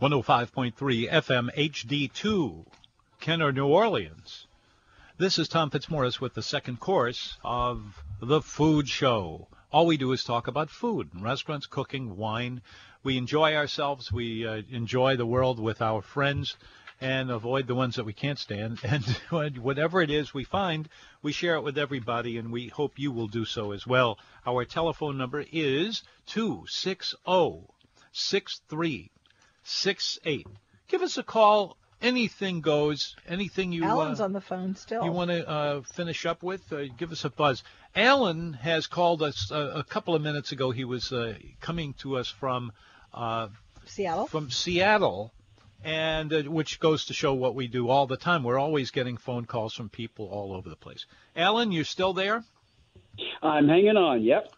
105.3 0.00 1.10
FM 1.10 1.50
HD2, 1.56 2.64
Kenner, 3.18 3.50
New 3.50 3.66
Orleans. 3.66 4.46
This 5.16 5.40
is 5.40 5.48
Tom 5.48 5.70
Fitzmaurice 5.70 6.20
with 6.20 6.34
the 6.34 6.42
second 6.42 6.78
course 6.78 7.36
of 7.42 8.00
The 8.22 8.40
Food 8.40 8.88
Show. 8.88 9.48
All 9.72 9.86
we 9.86 9.96
do 9.96 10.12
is 10.12 10.22
talk 10.22 10.46
about 10.46 10.70
food, 10.70 11.10
restaurants, 11.20 11.66
cooking, 11.66 12.16
wine. 12.16 12.62
We 13.02 13.16
enjoy 13.16 13.56
ourselves. 13.56 14.12
We 14.12 14.46
uh, 14.46 14.62
enjoy 14.70 15.16
the 15.16 15.26
world 15.26 15.58
with 15.58 15.82
our 15.82 16.00
friends 16.00 16.56
and 17.00 17.28
avoid 17.28 17.66
the 17.66 17.74
ones 17.74 17.96
that 17.96 18.04
we 18.04 18.12
can't 18.12 18.38
stand. 18.38 18.78
And 18.84 19.04
whatever 19.58 20.00
it 20.00 20.12
is 20.12 20.32
we 20.32 20.44
find, 20.44 20.88
we 21.22 21.32
share 21.32 21.56
it 21.56 21.64
with 21.64 21.76
everybody, 21.76 22.38
and 22.38 22.52
we 22.52 22.68
hope 22.68 23.00
you 23.00 23.10
will 23.10 23.26
do 23.26 23.44
so 23.44 23.72
as 23.72 23.84
well. 23.84 24.16
Our 24.46 24.64
telephone 24.64 25.18
number 25.18 25.44
is 25.50 26.04
260 26.26 27.16
6368. 29.68 30.46
Give 30.88 31.02
us 31.02 31.18
a 31.18 31.22
call. 31.22 31.76
Anything 32.00 32.60
goes. 32.60 33.16
Anything 33.26 33.72
you. 33.72 33.84
Alan's 33.84 34.20
uh, 34.20 34.24
on 34.24 34.32
the 34.32 34.40
phone 34.40 34.76
still. 34.76 35.04
You 35.04 35.10
want 35.10 35.30
to 35.30 35.48
uh, 35.48 35.82
finish 35.82 36.26
up 36.26 36.42
with? 36.42 36.72
Uh, 36.72 36.84
give 36.96 37.10
us 37.12 37.24
a 37.24 37.30
buzz. 37.30 37.62
Alan 37.94 38.52
has 38.54 38.86
called 38.86 39.22
us 39.22 39.50
uh, 39.50 39.72
a 39.74 39.82
couple 39.82 40.14
of 40.14 40.22
minutes 40.22 40.52
ago. 40.52 40.70
He 40.70 40.84
was 40.84 41.12
uh, 41.12 41.34
coming 41.60 41.94
to 41.94 42.16
us 42.16 42.28
from 42.28 42.72
uh, 43.12 43.48
Seattle. 43.84 44.26
from 44.26 44.50
Seattle, 44.50 45.32
and 45.82 46.32
uh, 46.32 46.42
which 46.42 46.78
goes 46.78 47.06
to 47.06 47.14
show 47.14 47.34
what 47.34 47.56
we 47.56 47.66
do 47.66 47.88
all 47.88 48.06
the 48.06 48.16
time. 48.16 48.44
We're 48.44 48.60
always 48.60 48.92
getting 48.92 49.16
phone 49.16 49.44
calls 49.44 49.74
from 49.74 49.88
people 49.88 50.26
all 50.26 50.52
over 50.54 50.68
the 50.68 50.76
place. 50.76 51.04
Alan, 51.34 51.72
you're 51.72 51.84
still 51.84 52.12
there? 52.12 52.44
I'm 53.42 53.68
hanging 53.68 53.96
on. 53.96 54.22
Yep. 54.22 54.52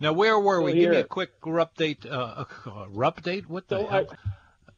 Now, 0.00 0.14
where 0.14 0.38
were 0.38 0.62
we? 0.62 0.72
Still 0.72 0.82
Give 0.82 0.90
me 0.92 0.96
a 0.98 1.04
quick 1.04 1.40
update. 1.42 2.06
Uh, 2.06 2.44
uh, 2.66 2.86
update? 2.94 3.46
What 3.46 3.68
the 3.68 3.80
So 3.80 3.86
hell? 3.86 4.06
I- 4.10 4.16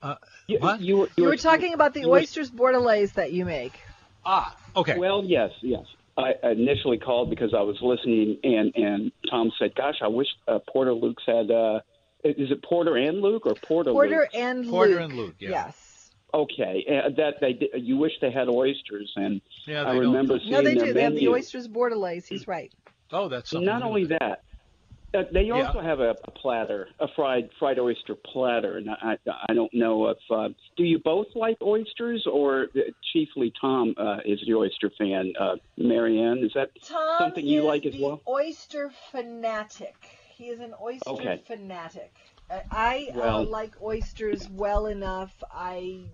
uh, 0.03 0.15
You, 0.47 0.59
what? 0.59 0.81
you, 0.81 0.97
were- 0.99 1.09
you 1.16 1.24
were 1.24 1.37
talking 1.37 1.74
about 1.74 1.95
the 1.95 2.01
you 2.01 2.09
were- 2.09 2.19
oysters 2.19 2.51
bordelaise 2.51 3.13
that 3.15 3.33
you 3.33 3.45
make. 3.45 3.73
ah, 4.24 4.57
okay. 4.77 4.99
Well, 4.99 5.24
yes, 5.24 5.51
yes. 5.63 5.85
I 6.16 6.35
initially 6.43 6.99
called 6.99 7.30
because 7.30 7.55
I 7.55 7.63
was 7.63 7.77
listening, 7.80 8.39
and 8.45 8.73
and 8.74 9.13
Tom 9.30 9.51
said, 9.59 9.74
"Gosh, 9.74 9.97
I 10.02 10.09
wish 10.09 10.27
uh, 10.49 10.59
Porter 10.71 10.93
Luke's 10.93 11.23
had. 11.27 11.51
Uh, 11.51 11.80
is 12.24 12.51
it 12.51 12.63
Porter 12.63 12.97
and 12.97 13.23
Luke 13.23 13.47
or 13.47 13.55
Porter? 13.55 13.93
Porter 13.93 14.16
Luke's? 14.23 14.35
and 14.35 14.61
Luke. 14.66 14.71
Porter 14.71 14.99
and 14.99 15.13
Luke, 15.15 15.35
yeah. 15.39 15.51
Yes. 15.51 16.11
Okay, 16.35 16.85
uh, 16.89 17.09
that 17.17 17.35
they 17.41 17.55
did, 17.55 17.71
you 17.77 17.96
wish 17.96 18.13
they 18.21 18.30
had 18.30 18.49
oysters, 18.49 19.11
and 19.17 19.41
yeah, 19.67 19.80
I 19.83 19.95
they 19.95 20.01
don't. 20.01 20.09
remember 20.11 20.39
seeing 20.41 20.51
No, 20.52 20.63
they 20.63 20.74
their 20.74 20.87
do. 20.87 20.93
They 20.93 21.02
have 21.05 21.15
the 21.15 21.29
oysters 21.29 21.67
bordelaise. 21.69 22.27
He's 22.27 22.46
right. 22.46 22.71
Oh, 23.13 23.29
that's 23.29 23.51
something. 23.51 23.65
Not 23.67 23.80
new. 23.80 23.87
only 23.89 24.05
that, 24.07 24.43
uh, 25.13 25.23
they 25.33 25.43
Yeah. 25.43 25.66
also 25.66 25.80
have 25.80 26.01
a, 26.01 26.16
a 26.25 26.30
platter, 26.30 26.89
a 27.01 27.09
fried 27.16 27.51
fried 27.59 27.79
oyster 27.79 28.15
platter, 28.15 28.77
and 28.79 28.91
I 28.91 29.17
I 29.49 29.55
don't 29.55 29.73
know 29.75 30.09
if 30.09 30.19
uh, 30.30 30.49
do 30.77 30.85
you 30.85 30.99
both 30.99 31.27
like 31.35 31.57
oysters 31.63 32.27
or 32.30 32.69
uh, 32.77 32.80
chiefly 33.13 33.52
Tom 33.61 33.95
uh, 33.97 34.19
is 34.25 34.41
the 34.47 34.55
oyster 34.55 34.91
fan. 34.99 35.33
Uh, 35.39 35.57
Marianne, 35.77 36.39
is 36.45 36.52
that 36.55 36.71
Tom 36.87 37.19
Something 37.19 37.47
you 37.47 37.63
like 37.63 37.87
as 37.87 37.95
the 37.95 38.02
well? 38.02 38.23
oyster 38.29 38.91
fanatic. 39.11 39.97
He 40.37 40.45
is 40.47 40.61
an 40.61 40.75
oyster 40.80 41.11
Okay. 41.11 41.43
fanatic. 41.47 42.15
I, 42.51 42.63
I 42.71 43.09
uh, 43.13 43.19
Well- 43.19 43.45
like 43.45 43.80
oysters 43.83 44.49
well 44.49 44.87
enough. 44.87 45.33
I 45.52 46.05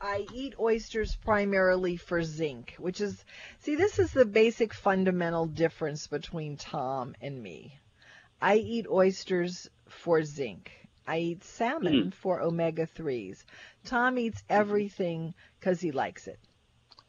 I 0.00 0.26
eat 0.34 0.54
oysters 0.58 1.14
primarily 1.16 1.96
for 1.98 2.22
zinc, 2.22 2.74
which 2.78 3.02
is 3.02 3.22
see 3.58 3.76
this 3.76 3.98
is 3.98 4.12
the 4.12 4.24
basic 4.24 4.72
fundamental 4.72 5.46
difference 5.46 6.06
between 6.06 6.56
Tom 6.56 7.14
and 7.20 7.42
me. 7.42 7.76
I 8.42 8.56
eat 8.56 8.86
oysters 8.88 9.68
for 9.88 10.22
zinc. 10.22 10.72
I 11.06 11.18
eat 11.18 11.44
salmon 11.44 12.04
hmm. 12.04 12.08
for 12.10 12.40
omega 12.40 12.86
3s. 12.86 13.44
Tom 13.84 14.18
eats 14.18 14.40
hmm. 14.42 14.52
everything 14.52 15.34
cuz 15.60 15.80
he 15.80 15.92
likes 15.92 16.26
it. 16.26 16.38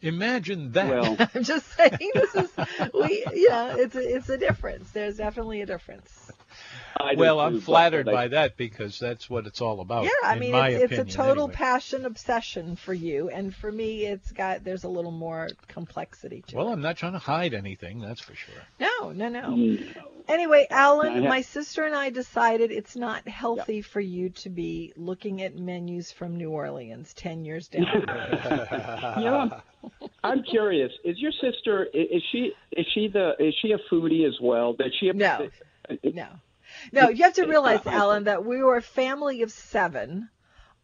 Imagine 0.02 0.72
that. 0.72 0.90
well? 0.90 1.16
I'm 1.36 1.44
just 1.44 1.68
saying 1.78 2.12
this 2.14 2.36
is 2.36 2.50
we 2.94 3.24
you 3.34 3.50
know 3.50 3.76
it's 3.78 3.96
a, 3.96 4.16
it's 4.16 4.30
a 4.30 4.38
difference. 4.38 4.90
There's 4.92 5.18
definitely 5.18 5.62
a 5.62 5.66
difference. 5.66 6.32
I 6.98 7.16
well, 7.16 7.40
I'm 7.40 7.56
but 7.56 7.64
flattered 7.64 8.08
they- 8.08 8.12
by 8.12 8.28
that 8.30 8.58
because 8.58 9.00
that's 9.00 9.30
what 9.30 9.48
it's 9.48 9.62
all 9.62 9.80
about. 9.80 10.04
yeah, 10.04 10.10
I 10.24 10.34
in 10.34 10.40
mean 10.40 10.52
my 10.52 10.70
it's, 10.70 10.92
it's 10.92 11.14
a 11.14 11.18
total 11.18 11.46
anyway. 11.46 11.54
passion 11.56 12.06
obsession 12.06 12.76
for 12.76 12.94
you, 12.94 13.30
and 13.30 13.56
for 13.56 13.72
me 13.72 14.06
it's 14.06 14.32
got 14.32 14.64
there's 14.64 14.84
a 14.84 14.90
little 14.90 15.12
more 15.12 15.48
complexity 15.68 16.44
to 16.48 16.56
Well, 16.56 16.66
it. 16.66 16.68
Well, 16.68 16.74
I'm 16.76 16.82
not 16.82 16.98
trying 16.98 17.14
to 17.14 17.20
hide 17.20 17.54
anything, 17.54 18.00
that's 18.02 18.22
for 18.22 18.36
sure. 18.36 18.54
No, 18.80 19.12
no, 19.12 19.30
no. 19.30 19.42
Mm, 19.50 19.96
Anyway, 20.28 20.68
Alan, 20.70 21.14
have- 21.16 21.24
my 21.24 21.42
sister 21.42 21.84
and 21.86 21.96
I 21.96 22.10
decided 22.10 22.72
it's 22.72 22.96
not 22.96 23.28
healthy 23.28 23.82
for 23.82 24.00
you 24.00 24.30
to 24.30 24.50
be 24.50 24.94
looking 24.96 25.42
at 25.42 25.56
menus 25.56 26.12
from 26.12 26.38
New 26.38 26.50
Orleans 26.52 27.14
ten 27.14 27.44
years 27.46 27.68
down 27.70 27.86
the 27.86 28.00
road. 28.14 29.18
You 29.18 29.26
know, 29.26 29.62
I'm, 30.24 30.44
curious. 30.44 30.92
Is 31.04 31.18
your 31.20 31.32
sister? 31.32 31.88
Is 31.94 32.22
she? 32.32 32.52
Is 32.72 32.86
she 32.94 33.08
the? 33.08 33.34
Is 33.40 33.54
she 33.62 33.72
a 33.72 33.80
foodie 33.92 34.28
as 34.28 34.40
well? 34.42 34.74
Does 34.74 34.92
she? 35.00 35.12
No. 35.12 35.50
Uh, 35.90 35.96
no. 36.04 36.28
No, 36.92 37.10
you 37.10 37.24
have 37.24 37.34
to 37.34 37.46
realize, 37.46 37.86
Alan, 37.86 38.26
that 38.26 38.46
we 38.46 38.64
were 38.64 38.78
a 38.78 38.82
family 38.82 39.42
of 39.42 39.52
seven 39.52 40.30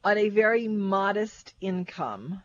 on 0.03 0.17
a 0.17 0.29
very 0.29 0.67
modest 0.67 1.53
income, 1.61 2.43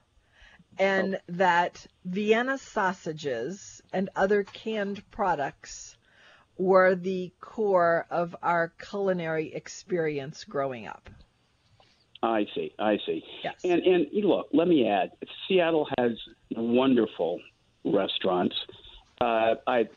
and 0.79 1.17
oh. 1.17 1.19
that 1.29 1.87
Vienna 2.05 2.59
sausages 2.59 3.83
and 3.93 4.11
other 4.15 4.45
canned 4.45 5.09
products 5.11 5.97
were 6.57 6.95
the 6.95 7.33
core 7.41 8.07
of 8.11 8.37
our 8.43 8.73
culinary 8.79 9.53
experience 9.55 10.45
growing 10.45 10.87
up. 10.87 11.11
I 12.23 12.47
see. 12.55 12.73
I 12.79 12.99
see. 13.05 13.25
Yes. 13.43 13.57
And 13.65 13.83
and 13.83 14.07
look, 14.25 14.49
let 14.53 14.69
me 14.69 14.87
add, 14.87 15.11
Seattle 15.49 15.89
has 15.99 16.13
wonderful 16.55 17.41
restaurants. 17.85 18.55
Uh, 19.21 19.55
I, 19.67 19.89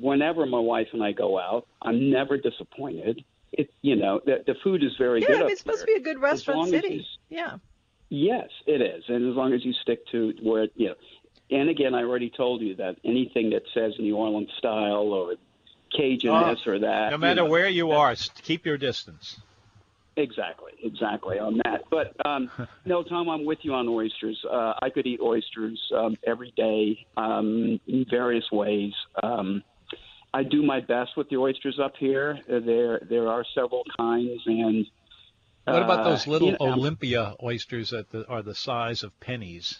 whenever 0.00 0.46
my 0.46 0.58
wife 0.58 0.88
and 0.92 1.02
I 1.02 1.12
go 1.12 1.38
out, 1.38 1.66
I'm 1.82 2.10
never 2.10 2.36
disappointed. 2.38 3.24
It, 3.52 3.70
you 3.82 3.94
know, 3.96 4.20
the, 4.24 4.42
the 4.46 4.54
food 4.64 4.82
is 4.82 4.92
very 4.98 5.20
yeah, 5.20 5.26
good. 5.28 5.34
I 5.34 5.38
mean, 5.38 5.44
up 5.46 5.50
it's 5.52 5.60
supposed 5.60 5.80
to 5.80 5.86
be 5.86 5.94
a 5.94 6.00
good 6.00 6.18
restaurant 6.20 6.68
city. 6.70 6.94
you- 7.28 7.36
Yeah. 7.38 7.56
Yes, 8.10 8.48
it 8.66 8.80
is, 8.80 9.02
and 9.08 9.28
as 9.28 9.34
long 9.34 9.54
as 9.54 9.64
you 9.64 9.72
stick 9.82 10.06
to 10.12 10.34
where 10.42 10.68
you 10.76 10.88
know. 10.88 10.94
And 11.50 11.68
again, 11.68 11.94
I 11.94 12.02
already 12.02 12.30
told 12.30 12.60
you 12.60 12.74
that 12.76 12.96
anything 13.04 13.50
that 13.50 13.62
says 13.74 13.94
New 13.98 14.16
Orleans 14.16 14.50
style 14.58 15.12
or 15.12 15.34
Cajun 15.96 16.30
Oh, 16.30 16.54
this 16.54 16.66
or 16.66 16.78
that, 16.80 17.06
No 17.10 17.12
you 17.16 17.18
matter 17.18 17.34
know, 17.42 17.46
where 17.46 17.68
you 17.68 17.90
are, 17.92 18.10
s- 18.12 18.30
keep 18.42 18.64
your 18.66 18.76
distance. 18.76 19.40
Exactly, 20.16 20.72
exactly 20.82 21.38
on 21.38 21.60
that. 21.64 21.82
But 21.90 22.14
um, 22.24 22.50
no, 22.84 23.02
Tom, 23.02 23.28
I'm 23.28 23.44
with 23.44 23.58
you 23.62 23.74
on 23.74 23.88
oysters. 23.88 24.38
Uh, 24.48 24.74
I 24.80 24.90
could 24.90 25.06
eat 25.06 25.20
oysters 25.20 25.80
um, 25.96 26.16
every 26.26 26.52
day 26.56 27.04
um, 27.16 27.80
in 27.86 28.06
various 28.08 28.44
ways. 28.52 28.92
Um, 29.22 29.62
I 30.32 30.42
do 30.42 30.62
my 30.62 30.80
best 30.80 31.16
with 31.16 31.28
the 31.30 31.36
oysters 31.36 31.78
up 31.82 31.94
here. 31.98 32.38
Uh, 32.48 32.60
There, 32.60 33.00
there 33.08 33.28
are 33.28 33.44
several 33.54 33.84
kinds, 33.96 34.42
and 34.46 34.86
What 35.64 35.82
about 35.82 36.00
uh, 36.00 36.10
those 36.10 36.26
little 36.26 36.48
you 36.48 36.56
know, 36.60 36.72
Olympia 36.72 37.34
oysters 37.42 37.90
that 37.90 38.10
the, 38.10 38.26
are 38.28 38.42
the 38.42 38.54
size 38.54 39.02
of 39.02 39.18
pennies? 39.20 39.78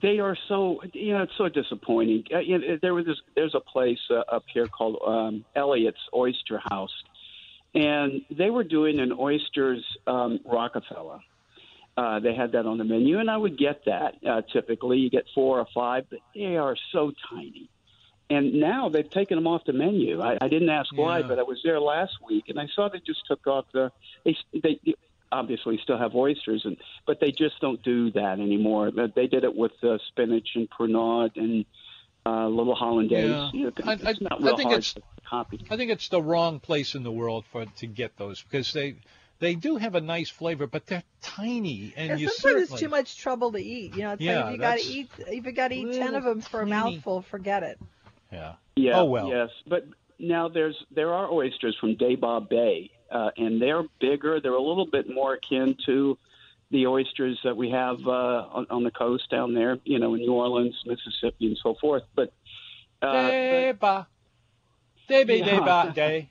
They 0.00 0.20
are 0.20 0.36
so, 0.48 0.80
you 0.94 1.12
know, 1.12 1.22
it's 1.22 1.36
so 1.36 1.48
disappointing. 1.48 2.24
Uh, 2.34 2.38
you 2.38 2.58
know, 2.58 2.78
there 2.80 2.94
was 2.94 3.06
this, 3.06 3.18
there's 3.34 3.54
a 3.54 3.60
place 3.60 4.00
uh, 4.10 4.22
up 4.34 4.44
here 4.52 4.66
called 4.66 4.98
um, 5.06 5.44
Elliott's 5.54 6.00
Oyster 6.14 6.60
House, 6.70 6.92
and 7.74 8.22
they 8.30 8.50
were 8.50 8.64
doing 8.64 9.00
an 9.00 9.12
oysters 9.18 9.84
um, 10.06 10.40
Rockefeller. 10.44 11.20
Uh, 11.96 12.20
they 12.20 12.34
had 12.34 12.52
that 12.52 12.64
on 12.64 12.78
the 12.78 12.84
menu, 12.84 13.18
and 13.18 13.30
I 13.30 13.36
would 13.36 13.58
get 13.58 13.84
that. 13.84 14.16
Uh, 14.26 14.42
typically, 14.52 14.98
you 14.98 15.10
get 15.10 15.26
four 15.34 15.58
or 15.58 15.66
five, 15.74 16.06
but 16.08 16.20
they 16.34 16.56
are 16.56 16.76
so 16.90 17.12
tiny. 17.30 17.68
And 18.30 18.54
now 18.54 18.88
they've 18.88 19.08
taken 19.08 19.36
them 19.36 19.46
off 19.46 19.64
the 19.66 19.74
menu. 19.74 20.22
I, 20.22 20.38
I 20.40 20.48
didn't 20.48 20.70
ask 20.70 20.96
why, 20.96 21.20
but 21.20 21.38
I 21.38 21.42
was 21.42 21.60
there 21.62 21.78
last 21.78 22.14
week, 22.26 22.44
and 22.48 22.58
I 22.58 22.66
saw 22.74 22.88
they 22.88 23.00
just 23.00 23.26
took 23.26 23.46
off 23.46 23.66
the. 23.72 23.92
They 24.24 24.36
they 24.54 24.80
obviously 25.30 25.78
still 25.82 25.98
have 25.98 26.14
oysters, 26.14 26.64
and 26.64 26.78
but 27.06 27.20
they 27.20 27.30
just 27.30 27.60
don't 27.60 27.82
do 27.82 28.10
that 28.12 28.40
anymore. 28.40 28.90
They 28.90 29.26
did 29.26 29.44
it 29.44 29.54
with 29.54 29.72
uh, 29.82 29.98
spinach 30.08 30.50
and 30.54 30.68
pernod 30.70 31.36
and 31.36 31.66
uh, 32.26 32.46
little 32.48 32.74
hollandaise. 32.74 33.30
Yeah. 33.30 33.50
You 33.52 33.64
know, 33.66 33.72
I- 33.84 33.92
it's 33.94 34.04
I- 34.06 34.14
not 34.20 34.42
I 34.42 34.56
think 34.56 34.62
hard 34.70 34.78
it's- 34.78 34.94
to 34.94 35.02
copy. 35.28 35.64
I 35.70 35.76
think 35.76 35.90
it's 35.90 36.08
the 36.08 36.22
wrong 36.22 36.60
place 36.60 36.94
in 36.94 37.02
the 37.02 37.12
world 37.12 37.44
for 37.50 37.64
to 37.66 37.86
get 37.86 38.16
those 38.16 38.42
because 38.42 38.72
they 38.72 38.96
they 39.40 39.56
do 39.56 39.74
have 39.76 39.96
a 39.96 40.00
nice 40.00 40.30
flavor, 40.30 40.68
but 40.68 40.86
they're 40.86 41.02
tiny, 41.20 41.92
and 41.96 42.10
Yeah, 42.10 42.16
you 42.16 42.28
sometimes 42.28 42.70
it's 42.70 42.80
too 42.80 42.88
much 42.88 43.16
trouble 43.16 43.50
to 43.52 43.58
eat. 43.58 43.96
You 43.96 44.02
know, 44.02 44.12
it's 44.12 44.22
Yeah, 44.22 44.44
like 44.44 44.46
if 44.46 44.52
you 44.52 44.58
got 44.58 44.78
to 44.78 44.86
eat, 44.86 45.10
if 45.18 45.46
you 45.46 45.52
got 45.52 45.68
to 45.68 45.74
eat 45.74 45.92
ten 45.94 46.14
of 46.14 46.22
them 46.22 46.40
for 46.42 46.60
a 46.60 46.68
tiny. 46.68 46.70
mouthful, 46.94 47.22
forget 47.22 47.62
it. 47.64 47.78
yeah. 48.32 48.54
Yeah. 48.76 49.00
Oh, 49.00 49.04
well. 49.06 49.28
Yes, 49.28 49.50
but 49.66 49.84
now 50.20 50.48
there's 50.48 50.76
there 50.92 51.12
are 51.12 51.28
oysters 51.30 51.76
from 51.80 51.96
Dabob 51.96 52.48
Bay, 52.48 52.90
uh, 53.10 53.30
and 53.36 53.60
they're 53.60 53.82
bigger. 54.00 54.40
They're 54.40 54.54
a 54.54 54.62
little 54.62 54.86
bit 54.86 55.12
more 55.12 55.34
akin 55.34 55.76
to 55.86 56.16
the 56.72 56.86
oysters 56.86 57.38
that 57.44 57.56
we 57.56 57.70
have 57.70 58.00
uh, 58.06 58.46
on, 58.50 58.66
on 58.70 58.82
the 58.82 58.90
coast 58.90 59.30
down 59.30 59.54
there, 59.54 59.78
you 59.84 59.98
know, 59.98 60.14
in 60.14 60.22
New 60.22 60.32
Orleans, 60.32 60.74
Mississippi, 60.86 61.46
and 61.46 61.58
so 61.62 61.76
forth. 61.80 62.02
But 62.14 62.32
uh, 63.00 63.12
Deba, 63.12 64.06
deba, 65.08 65.38
Yeah. 65.38 65.46
deba, 65.46 65.94
day. 65.94 66.28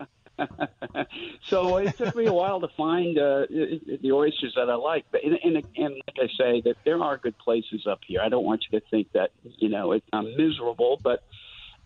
so 1.44 1.78
it 1.78 1.96
took 1.98 2.16
me 2.16 2.26
a 2.26 2.34
while 2.34 2.60
to 2.62 2.68
find 2.70 3.18
uh, 3.20 3.46
the 3.50 4.12
oysters 4.12 4.54
that 4.56 4.70
I 4.70 4.76
like. 4.76 5.06
But 5.12 5.24
and, 5.24 5.38
and, 5.44 5.64
and 5.76 5.94
like 6.08 6.18
I 6.18 6.28
say, 6.36 6.62
that 6.62 6.78
there 6.84 7.02
are 7.02 7.18
good 7.18 7.38
places 7.38 7.86
up 7.86 8.00
here. 8.06 8.22
I 8.22 8.30
don't 8.30 8.44
want 8.44 8.66
you 8.70 8.80
to 8.80 8.86
think 8.90 9.12
that 9.14 9.32
you 9.44 9.70
know 9.70 9.92
it, 9.92 10.04
I'm 10.12 10.36
miserable, 10.36 11.00
but 11.04 11.24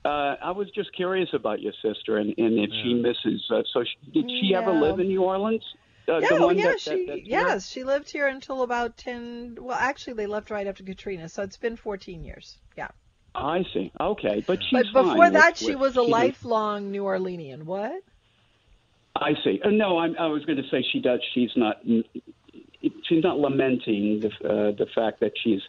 uh, 0.06 0.36
I 0.42 0.52
was 0.52 0.70
just 0.72 0.94
curious 0.94 1.30
about 1.34 1.62
your 1.62 1.74
sister 1.82 2.18
and, 2.18 2.34
and 2.38 2.60
if 2.60 2.70
yeah. 2.72 2.84
she 2.84 2.94
misses. 2.94 3.44
Uh, 3.52 3.64
so 3.74 3.84
she, 3.84 4.12
did 4.12 4.30
she 4.30 4.52
yeah. 4.52 4.60
ever 4.60 4.72
live 4.72 5.00
in 5.00 5.08
New 5.08 5.24
Orleans? 5.24 5.64
Uh, 6.08 6.20
yeah, 6.20 6.28
oh, 6.32 6.50
yeah, 6.52 6.64
that, 6.68 6.80
she 6.80 7.06
that, 7.08 7.26
yes, 7.26 7.70
she 7.70 7.84
lived 7.84 8.10
here 8.12 8.28
until 8.28 8.62
about 8.62 8.96
ten. 8.98 9.58
Well, 9.60 9.78
actually, 9.78 10.14
they 10.14 10.28
left 10.28 10.52
right 10.52 10.68
after 10.68 10.84
Katrina, 10.84 11.30
so 11.30 11.42
it's 11.44 11.58
been 11.58 11.76
fourteen 11.76 12.24
years. 12.24 12.58
Yeah. 12.78 12.90
I 13.34 13.64
see. 13.74 13.92
Okay, 14.00 14.44
but 14.46 14.60
she's 14.64 14.88
But 14.94 15.04
before 15.04 15.30
that, 15.30 15.54
with, 15.54 15.58
she 15.58 15.76
was 15.76 15.98
a 15.98 16.06
she 16.06 16.12
lifelong 16.12 16.92
New 16.92 17.04
Orleanian. 17.04 17.64
What? 17.64 18.02
I 19.16 19.34
see. 19.44 19.62
Uh, 19.64 19.70
no, 19.70 19.98
I'm, 19.98 20.16
I 20.18 20.28
was 20.28 20.46
going 20.46 20.58
to 20.58 20.70
say 20.70 20.86
she 20.92 21.00
does. 21.00 21.22
She's 21.34 21.52
not. 21.56 21.82
She's 21.84 23.24
not 23.24 23.40
lamenting 23.40 24.20
the 24.20 24.28
uh, 24.48 24.72
the 24.72 24.88
fact 24.94 25.22
that 25.22 25.34
she's 25.44 25.62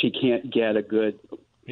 she 0.00 0.10
can't 0.10 0.52
get 0.52 0.76
a 0.76 0.82
good 0.82 1.18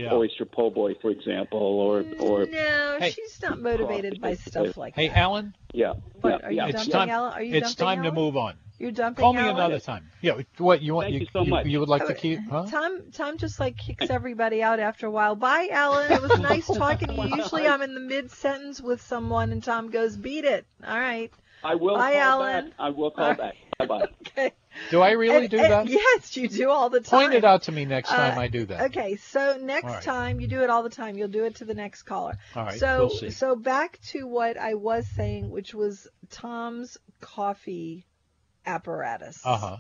yeah. 0.04 0.12
oyster 0.14 0.44
po' 0.44 0.70
boy, 0.70 0.94
for 1.00 1.10
example, 1.10 1.58
or 1.58 2.04
or. 2.20 2.46
No, 2.46 2.96
hey, 3.00 3.10
she's 3.10 3.40
not 3.42 3.60
motivated 3.60 4.20
by 4.20 4.34
stuff 4.34 4.76
like 4.76 4.94
hey, 4.94 5.08
that. 5.08 5.14
Hey, 5.14 5.20
Alan. 5.20 5.54
Yeah. 5.72 5.94
What, 6.20 6.40
yeah. 6.40 6.46
Are 6.46 6.52
you 6.52 6.62
it's 6.64 6.72
dumping 6.86 6.92
time, 6.92 7.10
Alan? 7.10 7.32
Are 7.32 7.42
you 7.42 7.54
It's 7.56 7.74
time 7.74 7.98
Alan? 8.00 8.14
to 8.14 8.20
move 8.20 8.36
on. 8.36 8.54
You're 8.78 8.92
dumping. 8.92 9.22
Call 9.22 9.32
me 9.32 9.40
Alan? 9.40 9.56
another 9.56 9.80
time. 9.80 10.08
Yeah. 10.20 10.40
What 10.58 10.82
you 10.82 10.94
want? 10.94 11.06
Thank 11.06 11.14
you, 11.14 11.20
you 11.20 11.26
so 11.32 11.44
much. 11.44 11.66
you 11.66 11.80
would 11.80 11.88
like 11.88 12.06
to 12.06 12.12
Oh, 12.12 12.16
keep? 12.16 12.38
Huh? 12.48 12.66
Tom, 12.70 13.10
Tom 13.12 13.36
just 13.36 13.58
like 13.58 13.76
kicks 13.76 14.08
everybody 14.08 14.62
out 14.62 14.78
after 14.78 15.06
a 15.06 15.10
while. 15.10 15.34
Bye, 15.34 15.68
Alan. 15.72 16.12
It 16.12 16.22
was 16.22 16.38
nice 16.40 16.66
talking 16.66 17.08
to 17.08 17.14
you. 17.14 17.36
Usually 17.36 17.66
I'm 17.66 17.82
in 17.82 17.94
the 17.94 18.00
mid 18.00 18.30
sentence 18.30 18.80
with 18.80 19.02
someone, 19.02 19.50
and 19.50 19.64
Tom 19.64 19.90
goes, 19.90 20.16
"Beat 20.16 20.44
it." 20.44 20.64
All 20.86 20.98
right. 20.98 21.32
I 21.64 21.74
will 21.74 21.96
Bye, 21.96 22.12
call 22.12 22.42
Alan. 22.44 22.66
back. 22.66 22.74
I 22.78 22.90
will 22.90 23.10
call 23.10 23.34
back. 23.34 23.54
Bye 23.80 23.86
bye. 23.86 24.06
Do 24.90 25.00
I 25.02 25.10
really 25.12 25.36
And- 25.42 25.50
do 25.50 25.58
and- 25.58 25.72
that? 25.72 25.88
Yes, 25.88 26.36
you 26.36 26.48
do 26.48 26.70
all 26.70 26.90
the 26.90 27.00
time. 27.00 27.20
Point 27.20 27.34
it 27.34 27.44
out 27.44 27.62
to 27.64 27.72
me 27.72 27.84
next 27.84 28.08
time 28.08 28.38
Uh, 28.38 28.42
I 28.42 28.48
do 28.48 28.64
that. 28.66 28.80
Okay, 28.90 29.16
so 29.16 29.58
next 29.60 29.84
right. 29.84 30.02
time 30.02 30.40
you 30.40 30.46
do 30.46 30.62
it 30.62 30.70
all 30.70 30.82
the 30.82 30.90
time. 30.90 31.16
You'll 31.16 31.28
do 31.28 31.44
it 31.44 31.56
to 31.56 31.64
the 31.64 31.74
next 31.74 32.02
caller. 32.02 32.38
All 32.54 32.64
right. 32.64 32.78
so 32.78 32.98
we'll 32.98 33.10
see. 33.10 33.30
so 33.30 33.54
back 33.56 33.98
to 34.08 34.26
what 34.26 34.56
I 34.56 34.74
was 34.74 35.06
saying, 35.08 35.50
which 35.50 35.74
was 35.74 36.08
Tom's 36.30 36.96
coffee 37.20 38.06
apparatus. 38.66 39.40
Uh 39.44 39.56
huh. 39.56 39.76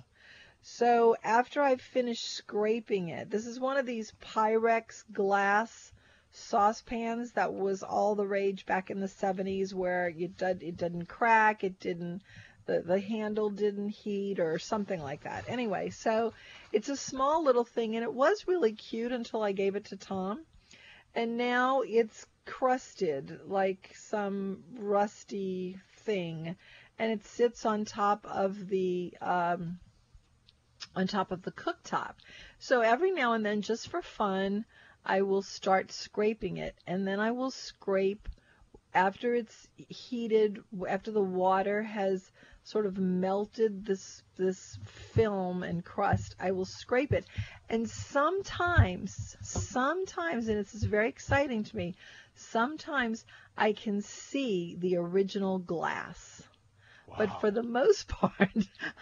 So 0.62 1.16
after 1.22 1.62
I 1.62 1.76
finished 1.76 2.30
scraping 2.34 3.08
it, 3.08 3.30
this 3.30 3.46
is 3.46 3.58
one 3.60 3.76
of 3.76 3.86
these 3.86 4.12
Pyrex 4.22 5.04
glass 5.12 5.92
saucepans 6.30 7.32
that 7.32 7.52
was 7.54 7.82
all 7.82 8.14
the 8.14 8.26
rage 8.26 8.66
back 8.66 8.90
in 8.90 9.00
the 9.00 9.06
70s 9.08 9.72
where 9.72 10.08
it, 10.08 10.36
did, 10.36 10.62
it 10.62 10.76
didn't 10.76 11.06
crack, 11.06 11.64
it 11.64 11.80
didn't 11.80 12.22
the, 12.68 12.82
the 12.82 13.00
handle 13.00 13.48
didn't 13.48 13.88
heat 13.88 14.38
or 14.38 14.58
something 14.58 15.02
like 15.02 15.24
that. 15.24 15.46
Anyway, 15.48 15.88
so 15.90 16.34
it's 16.70 16.90
a 16.90 16.96
small 16.96 17.42
little 17.42 17.64
thing 17.64 17.96
and 17.96 18.04
it 18.04 18.12
was 18.12 18.46
really 18.46 18.72
cute 18.72 19.10
until 19.10 19.42
I 19.42 19.52
gave 19.52 19.74
it 19.74 19.86
to 19.86 19.96
Tom. 19.96 20.44
And 21.14 21.38
now 21.38 21.80
it's 21.80 22.26
crusted 22.44 23.40
like 23.46 23.90
some 23.96 24.62
rusty 24.78 25.78
thing 26.04 26.56
and 26.98 27.10
it 27.10 27.24
sits 27.26 27.64
on 27.64 27.86
top 27.86 28.26
of 28.26 28.68
the 28.68 29.14
um, 29.20 29.78
on 30.94 31.06
top 31.06 31.32
of 31.32 31.42
the 31.42 31.52
cooktop. 31.52 32.14
So 32.58 32.82
every 32.82 33.12
now 33.12 33.32
and 33.32 33.44
then, 33.46 33.62
just 33.62 33.88
for 33.88 34.02
fun, 34.02 34.64
I 35.04 35.22
will 35.22 35.42
start 35.42 35.92
scraping 35.92 36.56
it, 36.56 36.74
and 36.86 37.06
then 37.06 37.20
I 37.20 37.30
will 37.30 37.50
scrape 37.50 38.28
after 38.94 39.34
it's 39.34 39.68
heated, 39.76 40.62
after 40.88 41.10
the 41.10 41.22
water 41.22 41.82
has 41.82 42.30
sort 42.68 42.84
of 42.84 42.98
melted 42.98 43.86
this 43.86 44.22
this 44.36 44.78
film 44.84 45.62
and 45.62 45.82
crust. 45.82 46.34
I 46.38 46.50
will 46.50 46.66
scrape 46.66 47.12
it, 47.14 47.24
and 47.70 47.88
sometimes, 47.88 49.36
sometimes, 49.40 50.48
and 50.48 50.58
this 50.58 50.74
is 50.74 50.84
very 50.84 51.08
exciting 51.08 51.64
to 51.64 51.76
me. 51.76 51.94
Sometimes 52.34 53.24
I 53.56 53.72
can 53.72 54.02
see 54.02 54.76
the 54.78 54.96
original 54.96 55.58
glass. 55.58 56.42
But 57.16 57.40
for 57.40 57.50
the 57.50 57.62
most 57.62 58.06
part, 58.20 58.52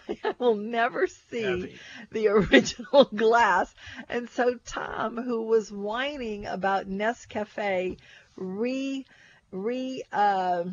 I 0.07 0.33
will 0.39 0.55
never 0.55 1.07
see 1.07 1.41
Heavy. 1.41 1.79
the 2.11 2.29
original 2.29 3.03
glass. 3.15 3.75
And 4.07 4.29
so 4.29 4.57
Tom, 4.65 5.17
who 5.17 5.43
was 5.43 5.69
whining 5.69 6.45
about 6.45 6.87
Nescafe 6.87 7.97
re 8.37 9.05
re 9.51 10.03
uh, 10.13 10.63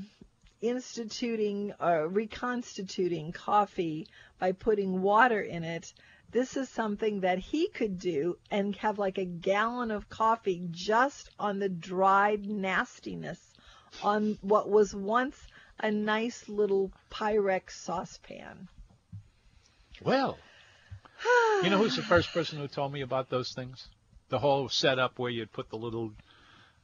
instituting 0.68 1.72
or 1.78 2.08
reconstituting 2.08 3.32
coffee 3.32 4.06
by 4.38 4.52
putting 4.52 5.02
water 5.02 5.40
in 5.40 5.64
it, 5.64 5.92
this 6.30 6.56
is 6.56 6.68
something 6.68 7.20
that 7.20 7.38
he 7.38 7.68
could 7.68 7.98
do 7.98 8.38
and 8.50 8.74
have 8.76 8.98
like 8.98 9.18
a 9.18 9.24
gallon 9.24 9.90
of 9.90 10.08
coffee 10.08 10.66
just 10.70 11.30
on 11.38 11.58
the 11.58 11.68
dried 11.68 12.46
nastiness 12.46 13.38
on 14.02 14.38
what 14.40 14.68
was 14.68 14.94
once 14.94 15.36
a 15.78 15.90
nice 15.90 16.48
little 16.48 16.90
Pyrex 17.10 17.70
saucepan. 17.70 18.68
Well, 20.02 20.38
you 21.62 21.70
know 21.70 21.78
who's 21.78 21.96
the 21.96 22.02
first 22.02 22.32
person 22.32 22.58
who 22.58 22.68
told 22.68 22.92
me 22.92 23.02
about 23.02 23.30
those 23.30 23.52
things? 23.52 23.88
The 24.28 24.38
whole 24.38 24.68
setup 24.68 25.18
where 25.18 25.30
you'd 25.30 25.52
put 25.52 25.70
the 25.70 25.76
little, 25.76 26.12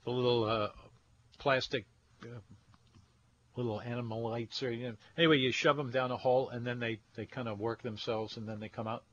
the 0.04 0.10
little 0.10 0.44
uh, 0.44 0.68
plastic, 1.38 1.86
uh, 2.22 2.38
little 3.62 3.80
animal 3.80 4.22
lights, 4.22 4.62
or 4.62 4.70
you 4.72 4.88
know, 4.88 4.94
anyway, 5.16 5.38
you 5.38 5.52
shove 5.52 5.76
them 5.76 5.90
down 5.90 6.10
a 6.10 6.16
hole 6.16 6.48
and 6.50 6.66
then 6.66 6.78
they 6.80 7.00
they 7.14 7.26
kind 7.26 7.48
of 7.48 7.58
work 7.58 7.82
themselves 7.82 8.36
and 8.36 8.48
then 8.48 8.60
they 8.60 8.68
come 8.68 8.86
out. 8.86 9.04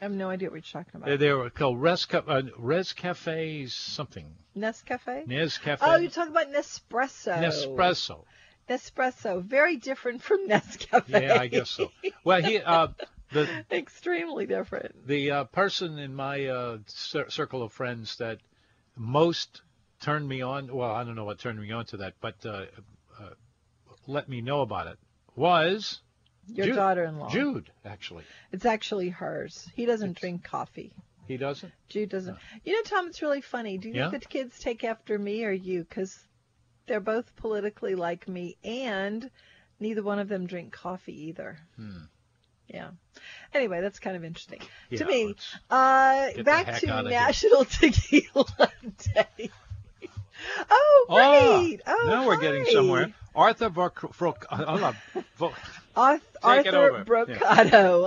I 0.00 0.06
have 0.06 0.12
no 0.12 0.30
idea 0.30 0.50
what 0.50 0.56
you're 0.56 0.82
talking 0.82 1.00
about. 1.00 1.06
They, 1.06 1.16
they 1.16 1.32
were 1.32 1.48
called 1.50 1.80
Res, 1.80 2.08
uh, 2.12 2.42
Res 2.58 2.92
Cafe 2.92 3.66
something. 3.66 4.26
Nescafe? 4.56 5.28
Nescafe. 5.28 5.78
Oh, 5.80 5.96
you're 5.96 6.10
talking 6.10 6.32
about 6.32 6.52
Nespresso. 6.52 7.38
Nespresso. 7.38 8.24
Nespresso, 8.68 9.42
very 9.44 9.76
different 9.76 10.22
from 10.22 10.48
Nescafe. 10.48 11.08
Yeah, 11.08 11.38
I 11.40 11.46
guess 11.46 11.70
so. 11.70 11.92
Well, 12.24 12.42
he 12.42 12.58
uh, 12.58 12.88
the 13.32 13.48
Extremely 13.70 14.46
different. 14.46 15.06
the 15.06 15.30
uh, 15.30 15.44
person 15.44 15.98
in 15.98 16.14
my 16.14 16.46
uh, 16.46 16.78
cir- 16.86 17.30
circle 17.30 17.62
of 17.62 17.72
friends 17.72 18.16
that 18.16 18.38
most 18.96 19.62
turned 20.00 20.28
me 20.28 20.42
on. 20.42 20.74
Well, 20.74 20.90
I 20.90 21.04
don't 21.04 21.14
know 21.14 21.24
what 21.24 21.38
turned 21.38 21.60
me 21.60 21.70
on 21.70 21.86
to 21.86 21.98
that, 21.98 22.14
but 22.20 22.44
uh, 22.44 22.64
let 24.06 24.28
me 24.28 24.40
know 24.40 24.60
about 24.62 24.86
it 24.86 24.98
was 25.36 26.00
Your 26.48 26.66
Jude- 26.66 26.76
daughter-in-law. 26.76 27.30
Jude. 27.30 27.70
Actually, 27.84 28.24
It's 28.50 28.64
actually 28.66 29.08
hers. 29.10 29.68
He 29.74 29.86
doesn't 29.86 30.10
It's- 30.10 30.20
drink 30.20 30.44
coffee. 30.44 30.92
he 31.28 31.36
doesn't. 31.36 31.72
Jude 31.88 32.08
doesn't. 32.10 32.36
You 32.64 32.74
know, 32.74 32.82
Tom, 32.82 33.06
it's 33.06 33.22
really 33.22 33.40
funny. 33.40 33.78
Do 33.78 33.88
you 33.88 33.94
Yeah? 33.94 34.10
think 34.10 34.22
the 34.24 34.28
kids 34.28 34.58
take 34.58 34.84
after 34.84 35.18
me 35.18 35.44
or 35.44 35.52
you? 35.52 35.84
Because 35.84 36.18
they're 36.86 37.00
both 37.00 37.34
politically 37.36 37.94
like 37.94 38.26
me, 38.28 38.56
and 38.64 39.30
neither 39.78 40.02
one 40.02 40.18
of 40.18 40.28
them 40.28 40.46
drink 40.46 40.72
coffee 40.72 41.28
either. 41.28 41.58
Hmm. 41.76 42.02
Yeah. 42.68 42.90
Anyway, 43.54 43.80
that's 43.82 43.98
kind 44.00 44.16
of 44.16 44.24
interesting 44.24 44.60
to 44.96 45.04
me. 45.04 45.34
Uh, 45.70 46.42
back 46.42 46.78
to. 46.80 47.02
National 47.02 47.64
Tequila 47.66 48.72
Day. 49.14 49.50
oh, 50.70 51.06
great! 51.08 51.80
Oh, 51.86 52.06
now 52.08 52.26
we're 52.26 52.38
getting 52.40 52.64
somewhere. 52.66 53.12
Arthur 53.34 53.68
Brook. 53.70 54.46
Uh, 54.50 54.64
Arth- 55.96 56.36
Arthur. 56.42 57.04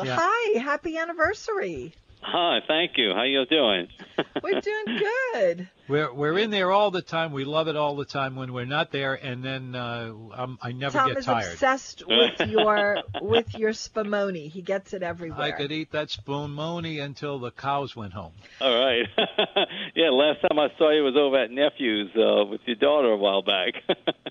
Yeah. 0.06 0.18
Hi, 0.20 0.60
happy 0.60 0.98
anniversary. 0.98 1.94
Hi, 2.28 2.60
thank 2.68 2.94
you. 2.98 3.14
How 3.14 3.22
you 3.22 3.46
doing? 3.46 3.88
We're 4.44 4.60
doing 4.60 5.00
good. 5.00 5.70
we're 5.88 6.12
we're 6.12 6.40
in 6.40 6.50
there 6.50 6.72
all 6.72 6.90
the 6.90 7.04
time. 7.04 7.32
We 7.32 7.46
love 7.46 7.68
it 7.68 7.76
all 7.76 7.96
the 7.96 8.06
time. 8.06 8.36
When 8.36 8.52
we're 8.52 8.66
not 8.66 8.92
there, 8.92 9.14
and 9.14 9.44
then 9.44 9.76
uh, 9.76 10.12
I'm, 10.34 10.58
I 10.62 10.72
never 10.72 10.98
Tom 10.98 11.10
get 11.10 11.20
is 11.20 11.28
obsessed 11.28 12.04
with 12.08 12.40
your 12.50 12.98
with 13.22 13.54
your 13.56 13.72
spumoni. 13.72 14.50
He 14.50 14.62
gets 14.64 14.94
it 14.94 15.04
everywhere. 15.04 15.42
I 15.42 15.52
could 15.52 15.72
eat 15.72 15.92
that 15.92 16.08
spumoni 16.08 17.04
until 17.04 17.38
the 17.40 17.52
cows 17.52 17.96
went 17.96 18.14
home. 18.14 18.34
All 18.60 18.74
right. 18.74 19.06
yeah, 19.96 20.10
last 20.10 20.42
time 20.42 20.58
I 20.58 20.70
saw 20.78 20.90
you 20.92 21.04
was 21.04 21.16
over 21.16 21.44
at 21.44 21.52
Nephew's 21.52 22.10
uh, 22.16 22.46
with 22.46 22.62
your 22.66 22.78
daughter 22.78 23.12
a 23.12 23.18
while 23.18 23.44
back. 23.44 23.74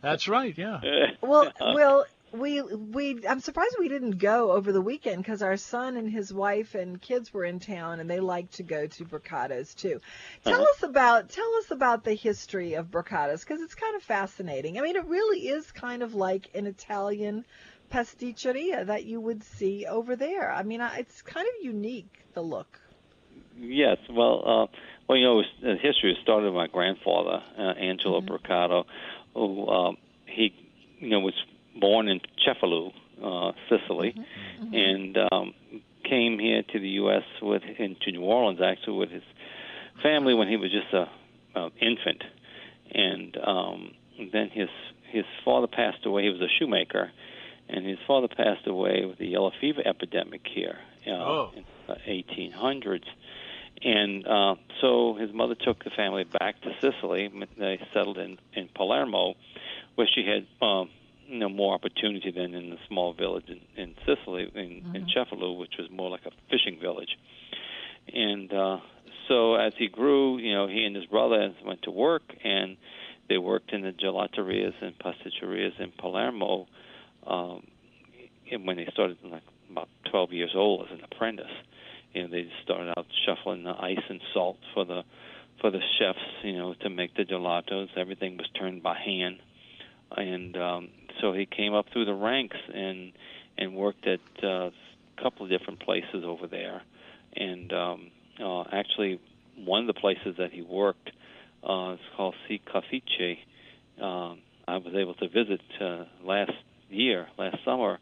That's 0.02 0.26
right. 0.26 0.56
Yeah. 0.56 0.80
Well, 1.20 1.52
well, 1.60 2.06
we 2.34 2.60
we 2.62 3.26
I'm 3.28 3.40
surprised 3.40 3.76
we 3.78 3.88
didn't 3.88 4.18
go 4.18 4.52
over 4.52 4.72
the 4.72 4.80
weekend 4.80 5.18
because 5.22 5.42
our 5.42 5.56
son 5.56 5.96
and 5.96 6.10
his 6.10 6.32
wife 6.32 6.74
and 6.74 7.00
kids 7.00 7.32
were 7.32 7.44
in 7.44 7.60
town 7.60 8.00
and 8.00 8.10
they 8.10 8.20
like 8.20 8.50
to 8.52 8.62
go 8.62 8.86
to 8.86 9.04
Brocato's 9.04 9.74
too. 9.74 10.00
Tell 10.44 10.58
Uh-huh. 10.58 10.66
us 10.74 10.82
about 10.82 11.28
tell 11.30 11.54
us 11.56 11.70
about 11.70 12.04
the 12.04 12.14
history 12.14 12.74
of 12.74 12.90
Brocato's 12.90 13.44
because 13.44 13.60
it's 13.62 13.74
kind 13.74 13.96
of 13.96 14.02
fascinating. 14.02 14.78
I 14.78 14.82
mean, 14.82 14.96
it 14.96 15.06
really 15.06 15.48
is 15.48 15.70
kind 15.72 16.02
of 16.02 16.14
like 16.14 16.50
an 16.54 16.66
Italian 16.66 17.44
pasticceria 17.90 18.86
that 18.86 19.04
you 19.04 19.20
would 19.20 19.42
see 19.44 19.86
over 19.86 20.16
there. 20.16 20.50
I 20.50 20.62
mean, 20.62 20.80
it's 20.80 21.22
kind 21.22 21.46
of 21.46 21.64
unique 21.64 22.24
the 22.34 22.42
look. 22.42 22.80
yes. 23.56 23.98
Well, 24.10 24.42
uh, 24.44 24.66
well, 25.08 25.18
you 25.18 25.24
know, 25.24 25.42
the 25.62 25.76
history 25.80 26.16
started 26.22 26.46
with 26.46 26.54
my 26.54 26.66
grandfather, 26.68 27.42
uh, 27.58 27.62
Angelo 27.78 28.20
Mhm. 28.20 28.28
Brocato, 28.28 28.84
who 29.34 29.66
um, 29.68 29.96
he, 30.26 30.52
you 30.98 31.10
know, 31.10 31.20
was 31.20 31.34
born 31.80 32.08
in 32.08 32.20
Cefalù, 32.46 32.92
uh, 33.22 33.52
Sicily, 33.68 34.14
Mm-hmm. 34.60 34.74
and 34.74 35.18
um, 35.32 35.54
came 36.08 36.38
here 36.38 36.62
to 36.72 36.78
the 36.78 36.88
U.S. 37.02 37.22
with 37.42 37.62
into 37.78 38.12
New 38.12 38.22
Orleans 38.22 38.60
actually 38.62 38.98
with 38.98 39.10
his 39.10 39.22
family 40.02 40.32
when 40.34 40.48
he 40.48 40.56
was 40.56 40.70
just 40.70 40.92
a, 40.92 41.08
a 41.58 41.70
infant, 41.80 42.22
and 42.92 43.36
um, 43.44 43.90
then 44.32 44.48
his 44.50 44.68
his 45.10 45.24
father 45.44 45.66
passed 45.66 46.04
away. 46.06 46.22
He 46.24 46.28
was 46.30 46.40
a 46.40 46.48
shoemaker, 46.58 47.10
and 47.68 47.84
his 47.86 47.98
father 48.06 48.28
passed 48.28 48.66
away 48.66 49.04
with 49.06 49.18
the 49.18 49.26
yellow 49.26 49.52
fever 49.60 49.82
epidemic 49.84 50.42
here 50.52 50.78
uh, 51.06 51.10
Oh. 51.10 51.50
in 51.56 51.64
the 51.88 51.94
1800s. 52.06 53.04
And 53.82 54.26
uh, 54.26 54.54
so 54.80 55.14
his 55.14 55.32
mother 55.32 55.54
took 55.56 55.82
the 55.84 55.90
family 55.90 56.24
back 56.24 56.60
to 56.62 56.70
Sicily. 56.80 57.30
They 57.58 57.78
settled 57.92 58.18
in 58.18 58.38
in 58.54 58.68
Palermo, 58.74 59.34
where 59.96 60.06
she 60.12 60.24
had 60.24 60.46
um, 60.66 60.90
you 61.26 61.38
know 61.38 61.48
more 61.48 61.74
opportunity 61.74 62.30
than 62.30 62.54
in 62.54 62.70
the 62.70 62.78
small 62.88 63.12
village 63.12 63.44
in, 63.48 63.60
in 63.76 63.94
Sicily 64.06 64.50
in, 64.54 64.94
in 64.94 65.06
Cefalù, 65.06 65.58
which 65.58 65.74
was 65.78 65.88
more 65.90 66.10
like 66.10 66.26
a 66.26 66.30
fishing 66.50 66.78
village. 66.80 67.16
And 68.12 68.52
uh, 68.52 68.78
so 69.28 69.54
as 69.54 69.72
he 69.78 69.88
grew, 69.88 70.38
you 70.38 70.52
know, 70.54 70.66
he 70.66 70.84
and 70.84 70.94
his 70.94 71.06
brother 71.06 71.54
went 71.64 71.82
to 71.82 71.90
work, 71.90 72.22
and 72.42 72.76
they 73.28 73.38
worked 73.38 73.72
in 73.72 73.82
the 73.82 73.92
gelaterias 73.92 74.74
and 74.80 74.94
pasticerias 74.98 75.80
in 75.80 75.92
Palermo. 75.98 76.66
Um, 77.26 77.66
and 78.50 78.66
when 78.66 78.76
they 78.76 78.86
started 78.92 79.16
like 79.24 79.42
about 79.70 79.88
12 80.10 80.32
years 80.32 80.52
old 80.54 80.86
as 80.86 80.98
an 80.98 81.04
apprentice, 81.10 81.46
you 82.12 82.22
know, 82.22 82.28
they 82.28 82.48
started 82.62 82.92
out 82.96 83.06
shuffling 83.26 83.64
the 83.64 83.70
ice 83.70 84.04
and 84.08 84.20
salt 84.32 84.58
for 84.74 84.84
the 84.84 85.02
for 85.60 85.70
the 85.70 85.80
chefs, 85.98 86.18
you 86.42 86.58
know, 86.58 86.74
to 86.74 86.90
make 86.90 87.14
the 87.16 87.24
gelatos. 87.24 87.88
Everything 87.96 88.36
was 88.36 88.46
turned 88.58 88.82
by 88.82 88.98
hand, 88.98 89.38
and 90.16 90.56
um, 90.56 90.88
so 91.20 91.32
he 91.32 91.46
came 91.46 91.74
up 91.74 91.86
through 91.92 92.04
the 92.06 92.14
ranks 92.14 92.56
and 92.72 93.12
and 93.56 93.74
worked 93.74 94.06
at 94.06 94.20
uh, 94.42 94.70
a 94.70 95.22
couple 95.22 95.44
of 95.44 95.50
different 95.50 95.80
places 95.80 96.24
over 96.24 96.46
there. 96.46 96.82
And 97.36 97.72
um, 97.72 98.10
uh, 98.40 98.62
actually, 98.72 99.20
one 99.56 99.82
of 99.82 99.86
the 99.86 100.00
places 100.00 100.36
that 100.38 100.52
he 100.52 100.62
worked 100.62 101.10
uh, 101.68 101.92
is 101.94 102.00
called 102.16 102.34
Si 102.48 102.60
Cafice. 102.66 103.38
Um, 104.00 104.40
I 104.66 104.78
was 104.78 104.94
able 104.94 105.14
to 105.14 105.28
visit 105.28 105.60
uh, 105.80 106.04
last 106.24 106.52
year, 106.90 107.28
last 107.38 107.58
summer. 107.64 107.98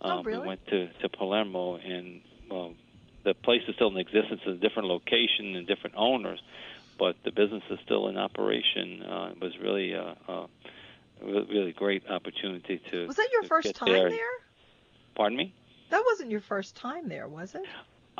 Oh, 0.00 0.18
Um, 0.18 0.26
really? 0.26 0.40
We 0.42 0.46
went 0.48 0.66
to 0.68 0.88
to 1.00 1.08
Palermo, 1.08 1.76
and 1.76 2.20
um, 2.50 2.74
the 3.24 3.34
place 3.34 3.62
is 3.68 3.74
still 3.76 3.88
in 3.88 3.96
existence. 3.98 4.40
It's 4.44 4.58
a 4.58 4.68
different 4.68 4.88
location 4.88 5.56
and 5.56 5.66
different 5.66 5.96
owners, 5.96 6.40
but 6.98 7.16
the 7.24 7.30
business 7.30 7.62
is 7.70 7.78
still 7.84 8.08
in 8.08 8.16
operation. 8.16 9.02
Uh, 9.02 9.30
it 9.32 9.40
was 9.40 9.52
really 9.58 9.94
uh, 9.94 10.14
uh, 10.28 10.32
a 10.32 10.48
re- 10.48 10.48
really 11.24 11.72
great 11.72 12.02
opportunity 12.08 12.80
to. 12.90 13.06
Was 13.06 13.16
that 13.16 13.28
your 13.32 13.44
first 13.44 13.74
time 13.74 13.92
there. 13.92 14.10
there? 14.10 14.18
Pardon 15.14 15.36
me. 15.36 15.54
That 15.90 16.02
wasn't 16.06 16.30
your 16.30 16.40
first 16.40 16.74
time 16.76 17.08
there, 17.08 17.28
was 17.28 17.54
it? 17.54 17.62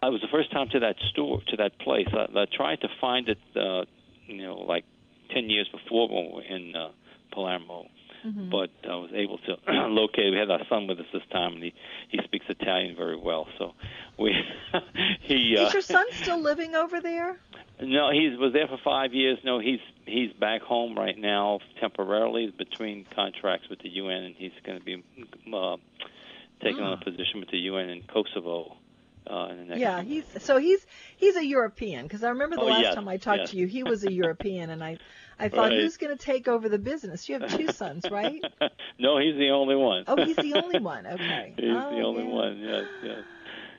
I 0.02 0.08
was 0.08 0.20
the 0.20 0.28
first 0.28 0.50
time 0.52 0.68
to 0.70 0.80
that 0.80 0.96
store, 1.10 1.40
to 1.48 1.56
that 1.56 1.78
place. 1.78 2.08
I, 2.12 2.26
I 2.38 2.44
tried 2.54 2.80
to 2.80 2.88
find 3.00 3.28
it, 3.28 3.38
uh, 3.56 3.84
you 4.26 4.42
know, 4.42 4.56
like 4.56 4.84
ten 5.32 5.48
years 5.50 5.68
before 5.68 6.08
when 6.08 6.26
we 6.26 6.32
were 6.32 6.42
in 6.42 6.74
uh, 6.74 6.90
Palermo, 7.32 7.86
Mm-hmm. 8.24 8.50
but 8.50 8.70
I 8.88 8.94
was 8.94 9.10
able 9.14 9.38
to 9.38 9.56
locate. 9.88 10.32
We 10.32 10.38
had 10.38 10.50
our 10.50 10.64
son 10.68 10.86
with 10.86 11.00
us 11.00 11.06
this 11.12 11.22
time, 11.32 11.54
and 11.54 11.62
he 11.62 11.74
he 12.08 12.20
speaks 12.22 12.46
Italian 12.48 12.94
very 12.96 13.16
well. 13.16 13.48
So 13.58 13.72
we 14.18 14.32
he. 15.22 15.56
Uh, 15.58 15.66
Is 15.66 15.72
your 15.72 15.82
son 15.82 16.06
still 16.12 16.38
living 16.40 16.74
over 16.76 17.00
there? 17.00 17.36
no, 17.80 18.10
he 18.12 18.28
was 18.38 18.52
there 18.52 18.68
for 18.68 18.78
five 18.84 19.12
years. 19.12 19.38
No, 19.44 19.58
he's 19.58 19.80
he's 20.06 20.32
back 20.34 20.62
home 20.62 20.96
right 20.96 21.18
now 21.18 21.58
temporarily 21.80 22.52
between 22.56 23.06
contracts 23.14 23.68
with 23.68 23.80
the 23.80 23.88
UN, 23.88 24.22
and 24.22 24.34
he's 24.36 24.52
going 24.64 24.78
to 24.78 24.84
be 24.84 25.02
uh, 25.52 25.76
taking 26.62 26.82
on 26.82 26.92
a 26.92 27.04
position 27.04 27.40
with 27.40 27.50
the 27.50 27.58
UN 27.58 27.88
in 27.88 28.02
Kosovo. 28.02 28.76
Uh, 29.30 29.48
in 29.50 29.56
the 29.58 29.64
next 29.64 29.80
Yeah, 29.80 30.02
he's 30.02 30.24
so 30.42 30.58
he's 30.58 30.84
he's 31.16 31.36
a 31.36 31.44
European 31.44 32.04
because 32.04 32.24
I 32.24 32.30
remember 32.30 32.56
the 32.56 32.62
Oh, 32.62 32.66
last 32.66 32.82
yes, 32.82 32.94
time 32.94 33.08
I 33.08 33.16
talked 33.18 33.38
yes. 33.40 33.50
to 33.50 33.56
you, 33.56 33.66
he 33.66 33.82
was 33.84 34.04
a 34.04 34.10
European, 34.10 34.70
and 34.70 34.82
I 34.82 34.98
I 35.38 35.48
thought 35.48 35.70
Right. 35.70 35.80
who's 35.80 35.96
going 35.96 36.16
to 36.16 36.22
take 36.22 36.48
over 36.48 36.68
the 36.68 36.78
business? 36.78 37.28
You 37.28 37.38
have 37.40 37.56
two 37.56 37.68
sons, 37.72 38.10
right? 38.10 38.44
no, 38.98 39.18
he's 39.18 39.36
the 39.36 39.50
only 39.50 39.76
one. 39.76 40.04
Oh, 40.06 40.16
he's 40.16 40.36
the 40.36 40.54
only 40.62 40.78
one. 40.78 41.06
Okay. 41.06 41.54
he's 41.56 41.64
oh, 41.70 41.90
the 41.96 42.02
only 42.02 42.24
yeah. 42.24 42.30
one. 42.30 42.58
Yes, 42.58 42.84
yes. 43.02 43.18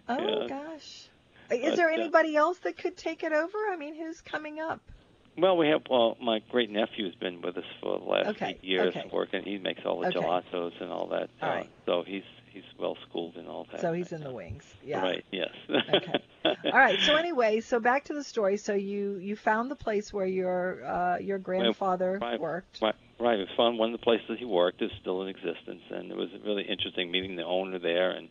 Oh 0.07 0.17
yeah. 0.41 0.47
gosh. 0.47 1.09
Is 1.51 1.61
But, 1.61 1.75
there 1.75 1.89
uh, 1.89 1.93
anybody 1.93 2.35
else 2.35 2.57
that 2.59 2.77
could 2.77 2.97
take 2.97 3.23
it 3.23 3.31
over? 3.33 3.57
I 3.71 3.75
mean, 3.77 3.95
who's 3.95 4.21
coming 4.21 4.59
up? 4.59 4.81
Well, 5.37 5.57
we 5.57 5.67
have. 5.69 5.81
Well, 5.89 6.15
my 6.21 6.39
great 6.49 6.69
nephew's 6.69 7.15
been 7.15 7.41
with 7.41 7.57
us 7.57 7.63
for 7.81 7.97
the 7.99 8.05
last 8.05 8.29
Okay, 8.29 8.51
eight 8.51 8.63
years, 8.63 8.93
okay. 8.95 9.09
working. 9.11 9.43
He 9.43 9.57
makes 9.57 9.81
all 9.85 9.99
the 9.99 10.07
Okay. 10.07 10.19
gelatos 10.19 10.71
and 10.79 10.91
all 10.91 11.07
that. 11.07 11.29
All 11.41 11.49
uh, 11.49 11.55
right. 11.55 11.69
So 11.85 12.03
he's 12.05 12.23
he's 12.53 12.63
well 12.79 12.95
schooled 13.09 13.35
in 13.35 13.47
all 13.47 13.67
that. 13.71 13.81
So 13.81 13.93
he's 13.93 14.11
in 14.11 14.23
the 14.23 14.31
wings. 14.31 14.63
Yeah. 14.83 15.01
Right. 15.01 15.25
Yes. 15.31 15.49
Okay. 15.69 16.23
All 16.45 16.79
right. 16.79 16.99
So 17.01 17.15
anyway, 17.15 17.59
so 17.59 17.79
back 17.79 18.05
to 18.05 18.13
the 18.13 18.23
story. 18.23 18.57
So 18.57 18.73
you 18.73 19.15
you 19.17 19.35
found 19.35 19.71
the 19.71 19.75
place 19.75 20.13
where 20.13 20.25
your 20.25 20.85
uh, 20.85 21.17
your 21.17 21.39
grandfather 21.39 22.19
right. 22.21 22.39
worked. 22.39 22.79
Right, 22.81 22.95
right. 23.19 23.39
Was 23.39 23.47
fun. 23.57 23.77
One 23.77 23.93
of 23.93 23.99
the 23.99 24.03
places 24.03 24.37
he 24.37 24.45
worked 24.45 24.81
is 24.81 24.91
still 25.01 25.23
in 25.23 25.29
existence, 25.29 25.81
and 25.89 26.11
it 26.11 26.15
was 26.15 26.29
really 26.45 26.63
interesting 26.63 27.11
meeting 27.11 27.35
the 27.35 27.45
owner 27.45 27.79
there, 27.79 28.11
and 28.11 28.29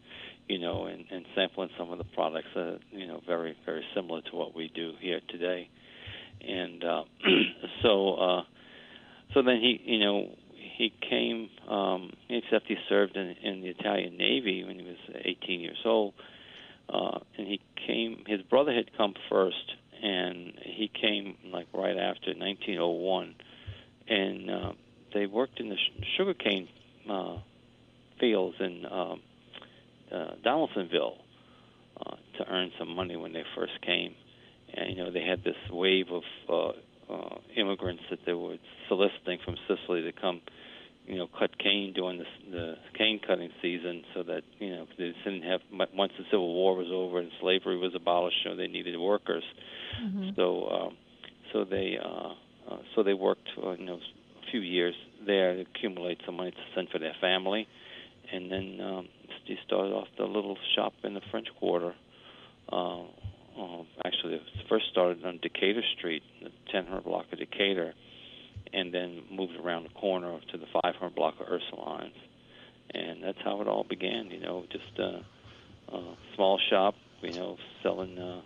you 0.49 0.59
know, 0.59 0.87
and, 0.87 1.05
and 1.11 1.25
sampling 1.35 1.71
some 1.76 1.91
of 1.91 1.99
the 1.99 2.05
products. 2.05 2.55
Uh, 2.55 2.79
you 2.91 3.07
know, 3.07 3.21
very 3.26 3.57
very 3.67 3.85
similar 3.95 4.21
to 4.23 4.37
what 4.37 4.55
we 4.55 4.71
do 4.75 4.93
here 5.00 5.21
today. 5.29 5.69
And 6.41 6.83
uh, 6.83 7.05
so, 7.83 8.14
uh, 8.14 8.43
so 9.33 9.43
then 9.43 9.61
he, 9.61 9.81
you 9.85 10.00
know, 10.00 10.37
he 10.76 10.93
came. 11.09 11.49
Um, 11.69 12.12
except 12.29 12.67
he 12.67 12.76
served 12.88 13.17
in, 13.17 13.35
in 13.43 13.61
the 13.61 13.69
Italian 13.69 14.17
Navy 14.17 14.64
when 14.64 14.79
he 14.79 14.85
was 14.85 15.23
18 15.25 15.61
years 15.61 15.81
old, 15.85 16.14
uh, 16.88 17.19
and 17.38 17.47
he 17.47 17.61
came. 17.87 18.25
His 18.26 18.43
brother 18.43 18.73
had 18.73 18.97
come 18.97 19.14
first, 19.31 19.73
and 20.02 20.52
he 20.61 20.88
came 20.88 21.37
like 21.52 21.67
right 21.73 21.97
after 21.97 22.35
1901 22.35 23.35
and 24.09 24.50
uh, 24.50 24.73
they 25.14 25.26
worked 25.26 25.61
in 25.61 25.69
the 25.69 25.76
sh- 25.76 26.05
sugarcane 26.17 26.69
uh, 27.11 27.38
fields 28.21 28.57
in 28.61 28.87
um, 28.91 29.21
uh, 30.12 30.33
Donaldsonville 30.43 31.17
uh, 32.05 32.17
to 32.38 32.49
earn 32.49 32.71
some 32.79 32.95
money 32.95 33.17
when 33.17 33.33
they 33.33 33.45
first 33.55 33.81
came. 33.83 34.14
And 34.75 34.91
you 34.91 35.05
know 35.05 35.11
they 35.11 35.25
had 35.25 35.45
this 35.45 35.57
wave 35.71 36.07
of 36.11 36.23
uh, 36.49 36.73
uh, 37.12 37.37
immigrants 37.57 38.02
that 38.11 38.21
they 38.26 38.33
were 38.33 38.57
soliciting 38.88 39.38
from 39.45 39.57
Sicily 39.69 40.02
to 40.02 40.12
come, 40.12 40.40
you 41.07 41.16
know, 41.16 41.28
cut 41.38 41.59
cane 41.59 41.92
during 41.95 42.19
the, 42.19 42.25
the 42.50 42.75
cane 42.97 43.21
cutting 43.26 43.50
season, 43.61 44.02
so 44.14 44.23
that 44.23 44.42
you 44.59 44.71
know 44.71 44.87
they 44.99 45.12
didn't 45.25 45.42
have 45.42 45.61
once 45.95 46.12
the 46.19 46.25
Civil 46.31 46.54
War 46.54 46.76
was 46.76 46.88
over 46.92 47.19
and 47.19 47.31
slavery 47.40 47.76
was 47.76 47.92
abolished, 47.95 48.37
you 48.45 48.50
know, 48.50 48.57
they 48.57 48.69
needed 48.69 48.99
workers. 48.99 49.45
So 50.37 50.69
um, 50.69 50.97
so 51.52 51.64
they 51.64 51.99
uh, 52.02 52.33
uh, 52.71 52.78
so 52.95 53.02
they 53.02 53.14
worked 53.14 53.49
uh, 53.62 53.73
you 53.73 53.85
know 53.85 53.97
a 53.97 54.50
few 54.50 54.61
years 54.61 54.95
there 55.26 55.54
to 55.54 55.62
accumulate 55.62 56.19
some 56.25 56.37
money 56.37 56.50
to 56.52 56.57
send 56.75 56.88
for 56.90 56.99
their 56.99 57.14
family, 57.21 57.66
and 58.33 58.50
then 58.50 58.78
um, 58.83 59.09
he 59.45 59.57
started 59.66 59.92
off 59.92 60.09
the 60.19 60.25
little 60.25 60.57
shop 60.75 60.92
in 61.04 61.14
the 61.14 61.21
French 61.31 61.49
Quarter. 61.59 61.95
Uh, 62.71 63.02
uh, 63.59 63.82
actually, 64.04 64.40
first 64.68 64.87
started 64.90 65.25
on 65.25 65.38
Decatur 65.42 65.82
Street, 65.97 66.23
the 66.42 66.50
1000 66.73 67.04
block 67.04 67.26
of 67.32 67.38
Decatur, 67.38 67.92
and 68.73 68.92
then 68.92 69.23
moved 69.30 69.56
around 69.62 69.85
the 69.85 70.00
corner 70.00 70.38
to 70.50 70.59
the 70.59 70.66
500 70.73 71.14
block 71.14 71.35
of 71.40 71.47
Ursulines, 71.47 72.12
and 72.94 73.23
that's 73.23 73.38
how 73.44 73.61
it 73.61 73.68
all 73.68 73.85
began. 73.85 74.30
You 74.30 74.40
know, 74.40 74.64
just 74.71 74.99
a, 74.99 75.25
a 75.94 76.16
small 76.35 76.59
shop, 76.71 76.94
you 77.23 77.32
know, 77.32 77.56
selling. 77.82 78.18
Uh, 78.18 78.42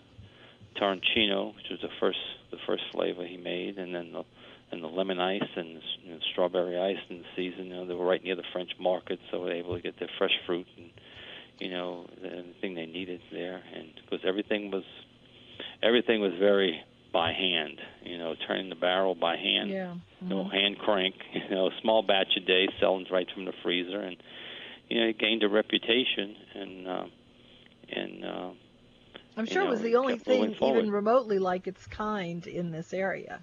Torroncino, 0.80 1.54
which 1.56 1.66
was 1.70 1.80
the 1.80 1.88
first 2.00 2.18
the 2.50 2.58
first 2.66 2.82
flavor 2.92 3.26
he 3.26 3.36
made, 3.36 3.78
and 3.78 3.94
then 3.94 4.12
the 4.12 4.24
and 4.72 4.82
the 4.82 4.88
lemon 4.88 5.20
ice 5.20 5.48
and 5.54 5.80
you 6.02 6.12
know, 6.12 6.18
strawberry 6.32 6.78
ice 6.78 7.02
in 7.08 7.18
the 7.18 7.24
season. 7.36 7.66
You 7.66 7.74
know, 7.74 7.86
they 7.86 7.94
were 7.94 8.04
right 8.04 8.22
near 8.22 8.36
the 8.36 8.44
French 8.52 8.70
market, 8.80 9.18
so 9.30 9.38
they 9.38 9.44
were 9.44 9.52
able 9.52 9.76
to 9.76 9.82
get 9.82 9.98
their 9.98 10.10
fresh 10.18 10.34
fruit 10.46 10.66
and 10.76 10.90
you 11.58 11.70
know 11.70 12.06
everything 12.24 12.74
they 12.74 12.86
needed 12.86 13.20
there. 13.32 13.62
And 13.74 13.88
because 14.04 14.24
everything 14.26 14.70
was 14.70 14.84
everything 15.82 16.20
was 16.20 16.32
very 16.38 16.80
by 17.12 17.32
hand, 17.32 17.80
you 18.02 18.18
know, 18.18 18.34
turning 18.46 18.68
the 18.68 18.74
barrel 18.74 19.14
by 19.14 19.36
hand, 19.36 19.70
Yeah. 19.70 19.94
no 20.20 20.44
Mhm. 20.44 20.52
hand 20.52 20.78
crank, 20.78 21.14
you 21.32 21.48
know, 21.50 21.70
small 21.80 22.02
batch 22.02 22.36
a 22.36 22.40
day, 22.40 22.68
selling 22.80 23.06
right 23.10 23.30
from 23.32 23.44
the 23.44 23.52
freezer, 23.62 24.00
and 24.00 24.16
you 24.88 25.00
know, 25.00 25.06
he 25.08 25.12
gained 25.12 25.42
a 25.42 25.48
reputation 25.48 26.36
and. 26.54 26.88
Uh, 26.88 27.04
and 27.88 28.24
uh, 28.24 28.50
I'm 29.36 29.46
you 29.46 29.52
sure 29.52 29.62
it 29.62 29.70
was 29.70 29.80
the 29.80 29.96
only 29.96 30.18
thing 30.18 30.56
even 30.62 30.90
remotely 30.90 31.38
like 31.38 31.66
its 31.66 31.86
kind 31.86 32.44
in 32.46 32.72
this 32.72 32.92
area. 32.92 33.40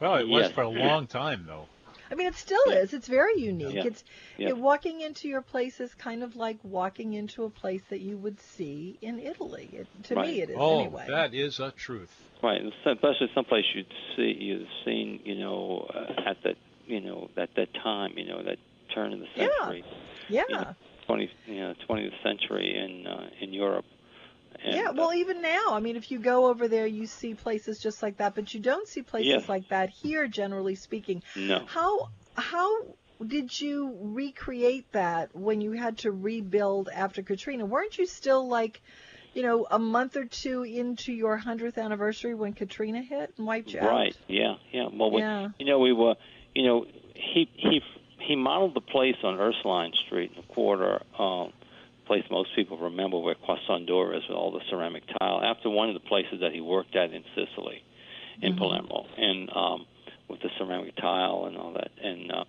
Well, 0.00 0.16
it 0.16 0.26
was 0.28 0.42
Yes. 0.42 0.52
for 0.52 0.62
a 0.62 0.68
long 0.68 1.06
time, 1.06 1.44
though. 1.46 1.66
I 2.10 2.14
mean, 2.14 2.26
it 2.26 2.34
still 2.34 2.62
Yeah. 2.68 2.74
is. 2.76 2.94
It's 2.94 3.08
very 3.08 3.38
unique. 3.40 3.74
Yeah. 3.74 3.84
It's 3.84 4.04
Yeah. 4.38 4.48
it, 4.50 4.56
walking 4.58 5.00
into 5.00 5.28
your 5.28 5.42
place 5.42 5.80
is 5.80 5.94
kind 5.94 6.22
of 6.22 6.36
like 6.36 6.58
walking 6.62 7.14
into 7.14 7.44
a 7.44 7.50
place 7.50 7.82
that 7.90 8.00
you 8.00 8.16
would 8.16 8.40
see 8.40 8.98
in 9.02 9.18
Italy. 9.18 9.68
It, 9.72 9.86
to 10.04 10.14
Right. 10.14 10.28
me, 10.28 10.40
it 10.40 10.50
is 10.50 10.56
oh, 10.58 10.80
anyway. 10.80 11.06
that 11.08 11.34
is 11.34 11.58
a 11.60 11.70
truth. 11.72 12.22
Right, 12.42 12.60
and 12.60 12.72
so- 12.84 12.92
especially 12.92 13.30
someplace 13.34 13.64
you'd 13.74 13.86
see 14.14 14.36
you've 14.38 14.68
seen, 14.84 15.20
you 15.24 15.36
know, 15.36 15.88
uh, 15.94 16.28
at 16.30 16.42
that, 16.42 16.56
you 16.86 17.00
know, 17.00 17.30
at 17.36 17.54
that 17.54 17.72
time, 17.74 18.12
you 18.16 18.26
know, 18.26 18.42
that 18.42 18.58
turn 18.94 19.12
of 19.12 19.20
the 19.20 19.26
Yeah. 19.34 19.48
century, 19.60 19.84
Yeah. 20.28 20.42
you 20.48 20.54
know, 20.56 20.74
20 21.06 21.30
you 21.46 21.54
know 21.60 21.74
20th 21.88 22.14
century 22.22 22.76
in 22.76 23.06
uh, 23.06 23.30
in 23.40 23.52
Europe. 23.52 23.84
And, 24.64 24.74
yeah, 24.76 24.90
uh, 24.90 24.92
well, 24.94 25.14
even 25.14 25.42
now, 25.42 25.68
I 25.70 25.80
mean, 25.80 25.96
if 25.96 26.10
you 26.10 26.18
go 26.18 26.46
over 26.46 26.68
there, 26.68 26.86
you 26.86 27.06
see 27.06 27.34
places 27.34 27.78
just 27.78 28.02
like 28.02 28.18
that, 28.18 28.34
but 28.34 28.52
you 28.54 28.60
don't 28.60 28.86
see 28.88 29.02
places 29.02 29.28
Yes. 29.30 29.48
like 29.48 29.68
that 29.68 29.90
here, 29.90 30.26
generally 30.28 30.74
speaking. 30.74 31.22
no, 31.36 31.64
How 31.66 32.08
how 32.36 32.70
did 33.26 33.58
you 33.60 33.96
recreate 34.02 34.90
that 34.92 35.34
when 35.34 35.60
you 35.60 35.72
had 35.72 35.98
to 35.98 36.12
rebuild 36.12 36.88
after 36.92 37.22
Katrina? 37.22 37.64
Weren't 37.64 37.96
you 37.96 38.06
still 38.06 38.46
like, 38.46 38.82
you 39.34 39.42
know, 39.42 39.66
a 39.70 39.78
month 39.78 40.16
or 40.16 40.26
two 40.26 40.62
into 40.64 41.12
your 41.12 41.36
hundredth 41.36 41.78
anniversary 41.78 42.34
when 42.34 42.52
Katrina 42.52 43.02
hit 43.02 43.32
and 43.38 43.46
wiped 43.46 43.72
you 43.72 43.80
right? 43.80 43.86
out? 43.86 43.92
Right. 43.94 44.16
Yeah, 44.28 44.54
yeah. 44.72 44.88
Well, 44.92 45.10
we, 45.10 45.20
Yeah. 45.22 45.48
you 45.58 45.66
know, 45.66 45.78
we 45.78 45.92
were, 45.92 46.16
you 46.54 46.64
know, 46.64 46.84
he 47.14 47.50
he 47.54 47.80
he 48.18 48.36
modeled 48.36 48.74
the 48.74 48.80
place 48.80 49.16
on 49.22 49.38
Ursuline 49.38 49.92
Street 50.06 50.32
in 50.36 50.42
the 50.42 50.54
quarter. 50.54 51.00
Um, 51.18 51.52
place 52.06 52.24
most 52.30 52.50
people 52.54 52.78
remember 52.78 53.18
where 53.18 53.34
Croissant 53.34 53.86
d'Or 53.86 54.14
is 54.14 54.22
with 54.28 54.36
all 54.36 54.52
the 54.52 54.60
ceramic 54.70 55.02
tile. 55.18 55.40
After 55.42 55.68
one 55.70 55.88
of 55.88 55.94
the 55.94 56.08
places 56.08 56.40
that 56.40 56.52
he 56.52 56.60
worked 56.60 56.94
at 56.96 57.12
in 57.12 57.24
Sicily, 57.34 57.82
in 58.42 58.52
Mhm. 58.54 58.58
Palermo, 58.58 59.06
and 59.16 59.50
um, 59.54 59.86
with 60.28 60.40
the 60.40 60.50
ceramic 60.58 60.94
tile 60.96 61.46
and 61.46 61.56
all 61.56 61.72
that. 61.72 61.90
And 62.02 62.30
uh, 62.32 62.44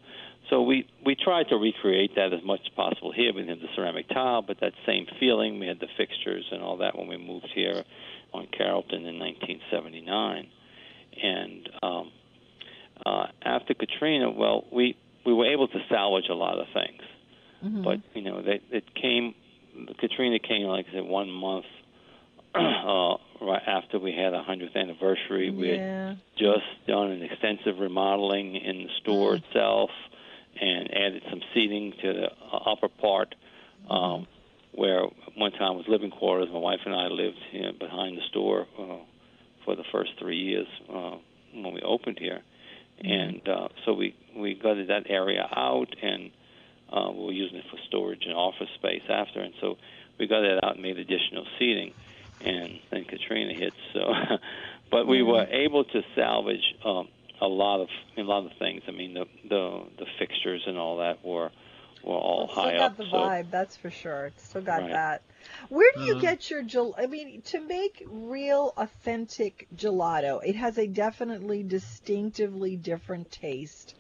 so 0.50 0.62
we 0.64 0.86
we 1.06 1.16
tried 1.16 1.48
to 1.50 1.58
recreate 1.58 2.16
that 2.16 2.34
as 2.34 2.44
much 2.44 2.62
as 2.66 2.70
possible 2.70 3.12
here. 3.12 3.34
We 3.34 3.42
didn't 3.42 3.60
have 3.60 3.70
the 3.70 3.76
ceramic 3.76 4.08
tile, 4.10 4.42
but 4.42 4.60
that 4.60 4.74
same 4.86 5.06
feeling. 5.20 5.60
We 5.60 5.68
had 5.68 5.80
the 5.80 5.88
fixtures 5.98 6.46
and 6.52 6.62
all 6.62 6.78
that 6.78 6.98
when 6.98 7.08
we 7.08 7.18
moved 7.18 7.48
here 7.54 7.84
on 8.34 8.48
Carrollton 8.48 9.06
in 9.06 9.18
1979. 9.20 10.48
And 11.22 11.70
um, 11.82 12.12
uh, 13.06 13.28
after 13.44 13.74
Katrina, 13.74 14.30
well, 14.30 14.66
we 14.72 14.96
we 15.26 15.34
were 15.34 15.46
able 15.46 15.68
to 15.68 15.80
salvage 15.90 16.30
a 16.30 16.34
lot 16.36 16.58
of 16.60 16.68
things, 16.74 17.02
Mhm. 17.64 17.84
but 17.84 18.00
you 18.14 18.22
know, 18.22 18.42
they 18.42 18.60
it 18.72 18.94
came. 18.96 19.34
Katrina 20.00 20.40
came, 20.40 20.64
like 20.68 20.86
I 20.90 20.94
said, 20.94 21.04
one 21.06 21.30
month 21.30 21.66
uh, 22.56 23.16
right 23.42 23.62
after 23.68 24.00
we 24.00 24.14
had 24.14 24.34
a 24.34 24.44
hundredth 24.44 24.76
anniversary. 24.76 25.50
We 25.52 25.70
had 25.70 26.18
just 26.38 26.66
done 26.88 27.12
an 27.12 27.22
extensive 27.24 27.80
remodeling 27.80 28.56
in 28.56 28.84
the 28.84 28.90
store 29.02 29.34
Mm. 29.34 29.44
itself 29.44 29.90
and 30.60 30.90
added 30.94 31.22
some 31.30 31.42
seating 31.54 31.94
to 32.02 32.14
the 32.14 32.28
uh, 32.32 32.72
upper 32.72 32.88
part 32.90 33.36
um, 33.90 34.26
where 34.74 35.04
one 35.36 35.52
time 35.52 35.76
was 35.76 35.86
living 35.88 36.12
quarters. 36.12 36.50
My 36.52 36.60
wife 36.60 36.80
and 36.86 36.96
I 36.96 37.08
lived 37.08 37.38
you 37.52 37.62
know, 37.64 37.72
behind 37.74 38.18
the 38.18 38.22
store 38.30 38.66
uh, 38.80 38.98
for 39.66 39.76
the 39.76 39.84
first 39.92 40.12
three 40.20 40.38
years 40.38 40.68
uh, 40.90 41.16
when 41.54 41.74
we 41.74 41.82
opened 41.82 42.18
here. 42.20 42.42
And 43.04 43.48
uh, 43.48 43.68
so 43.86 43.94
we, 43.94 44.16
we 44.36 44.56
gutted 44.56 44.90
that 44.90 45.04
area 45.10 45.48
out 45.56 45.96
and 46.02 46.32
uh, 46.92 47.12
we 47.12 47.26
were 47.26 47.32
using 47.32 47.58
it 47.58 47.66
for 47.70 47.78
storage 47.88 48.24
and 48.26 48.34
office 48.34 48.70
space 48.76 49.04
after. 49.10 49.42
And 49.42 49.54
so 49.62 49.76
we 50.20 50.28
got 50.28 50.44
it 50.44 50.64
out 50.64 50.74
and 50.74 50.82
made 50.82 50.98
additional 50.98 51.46
seating. 51.60 51.94
And 52.42 52.80
then 52.92 53.04
Katrina 53.06 53.54
hit. 53.54 53.74
So, 53.94 54.14
but 54.92 55.08
we 55.08 55.24
were 55.24 55.46
able 55.46 55.84
to 55.86 56.02
salvage 56.16 56.64
um, 56.86 57.08
a 57.42 57.48
lot 57.48 57.82
of 57.82 57.90
a 58.18 58.22
lot 58.22 58.46
of 58.46 58.52
things. 58.60 58.82
I 58.88 58.92
mean, 58.92 59.14
the 59.14 59.26
the 59.50 59.84
the 60.00 60.06
fixtures 60.20 60.64
and 60.68 60.78
all 60.78 60.98
that 60.98 61.26
were 61.26 61.52
were 62.04 62.14
all 62.16 62.48
Well, 62.48 62.48
still 62.52 62.64
high 62.64 62.76
got 62.78 62.92
up. 62.92 62.98
the 62.98 63.04
so 63.04 63.18
vibe, 63.18 63.52
that's 63.52 63.76
for 63.78 63.90
sure. 63.90 64.32
Still 64.38 64.62
got 64.62 64.82
Right. 64.82 64.92
that. 64.92 65.24
Where 65.70 65.92
do 65.92 66.00
you 66.00 66.16
Mhm. 66.16 66.22
get 66.22 66.50
your 66.50 66.64
gel? 66.64 66.96
I 66.98 67.08
mean, 67.08 67.42
to 67.44 67.60
make 67.60 68.04
real 68.08 68.74
authentic 68.78 69.68
gelato, 69.76 70.40
it 70.44 70.56
has 70.56 70.78
a 70.78 70.88
definitely 70.88 71.64
distinctively 71.64 72.76
different 72.76 73.32
taste 73.32 73.96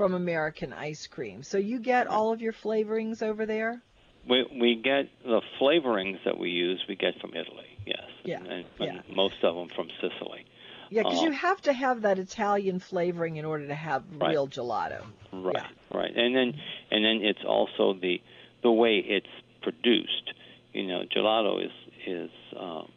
from 0.00 0.14
American 0.14 0.72
ice 0.72 1.06
cream. 1.06 1.42
So 1.42 1.58
you 1.58 1.78
get 1.78 2.06
all 2.06 2.32
of 2.32 2.40
your 2.40 2.54
flavorings 2.54 3.22
over 3.22 3.44
there. 3.44 3.82
we 4.26 4.46
we 4.58 4.74
get 4.76 5.10
the 5.22 5.42
flavorings 5.60 6.18
that 6.24 6.38
we 6.38 6.48
use. 6.48 6.82
We 6.88 6.96
get 6.96 7.20
from 7.20 7.30
Italy. 7.34 7.66
Yes. 7.84 8.06
Yeah, 8.24 8.38
And, 8.38 8.50
and 8.50 8.64
yeah. 8.78 9.00
most 9.14 9.36
of 9.42 9.54
them 9.54 9.68
from 9.68 9.88
Sicily. 10.00 10.46
Yeah, 10.88 11.02
because 11.02 11.22
you 11.22 11.32
have 11.32 11.60
to 11.62 11.72
have 11.74 12.00
that 12.02 12.18
Italian 12.18 12.80
flavoring 12.80 13.36
in 13.36 13.44
order 13.44 13.66
to 13.66 13.74
have 13.74 14.02
Right. 14.16 14.30
real 14.30 14.48
gelato. 14.48 15.04
Right, 15.32 15.54
Yeah. 15.56 15.66
right, 15.98 16.16
and 16.16 16.34
then 16.34 16.54
and 16.90 17.04
then 17.04 17.20
it's 17.22 17.44
also 17.46 17.92
the 17.92 18.22
the 18.62 18.72
way 18.72 18.96
it's 18.98 19.34
produced. 19.62 20.32
You 20.72 20.86
know, 20.86 21.02
gelato 21.14 21.62
is 21.62 21.72
is 22.06 22.30
um, 22.58 22.88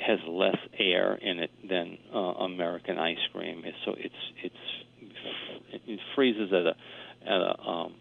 has 0.00 0.18
less 0.26 0.58
air 0.78 1.14
in 1.14 1.38
it 1.38 1.50
than 1.68 1.98
uh, 2.12 2.18
American 2.18 2.98
ice 2.98 3.24
cream. 3.32 3.62
So 3.84 3.94
it's 3.96 4.22
it's 4.42 4.64
it 5.86 6.00
freezes 6.14 6.52
at 6.52 6.66
a 6.66 6.76
at 7.26 7.40
a 7.40 7.60
um, 7.60 7.94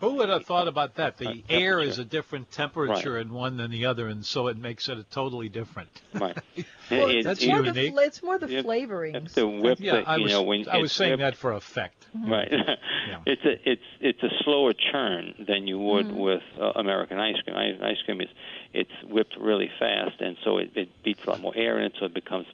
Who 0.00 0.14
would 0.16 0.28
have 0.28 0.44
thought 0.44 0.68
about 0.68 0.96
that? 0.96 1.16
The 1.18 1.42
air 1.48 1.80
is 1.80 1.98
a 1.98 2.04
different 2.04 2.50
temperature 2.50 3.18
in 3.18 3.32
one 3.32 3.56
than 3.56 3.70
the 3.70 3.86
other, 3.86 4.08
and 4.08 4.24
so 4.26 4.48
it 4.48 4.56
makes 4.58 4.88
it 4.88 4.98
a 4.98 5.02
totally 5.04 5.48
different. 5.48 5.88
right. 6.14 6.36
Well, 6.88 7.08
It- 7.08 7.16
it's, 7.16 7.26
that's 7.26 7.42
it- 7.42 7.48
more 7.48 7.64
unique. 7.64 7.96
the, 7.96 8.02
it's 8.02 8.22
more 8.22 8.38
the 8.38 8.48
You 8.48 8.62
flavorings. 8.62 9.14
you 9.14 9.20
have 9.20 9.34
to 9.34 9.46
whip 9.48 9.80
yeah, 9.80 9.96
the, 10.02 10.08
I 10.08 10.16
you 10.18 10.22
was, 10.22 10.32
know, 10.32 10.42
when 10.44 10.68
I 10.68 10.76
was 10.78 10.92
saying 10.92 11.10
whipped- 11.18 11.20
that 11.20 11.36
for 11.36 11.52
effect. 11.52 12.06
Right. 12.14 12.48
Yeah. 12.52 12.76
It's 13.26 13.42
a 13.44 13.70
it's 13.72 13.82
it's 14.00 14.22
a 14.22 14.28
slower 14.44 14.72
churn 14.72 15.34
than 15.48 15.66
you 15.66 15.78
would 15.80 16.06
Mhm. 16.06 16.14
with 16.16 16.42
uh, 16.60 16.70
American 16.76 17.18
ice 17.18 17.34
cream. 17.42 17.56
I, 17.56 17.88
ice 17.88 17.96
cream 18.04 18.20
is 18.20 18.28
it's 18.72 18.92
whipped 19.02 19.36
really 19.40 19.68
fast, 19.80 20.20
and 20.20 20.36
so 20.44 20.58
it, 20.58 20.70
it 20.76 20.88
beats 21.02 21.24
a 21.24 21.30
lot 21.30 21.40
more 21.40 21.52
air 21.56 21.78
in 21.80 21.86
it, 21.86 21.94
so 21.98 22.04
it 22.06 22.14
becomes 22.14 22.46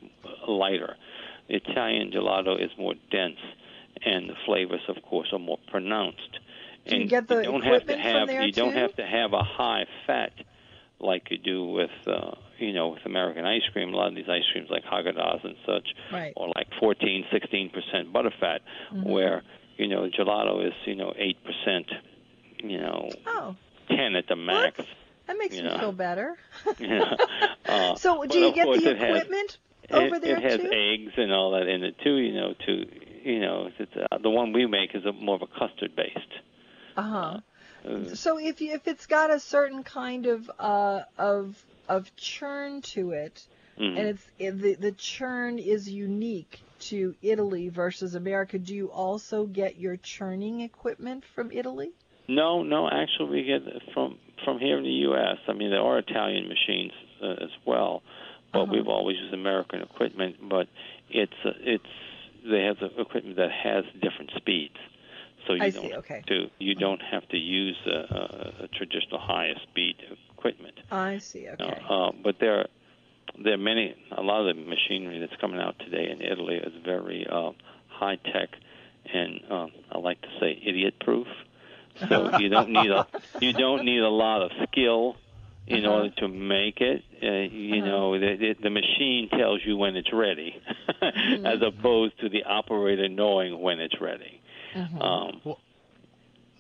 lighter. 0.48 0.96
The 1.48 1.56
Italian 1.56 2.10
gelato 2.10 2.58
is 2.58 2.70
more 2.78 2.94
dense, 3.10 3.36
and 4.04 4.28
the 4.28 4.34
flavors, 4.46 4.80
of 4.88 5.02
course, 5.02 5.28
are 5.32 5.38
more 5.38 5.58
pronounced. 5.70 6.38
Do 6.86 6.96
you 6.96 7.06
get 7.06 7.28
the 7.28 7.36
you 7.38 7.42
don't 7.44 7.62
have 7.62 7.86
to 7.86 7.96
have 7.96 8.30
you 8.30 8.52
don't 8.52 8.74
have 8.74 8.94
to 8.96 9.06
have 9.06 9.32
a 9.32 9.42
high 9.44 9.86
fat 10.06 10.32
like 10.98 11.30
you 11.30 11.38
do 11.38 11.64
with 11.66 11.90
uh, 12.06 12.32
you 12.58 12.72
know 12.72 12.88
with 12.88 13.04
American 13.06 13.44
ice 13.44 13.62
cream. 13.72 13.92
A 13.92 13.96
lot 13.96 14.08
of 14.08 14.14
these 14.16 14.28
ice 14.28 14.42
creams 14.52 14.68
like 14.70 14.84
Haagen-Dazs 14.84 15.44
and 15.44 15.56
such, 15.66 15.88
Right. 16.12 16.32
or 16.36 16.48
like 16.56 16.68
14, 16.80 17.24
16 17.30 17.70
percent 17.70 18.12
butterfat, 18.12 18.60
Mhm. 18.92 19.04
where 19.04 19.42
you 19.76 19.86
know 19.88 20.08
gelato 20.10 20.66
is 20.66 20.74
you 20.84 20.96
know 20.96 21.12
eight 21.16 21.38
percent, 21.44 21.86
you 22.62 22.78
know 22.80 23.10
ten 23.88 24.16
at 24.16 24.26
the 24.28 24.36
max. 24.36 24.80
that 25.28 25.38
makes 25.38 25.56
You 25.56 25.62
me 25.64 25.68
know. 25.70 25.78
feel 25.78 25.92
better. 25.92 26.36
Yeah. 26.80 27.14
Uh, 27.64 27.94
so, 27.94 28.24
do 28.26 28.38
you 28.40 28.52
get 28.52 28.66
the 28.66 28.72
it 28.90 28.98
has- 28.98 29.08
equipment 29.22 29.56
over 29.90 30.16
it, 30.16 30.22
there 30.22 30.36
it 30.36 30.42
has 30.42 30.56
too? 30.60 30.68
eggs 30.72 31.12
and 31.16 31.32
all 31.32 31.52
that 31.52 31.68
in 31.68 31.84
it 31.84 31.96
too. 32.02 32.16
You 32.16 32.34
know, 32.34 32.54
to 32.66 32.86
you 33.24 33.40
know, 33.40 33.68
it's, 33.78 33.92
uh, 33.96 34.18
the 34.18 34.30
one 34.30 34.52
we 34.52 34.66
make 34.66 34.94
is 34.94 35.04
a, 35.04 35.12
more 35.12 35.36
of 35.36 35.42
a 35.42 35.46
custard 35.46 35.94
based. 35.96 36.32
Uh-huh. 36.96 37.40
Uh, 37.88 38.14
So 38.14 38.38
if 38.38 38.60
you, 38.60 38.74
if 38.74 38.86
it's 38.86 39.06
got 39.06 39.30
a 39.30 39.40
certain 39.40 39.82
kind 39.82 40.26
of 40.26 40.50
uh 40.58 41.00
of 41.18 41.56
of 41.88 42.14
churn 42.16 42.82
to 42.94 43.10
it, 43.12 43.42
mhm. 43.78 43.98
and 43.98 44.08
it's 44.08 44.26
it, 44.38 44.52
the 44.60 44.74
the 44.74 44.92
churn 44.92 45.58
is 45.58 45.88
unique 45.88 46.60
to 46.90 47.14
Italy 47.22 47.68
versus 47.70 48.14
America, 48.14 48.58
do 48.58 48.74
you 48.74 48.90
also 48.90 49.46
get 49.46 49.78
your 49.78 49.96
churning 49.96 50.60
equipment 50.60 51.24
from 51.34 51.50
Italy? 51.52 51.90
No, 52.28 52.62
no. 52.62 52.88
Actually, 52.88 53.30
we 53.30 53.42
get 53.44 53.62
from 53.94 54.18
from 54.44 54.58
here 54.58 54.78
in 54.78 54.84
the 54.84 54.98
U.S. 55.10 55.38
I 55.48 55.52
mean, 55.52 55.70
there 55.70 55.80
are 55.80 55.98
Italian 55.98 56.48
machines 56.48 56.92
uh, 57.22 57.44
as 57.44 57.50
well, 57.66 58.02
but 58.52 58.62
Uh-huh. 58.62 58.72
we've 58.72 58.88
always 58.88 59.16
used 59.18 59.34
American 59.34 59.80
equipment. 59.82 60.36
But 60.48 60.68
it's 61.10 61.40
uh, 61.44 61.50
it's 61.74 61.94
they 62.48 62.62
have 62.64 62.78
the 62.78 63.00
equipment 63.00 63.36
that 63.36 63.50
has 63.50 63.84
different 64.00 64.30
speeds, 64.36 64.76
so 65.46 65.54
you 65.54 65.62
I 65.62 65.70
don't 65.70 65.88
see, 65.88 65.94
okay. 65.94 66.22
to 66.28 66.50
you 66.58 66.74
don't 66.74 67.02
have 67.02 67.28
to 67.28 67.36
use 67.36 67.76
a, 67.86 67.90
a, 67.90 68.64
a 68.64 68.68
traditional 68.68 69.20
highest 69.20 69.62
speed 69.62 69.96
equipment. 70.36 70.74
I 70.90 71.18
see. 71.18 71.48
Okay. 71.48 71.82
uh, 71.88 72.12
but 72.22 72.36
there 72.40 72.66
there 73.42 73.54
are 73.54 73.58
many 73.58 73.94
a 74.10 74.22
lot 74.22 74.46
of 74.46 74.56
the 74.56 74.62
machinery 74.62 75.18
that's 75.20 75.40
coming 75.40 75.60
out 75.60 75.78
today 75.78 76.10
in 76.10 76.20
Italy 76.20 76.56
is 76.56 76.72
very 76.84 77.26
uh, 77.30 77.52
high 77.88 78.16
tech 78.16 78.50
and 79.12 79.40
uh, 79.50 79.66
I 79.90 79.98
like 79.98 80.20
to 80.22 80.28
say 80.40 80.60
idiot 80.64 80.94
proof. 81.00 81.26
So 82.08 82.36
you 82.38 82.48
don't 82.48 82.70
need 82.70 82.90
a 82.90 83.06
you 83.40 83.52
don't 83.52 83.84
need 83.84 84.00
a 84.00 84.08
lot 84.08 84.42
of 84.42 84.50
skill 84.68 85.16
in 85.66 85.84
Uh-huh. 85.84 85.94
order 85.94 86.10
to 86.18 86.28
make 86.28 86.80
it. 86.80 87.02
Uh, 87.22 87.26
you 87.54 87.78
Uh-huh. 87.78 87.86
know, 87.86 88.18
the, 88.18 88.36
the, 88.36 88.54
the 88.64 88.70
machine 88.70 89.28
tells 89.30 89.60
you 89.64 89.76
when 89.76 89.96
it's 89.96 90.12
ready, 90.12 90.54
Mm-hmm. 91.02 91.46
as 91.46 91.60
opposed 91.62 92.18
to 92.20 92.28
the 92.28 92.44
operator 92.44 93.08
knowing 93.08 93.60
when 93.60 93.80
it's 93.80 94.00
ready. 94.00 94.40
Mhm. 94.74 95.00
Um, 95.02 95.40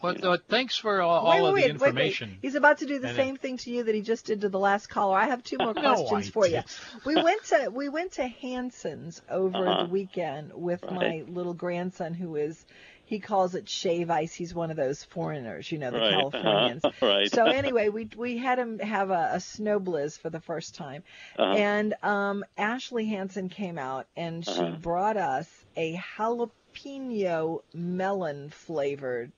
Well, 0.02 0.16
uh, 0.24 0.36
thanks 0.48 0.76
for 0.76 1.00
all, 1.00 1.24
wait, 1.28 1.38
all 1.38 1.46
of 1.46 1.54
wait, 1.54 1.62
the 1.64 1.68
wait, 1.68 1.80
wait. 1.80 2.16
information. 2.16 2.38
He's 2.42 2.56
about 2.56 2.78
to 2.78 2.86
do 2.86 2.98
the 2.98 3.06
And 3.08 3.16
same 3.16 3.36
thing 3.36 3.56
to 3.58 3.70
you 3.70 3.84
that 3.84 3.94
he 3.94 4.00
just 4.02 4.26
did 4.26 4.40
to 4.40 4.48
the 4.48 4.58
last 4.58 4.88
caller. 4.88 5.16
I 5.16 5.26
have 5.26 5.44
two 5.44 5.58
more 5.60 5.74
questions 5.74 6.26
I 6.26 6.30
for 6.30 6.44
you. 6.46 6.56
didn't. 6.56 7.04
We 7.04 7.16
went 7.22 7.44
to 7.44 7.68
we 7.72 7.88
went 7.88 8.12
to 8.14 8.26
Hansen's 8.26 9.22
over 9.28 9.68
Uh-huh. 9.68 9.84
the 9.84 9.90
weekend 9.90 10.52
with 10.54 10.90
my 10.90 11.22
little 11.28 11.54
grandson 11.54 12.14
who 12.14 12.34
is 12.34 12.64
he 13.12 13.20
calls 13.20 13.54
it 13.54 13.68
shave 13.68 14.10
ice. 14.10 14.32
He's 14.32 14.54
one 14.54 14.70
of 14.70 14.76
those 14.78 15.04
foreigners, 15.04 15.70
you 15.70 15.76
know, 15.76 15.90
the 15.90 15.98
right, 15.98 16.10
Californians. 16.14 16.82
uh-huh, 16.82 17.06
right. 17.06 17.28
So 17.30 17.44
anyway, 17.44 17.90
we 17.90 18.08
we 18.16 18.38
had 18.38 18.58
him 18.58 18.78
have 18.78 19.10
a, 19.10 19.32
a 19.34 19.40
Sno-Bliz 19.40 20.18
for 20.18 20.30
the 20.30 20.40
first 20.40 20.74
time, 20.74 21.02
Uh-huh. 21.38 21.54
and 21.58 21.94
um, 22.02 22.42
Ashley 22.56 23.04
Hansen 23.06 23.50
came 23.50 23.76
out 23.76 24.06
and 24.16 24.44
she 24.46 24.50
Uh-huh. 24.62 24.76
brought 24.80 25.18
us 25.18 25.46
a 25.76 25.94
jalapeno 26.16 27.60
melon 27.74 28.48
flavored 28.48 29.32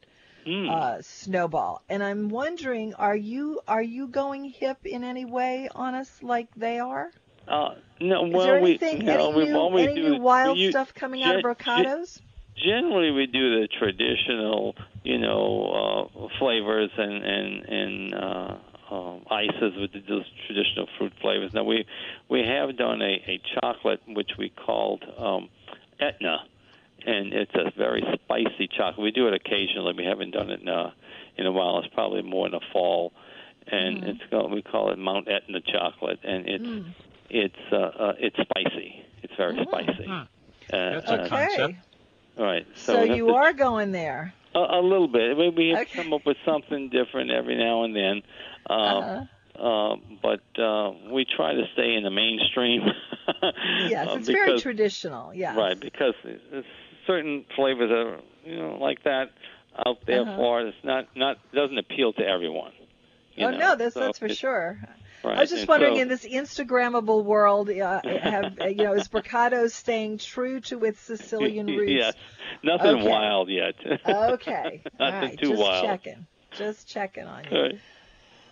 Mm. 0.46 0.70
uh, 0.70 1.02
Snowball. 1.02 1.82
And 1.88 2.02
I'm 2.02 2.28
wondering, 2.28 2.94
are 2.94 3.16
you 3.16 3.60
are 3.66 3.82
you 3.82 4.06
going 4.06 4.44
hip 4.44 4.78
in 4.84 5.02
any 5.02 5.24
way 5.24 5.68
on 5.74 5.94
us 5.96 6.22
like 6.22 6.48
they 6.54 6.78
are? 6.78 7.10
Uh, 7.48 7.74
no, 8.00 8.22
Is 8.24 8.32
well, 8.34 8.44
there 8.44 8.62
we, 8.62 8.78
anything, 8.78 8.98
you 8.98 9.04
know, 9.06 9.30
any 9.32 9.46
new, 9.50 9.66
any 9.76 9.94
do, 9.96 10.02
new 10.02 10.16
wild 10.16 10.58
we, 10.58 10.68
stuff 10.70 10.94
coming 10.94 11.22
out 11.24 11.34
of 11.36 11.42
Brocato's? 11.42 12.20
Generally, 12.56 13.10
we 13.12 13.26
do 13.26 13.60
the 13.60 13.68
traditional, 13.78 14.74
you 15.02 15.18
know, 15.18 16.08
uh, 16.14 16.28
flavors 16.38 16.90
and 16.96 17.24
and 17.24 17.64
and 17.64 18.14
uh, 18.14 18.56
um, 18.94 19.24
ices 19.30 19.72
with 19.76 19.92
the 19.92 20.00
those 20.08 20.24
traditional 20.46 20.86
fruit 20.96 21.12
flavors. 21.20 21.50
Now 21.52 21.64
we 21.64 21.84
we 22.28 22.40
have 22.46 22.76
done 22.76 23.02
a, 23.02 23.14
a 23.26 23.40
chocolate 23.60 24.00
which 24.06 24.30
we 24.38 24.50
called 24.50 25.02
um, 25.18 25.48
Etna, 25.98 26.44
and 27.04 27.32
it's 27.32 27.50
a 27.54 27.72
very 27.76 28.02
spicy 28.14 28.68
chocolate. 28.68 29.02
We 29.02 29.10
do 29.10 29.26
it 29.26 29.34
occasionally. 29.34 29.94
We 29.96 30.04
haven't 30.04 30.30
done 30.30 30.50
it 30.50 30.60
in 30.60 30.68
a, 30.68 30.94
in 31.36 31.46
a 31.46 31.52
while. 31.52 31.80
It's 31.80 31.92
probably 31.92 32.22
more 32.22 32.46
in 32.46 32.52
the 32.52 32.60
fall, 32.72 33.12
and 33.66 34.02
Mhm. 34.04 34.08
it's 34.10 34.30
called, 34.30 34.52
we 34.52 34.62
call 34.62 34.92
it 34.92 34.98
Mount 34.98 35.26
Etna 35.28 35.60
chocolate, 35.60 36.20
and 36.22 36.48
it's 36.48 36.64
Mm. 36.64 36.94
it's 37.30 37.72
uh, 37.72 37.76
uh, 37.76 38.14
it's 38.20 38.36
spicy. 38.36 39.02
It's 39.24 39.34
very 39.36 39.56
Mm. 39.56 39.66
spicy. 39.66 40.04
Hmm. 40.04 40.12
Uh, 40.12 40.26
That's 40.70 41.08
a 41.08 41.12
uh, 41.12 41.24
Okay. 41.24 41.28
concept. 41.28 41.74
All 42.38 42.44
right. 42.44 42.66
So, 42.74 42.94
So, 42.94 43.02
you 43.02 43.28
to- 43.28 43.34
are 43.34 43.52
going 43.52 43.92
there. 43.92 44.34
a, 44.54 44.58
a 44.58 44.80
little 44.82 45.08
bit. 45.08 45.36
We, 45.36 45.48
we 45.50 45.68
have 45.70 45.80
Okay. 45.82 45.90
to 45.90 45.96
come 46.02 46.12
up 46.12 46.24
with 46.26 46.36
something 46.44 46.88
different 46.90 47.30
every 47.30 47.56
now 47.56 47.84
and 47.84 47.94
then. 47.94 48.22
Uh, 48.68 48.72
Uh-huh. 48.72 49.62
uh, 49.62 49.96
but 50.22 50.62
uh, 50.62 50.92
we 51.12 51.24
try 51.24 51.54
to 51.54 51.64
stay 51.74 51.94
in 51.94 52.02
the 52.02 52.10
mainstream. 52.10 52.82
Yes, 53.88 54.08
uh, 54.08 54.16
it's 54.16 54.28
very 54.28 54.46
because- 54.50 54.62
traditional. 54.62 55.32
Yes. 55.34 55.56
Right, 55.56 55.78
because 55.80 56.14
certain 57.06 57.44
flavors 57.56 57.90
are, 57.90 58.20
you 58.44 58.56
know, 58.58 58.76
like 58.80 59.02
that 59.04 59.30
out 59.86 59.98
there 60.06 60.22
Uh-huh. 60.22 60.36
for 60.36 60.60
it. 60.60 60.68
It's 60.68 60.84
not, 60.84 61.06
not 61.16 61.38
doesn't 61.52 61.78
appeal 61.78 62.12
to 62.14 62.22
everyone. 62.26 62.72
you 63.34 63.46
oh 63.46 63.50
know. 63.50 63.58
no, 63.58 63.76
that's 63.76 63.94
So 63.94 64.00
that's 64.00 64.18
for 64.18 64.28
sure. 64.28 64.78
Right. 65.24 65.38
I 65.38 65.40
was 65.40 65.50
just 65.50 65.62
and 65.62 65.68
wondering, 65.68 65.94
so- 65.96 66.00
in 66.02 66.08
this 66.08 66.24
Instagrammable 66.26 67.24
world, 67.24 67.70
uh, 67.70 68.00
have 68.04 68.58
uh, 68.60 68.66
you 68.66 68.84
know, 68.84 68.92
is 68.94 69.08
Brocato's 69.08 69.74
staying 69.74 70.18
true 70.18 70.60
to 70.60 70.84
its 70.84 71.00
Sicilian 71.00 71.66
roots? 71.76 71.90
yes, 71.92 72.14
nothing 72.62 72.96
Okay. 73.00 73.08
wild 73.08 73.48
yet. 73.48 73.74
Okay. 74.06 74.82
All 75.00 75.10
Nothing 75.10 75.28
right. 75.30 75.38
too 75.38 75.50
just 75.50 75.62
wild. 75.62 75.84
checking. 75.86 76.26
Just 76.56 76.88
checking 76.88 77.24
on 77.24 77.44
you. 77.44 77.56
All 77.56 77.62
right. 77.62 77.78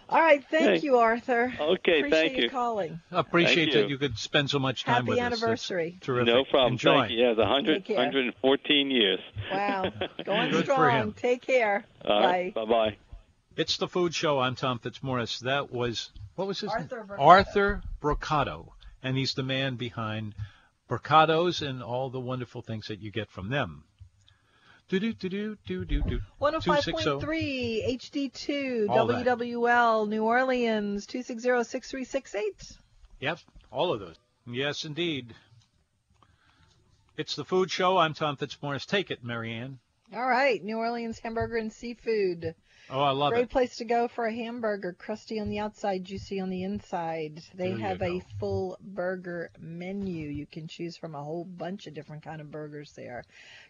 All 0.08 0.20
right. 0.20 0.44
Thank 0.50 0.80
Hey. 0.80 0.86
you, 0.86 0.98
Arthur. 0.98 1.54
Okay, 1.58 2.00
Appreciate 2.00 2.10
thank 2.10 2.36
you 2.36 2.42
you. 2.44 2.50
calling. 2.50 3.00
Appreciate 3.10 3.54
Thank 3.56 3.72
that 3.72 3.82
you. 3.84 3.88
you 3.90 3.98
could 3.98 4.18
spend 4.18 4.50
so 4.50 4.58
much 4.58 4.84
time 4.84 4.94
Happy 5.06 5.08
with 5.10 5.18
us. 5.18 5.30
That's 5.30 5.42
anniversary. 5.42 5.98
terrific. 6.02 6.26
No 6.34 6.44
problem. 6.44 6.72
Enjoy. 6.72 7.00
Thank 7.00 7.12
you. 7.12 7.18
Yeah, 7.24 7.30
it's 7.30 7.38
100, 7.38 7.88
114 7.88 8.90
years. 8.90 9.20
Wow. 9.50 9.84
Going 10.24 10.50
Good 10.50 10.66
for 10.66 10.72
strong. 10.72 10.90
him. 10.90 11.12
Take 11.14 11.42
care. 11.42 11.84
All 12.04 12.20
right. 12.20 12.52
Bye. 12.54 12.64
Bye 12.64 12.70
bye. 12.70 12.96
It's 13.54 13.76
the 13.76 13.88
Food 13.88 14.14
Show. 14.14 14.38
I'm 14.38 14.54
Tom 14.54 14.78
Fitzmaurice. 14.78 15.40
That 15.40 15.70
was 15.70 16.10
what 16.36 16.48
was 16.48 16.60
his 16.60 16.70
Arthur 16.70 16.96
name? 16.96 17.06
Brocato. 17.06 17.20
Arthur 17.20 17.82
Brocato, 18.00 18.68
and 19.02 19.16
he's 19.16 19.34
the 19.34 19.42
man 19.42 19.76
behind 19.76 20.34
Brocato's 20.88 21.60
and 21.60 21.82
all 21.82 22.08
the 22.08 22.20
wonderful 22.20 22.62
things 22.62 22.88
that 22.88 23.00
you 23.00 23.10
get 23.10 23.30
from 23.30 23.50
them. 23.50 23.84
Do 24.88 24.98
do 24.98 25.12
do 25.12 25.28
do 25.28 25.56
do 25.66 25.84
do 25.84 26.02
do. 26.02 26.20
105.3 26.40 27.98
HD2 27.98 28.88
All 28.88 29.06
that. 29.06 29.26
WWL 29.26 30.08
New 30.08 30.24
Orleans 30.24 31.06
260-6368. 31.06 32.78
Yep, 33.20 33.38
all 33.70 33.92
of 33.92 34.00
those. 34.00 34.16
Yes, 34.46 34.84
indeed. 34.84 35.34
It's 37.18 37.36
the 37.36 37.44
Food 37.44 37.70
Show. 37.70 37.98
I'm 37.98 38.14
Tom 38.14 38.36
Fitzmaurice. 38.36 38.86
Take 38.86 39.10
it, 39.10 39.22
Marianne. 39.22 39.78
All 40.14 40.26
right, 40.26 40.62
New 40.62 40.78
Orleans 40.78 41.18
hamburger 41.18 41.56
and 41.56 41.72
seafood. 41.72 42.54
Oh, 42.90 43.00
I 43.00 43.10
love 43.10 43.30
Great 43.30 43.38
it. 43.38 43.42
Great 43.42 43.50
place 43.50 43.76
to 43.76 43.84
go 43.84 44.08
for 44.08 44.26
a 44.26 44.34
hamburger, 44.34 44.92
crusty 44.92 45.38
on 45.40 45.48
the 45.48 45.58
outside, 45.58 46.04
juicy 46.04 46.40
on 46.40 46.50
the 46.50 46.62
inside. 46.62 47.42
They 47.54 47.70
There 47.70 47.78
have 47.78 48.02
a 48.02 48.20
full 48.38 48.78
burger 48.80 49.50
menu. 49.58 50.28
You 50.28 50.46
can 50.46 50.66
choose 50.68 50.96
from 50.96 51.14
a 51.14 51.22
whole 51.22 51.44
bunch 51.44 51.86
of 51.86 51.94
different 51.94 52.22
kind 52.22 52.40
of 52.40 52.50
burgers 52.50 52.92
there. 52.92 53.24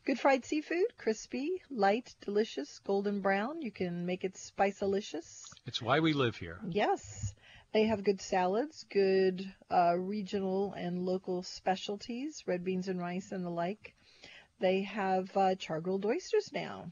Good 0.05 0.18
fried 0.18 0.44
seafood, 0.44 0.96
crispy, 0.98 1.62
light, 1.70 2.14
delicious, 2.25 2.81
golden 2.81 3.20
brown. 3.20 3.62
You 3.62 3.70
can 3.70 4.07
make 4.07 4.25
it 4.25 4.37
spice-alicious. 4.37 5.53
It's 5.66 5.83
why 5.83 6.01
we 6.01 6.12
live 6.12 6.37
here. 6.37 6.59
Yes. 6.68 7.35
They 7.72 7.85
have 7.85 8.05
good 8.05 8.20
salads, 8.20 8.85
good 8.90 9.51
uh, 9.70 9.96
regional 9.96 10.75
and 10.75 11.07
local 11.07 11.42
specialties, 11.42 12.42
red 12.46 12.64
beans 12.64 12.88
and 12.88 13.01
rice 13.01 13.33
and 13.33 13.44
the 13.44 13.51
like. 13.51 13.94
They 14.61 14.83
have 14.83 15.35
uh, 15.37 15.55
char-grilled 15.55 16.05
oysters 16.05 16.51
now. 16.53 16.90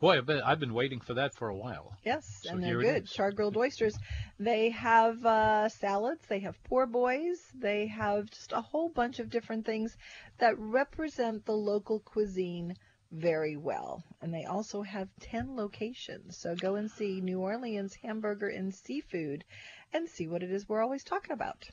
Boy, 0.00 0.18
I've 0.18 0.26
been, 0.26 0.40
I've 0.42 0.60
been 0.60 0.74
waiting 0.74 1.00
for 1.00 1.14
that 1.14 1.34
for 1.34 1.48
a 1.48 1.56
while. 1.56 1.96
Yes, 2.04 2.42
So 2.42 2.50
and 2.50 2.62
they're 2.62 2.80
good. 2.80 3.06
Char-grilled 3.06 3.56
oysters. 3.56 3.98
They 4.38 4.70
have 4.70 5.24
uh, 5.26 5.68
salads. 5.68 6.24
They 6.28 6.38
have 6.40 6.62
poor 6.64 6.86
boys. 6.86 7.40
They 7.54 7.88
have 7.88 8.30
just 8.30 8.52
a 8.52 8.60
whole 8.60 8.88
bunch 8.88 9.18
of 9.18 9.28
different 9.28 9.66
things 9.66 9.96
that 10.38 10.54
represent 10.58 11.44
the 11.44 11.56
local 11.56 11.98
cuisine 12.00 12.76
very 13.10 13.56
well. 13.56 14.04
And 14.20 14.32
they 14.32 14.44
also 14.44 14.82
have 14.82 15.08
10 15.20 15.56
locations. 15.56 16.36
So 16.36 16.54
go 16.54 16.76
and 16.76 16.90
see 16.90 17.20
New 17.20 17.40
Orleans 17.40 17.94
Hamburger 18.02 18.48
and 18.48 18.72
Seafood 18.72 19.44
and 19.92 20.08
see 20.08 20.28
what 20.28 20.42
it 20.42 20.50
is 20.52 20.68
we're 20.68 20.82
always 20.82 21.02
talking 21.02 21.32
about. 21.32 21.64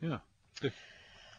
Yeah. 0.00 0.18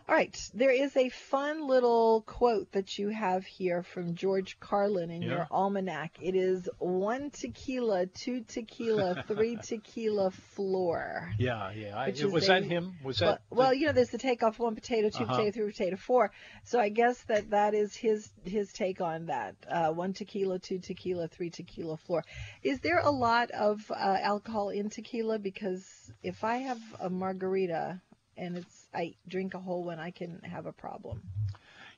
All 0.08 0.14
right, 0.14 0.38
there 0.54 0.70
is 0.70 0.96
a 0.98 1.10
fun 1.10 1.68
little 1.68 2.22
quote 2.28 2.72
that 2.74 3.00
you 3.00 3.10
have 3.10 3.44
here 3.44 3.82
from 3.82 4.14
George 4.14 4.60
Carlin 4.60 5.10
in 5.10 5.24
Yeah. 5.24 5.30
your 5.30 5.48
almanac. 5.50 6.20
It 6.22 6.36
is 6.36 6.70
one 6.78 7.32
tequila, 7.32 8.06
two 8.06 8.42
tequila, 8.42 9.24
three 9.28 9.58
tequila 9.58 10.30
floor. 10.30 11.34
Yeah, 11.40 11.72
yeah. 11.72 11.98
I, 11.98 12.14
was 12.28 12.46
that 12.46 12.62
him? 12.64 12.94
Was 13.04 13.20
Well, 13.20 13.32
that? 13.32 13.42
well, 13.50 13.74
you 13.74 13.88
know, 13.88 13.94
there's 13.94 14.12
the 14.12 14.20
take 14.20 14.44
off 14.44 14.60
one 14.60 14.76
potato, 14.76 15.10
2 15.10 15.24
Uh-huh. 15.24 15.34
potato, 15.38 15.52
three 15.52 15.72
potato, 15.72 15.96
four. 15.96 16.32
So 16.66 16.80
I 16.80 16.90
guess 16.90 17.24
that 17.24 17.50
that 17.50 17.74
is 17.74 17.96
his 17.96 18.32
his 18.44 18.72
take 18.74 19.02
on 19.02 19.26
that. 19.26 19.56
Uh, 19.68 19.92
one 19.92 20.14
tequila, 20.14 20.60
two 20.60 20.78
tequila, 20.78 21.28
three 21.30 21.50
tequila 21.50 21.98
floor. 21.98 22.24
Is 22.62 22.80
there 22.82 23.00
a 23.00 23.10
lot 23.10 23.50
of 23.50 23.90
uh, 23.90 24.18
alcohol 24.22 24.70
in 24.70 24.92
tequila? 24.92 25.40
Because 25.40 26.12
if 26.22 26.44
I 26.44 26.58
have 26.58 26.82
a 27.00 27.10
margarita 27.10 28.02
and 28.38 28.58
it's 28.58 28.85
I 28.96 29.16
drink 29.28 29.54
a 29.54 29.60
whole 29.60 29.84
one, 29.84 30.00
I 30.00 30.12
can 30.12 30.40
have 30.44 30.66
a 30.66 30.72
problem. 30.72 31.22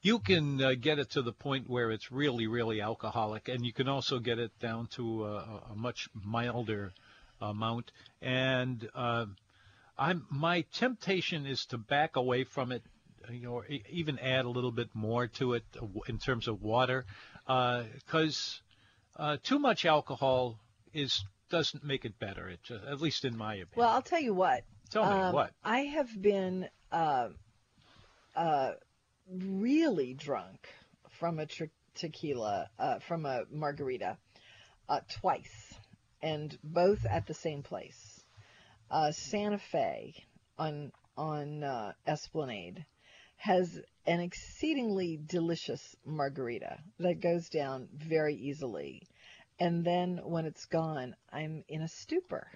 You 0.02 0.20
can 0.20 0.62
uh, 0.62 0.74
get 0.80 1.00
it 1.00 1.10
to 1.12 1.22
the 1.22 1.32
point 1.34 1.70
where 1.70 1.92
it's 1.92 2.12
really, 2.12 2.48
really 2.48 2.82
alcoholic, 2.82 3.48
and 3.50 3.66
you 3.66 3.74
can 3.74 3.88
also 3.88 4.20
get 4.20 4.38
it 4.40 4.52
down 4.60 4.88
to 4.96 5.26
a, 5.26 5.36
a- 5.72 5.76
much 5.76 6.08
milder 6.14 6.92
amount. 7.42 7.92
And 8.22 8.88
uh, 8.96 9.26
I'm 9.98 10.26
my 10.30 10.62
temptation 10.74 11.46
is 11.46 11.66
to 11.68 11.78
back 11.78 12.16
away 12.16 12.44
from 12.44 12.72
it, 12.72 12.84
you 13.32 13.42
know, 13.44 13.54
or 13.54 13.66
even 13.90 14.20
add 14.20 14.46
a 14.46 14.50
little 14.50 14.72
bit 14.72 14.90
more 14.94 15.28
to 15.40 15.54
it 15.54 15.64
uh, 15.82 15.86
in 16.08 16.18
terms 16.20 16.48
of 16.48 16.62
water, 16.62 17.06
because 17.46 18.62
uh, 19.18 19.38
too 19.44 19.60
much 19.60 19.86
alcohol 19.86 20.60
is 20.94 21.24
doesn't 21.50 21.84
make 21.84 22.06
it 22.06 22.20
better. 22.20 22.50
It 22.50 22.60
just, 22.64 22.84
at 22.86 23.02
least 23.02 23.26
in 23.26 23.36
my 23.38 23.54
opinion. 23.56 23.70
Well, 23.78 23.90
I'll 23.90 24.02
tell 24.02 24.22
you 24.22 24.34
what. 24.34 24.64
Tell 24.90 25.06
me 25.06 25.20
Um, 25.22 25.34
what. 25.34 25.52
I 25.64 25.80
have 25.80 26.22
been 26.22 26.70
uh, 26.92 27.30
uh, 28.36 28.72
really 29.30 30.14
drunk 30.14 30.68
from 31.20 31.40
a 31.40 31.48
tequila, 31.96 32.70
uh, 32.80 33.00
from 33.00 33.26
a 33.26 33.44
margarita, 33.52 34.18
uh, 34.90 35.00
twice, 35.20 35.74
and 36.22 36.58
both 36.64 37.06
at 37.06 37.28
the 37.28 37.34
same 37.34 37.64
place. 37.64 38.24
Uh, 38.90 39.12
Santa 39.12 39.58
Fe 39.58 40.14
on 40.58 40.92
on 41.18 41.64
uh, 41.64 41.94
Esplanade 42.06 42.86
has 43.38 43.80
an 44.06 44.20
exceedingly 44.20 45.20
delicious 45.24 45.96
margarita 46.06 46.78
that 47.00 47.22
goes 47.22 47.50
down 47.50 47.88
very 47.94 48.36
easily. 48.36 49.02
And 49.60 49.84
then 49.84 50.20
when 50.24 50.46
it's 50.46 50.66
gone, 50.66 51.16
I'm 51.32 51.64
in 51.68 51.82
a 51.82 51.88
stupor. 51.88 52.48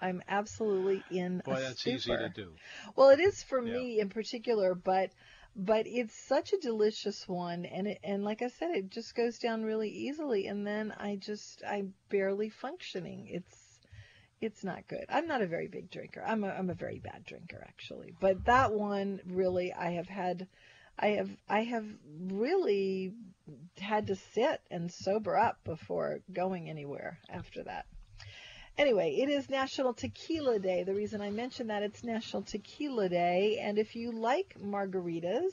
I'm 0.00 0.22
absolutely 0.28 1.04
in 1.10 1.42
Boy, 1.44 1.54
a 1.54 1.56
that's 1.56 1.80
stupor. 1.80 1.96
easy 1.96 2.16
to 2.16 2.28
do. 2.28 2.52
Well, 2.96 3.10
it 3.10 3.20
is 3.20 3.42
for 3.42 3.60
Yeah. 3.60 3.72
me 3.72 4.00
in 4.00 4.08
particular, 4.08 4.74
but 4.74 5.10
but 5.56 5.86
it's 5.88 6.14
such 6.14 6.52
a 6.52 6.58
delicious 6.58 7.26
one, 7.26 7.64
and 7.64 7.88
it, 7.88 7.98
and 8.04 8.22
like 8.22 8.42
I 8.42 8.48
said, 8.48 8.70
it 8.76 8.90
just 8.90 9.14
goes 9.14 9.38
down 9.38 9.64
really 9.64 9.90
easily, 9.90 10.46
and 10.46 10.66
then 10.66 10.92
I 10.96 11.16
just 11.16 11.62
I'm 11.66 11.94
barely 12.10 12.48
functioning. 12.48 13.28
It's 13.28 13.80
it's 14.40 14.62
not 14.62 14.86
good. 14.86 15.04
I'm 15.08 15.26
not 15.26 15.42
a 15.42 15.46
very 15.46 15.66
big 15.68 15.90
drinker. 15.90 16.22
I'm 16.24 16.44
a 16.44 16.48
I'm 16.48 16.70
a 16.70 16.74
very 16.74 17.00
bad 17.00 17.24
drinker 17.24 17.64
actually, 17.66 18.14
but 18.20 18.44
that 18.44 18.72
one 18.72 19.20
really 19.26 19.72
I 19.72 19.90
have 19.92 20.08
had. 20.08 20.46
I 21.00 21.08
have 21.10 21.30
I 21.48 21.62
have 21.62 21.86
really 22.30 23.12
had 23.78 24.08
to 24.08 24.16
sit 24.16 24.60
and 24.70 24.90
sober 24.92 25.36
up 25.36 25.62
before 25.64 26.20
going 26.32 26.68
anywhere 26.68 27.18
after 27.28 27.62
that. 27.64 27.86
Anyway, 28.78 29.16
it 29.16 29.28
is 29.28 29.50
National 29.50 29.92
Tequila 29.92 30.60
Day. 30.60 30.84
The 30.84 30.94
reason 30.94 31.20
I 31.20 31.30
mention 31.30 31.66
that 31.66 31.82
it's 31.82 32.04
National 32.04 32.42
Tequila 32.42 33.08
Day, 33.08 33.58
and 33.60 33.76
if 33.76 33.96
you 33.96 34.12
like 34.12 34.54
margaritas, 34.62 35.50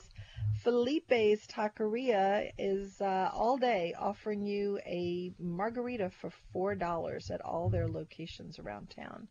Felipe's 0.64 1.48
Taqueria 1.48 2.52
is 2.60 3.02
uh, 3.02 3.32
all 3.34 3.58
day 3.58 3.96
offering 3.98 4.46
you 4.46 4.78
a 4.86 5.34
margarita 5.40 6.12
for 6.22 6.30
four 6.54 6.76
dollars 6.76 7.32
at 7.32 7.42
all 7.42 7.70
their 7.70 7.88
locations 7.88 8.60
around 8.60 8.92
town. 8.92 9.28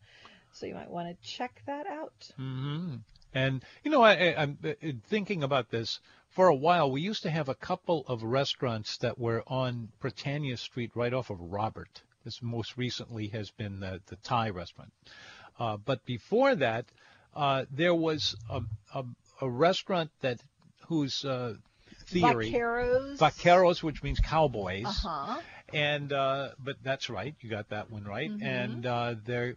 So 0.51 0.65
you 0.65 0.73
might 0.73 0.89
want 0.89 1.07
to 1.07 1.27
check 1.27 1.61
that 1.65 1.87
out. 1.87 2.31
Mm-hmm. 2.37 2.95
And 3.33 3.63
you 3.85 3.91
know, 3.91 4.01
I, 4.01 4.35
I'm 4.37 4.57
uh, 4.61 4.73
thinking 5.07 5.41
about 5.41 5.69
this. 5.69 6.01
For 6.31 6.49
a 6.49 6.55
while, 6.55 6.91
we 6.91 6.99
used 6.99 7.23
to 7.23 7.29
have 7.29 7.47
a 7.47 7.55
couple 7.55 8.03
of 8.07 8.23
restaurants 8.23 8.97
that 8.97 9.17
were 9.17 9.41
on 9.47 9.87
Britannia 10.01 10.57
Street, 10.57 10.91
right 10.95 11.13
off 11.13 11.29
of 11.29 11.39
Robert. 11.39 12.01
This 12.25 12.41
most 12.41 12.75
recently 12.77 13.27
has 13.29 13.49
been 13.51 13.79
the, 13.79 14.01
the 14.07 14.17
Thai 14.17 14.49
restaurant. 14.49 14.91
Uh, 15.57 15.77
but 15.77 16.03
before 16.05 16.55
that, 16.55 16.85
uh, 17.35 17.63
there 17.71 17.95
was 17.95 18.35
a, 18.49 18.61
a, 18.93 19.03
a 19.41 19.49
restaurant 19.49 20.09
that 20.21 20.39
whose 20.87 21.23
uh, 21.23 21.53
theory 22.07 22.51
Vaqueros. 22.51 23.17
vaqueros, 23.17 23.81
which 23.83 24.03
means 24.03 24.19
cowboys, 24.19 24.85
Uh 24.85 24.91
huh. 24.91 25.41
and 25.73 26.11
uh, 26.11 26.49
but 26.59 26.75
that's 26.83 27.09
right, 27.09 27.35
you 27.41 27.49
got 27.49 27.69
that 27.69 27.89
one 27.89 28.03
right. 28.03 28.29
Mhm. 28.31 28.43
And 28.43 28.85
uh, 28.85 29.15
there, 29.25 29.55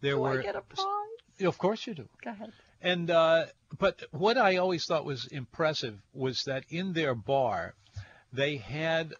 there 0.00 0.14
Do 0.14 0.20
were 0.20 0.40
I 0.40 0.42
get 0.42 0.56
a 0.56 0.62
prize? 0.62 0.86
of 1.42 1.58
course 1.58 1.86
you 1.86 1.94
do. 1.94 2.08
Go 2.24 2.30
ahead. 2.30 2.52
And 2.80 3.10
uh, 3.10 3.46
but 3.78 4.02
what 4.12 4.38
I 4.38 4.56
always 4.56 4.84
thought 4.86 5.04
was 5.04 5.26
impressive 5.26 5.98
was 6.14 6.42
that 6.46 6.64
in 6.70 6.92
their 6.92 7.14
bar, 7.14 7.74
they 8.32 8.56
had 8.56 9.14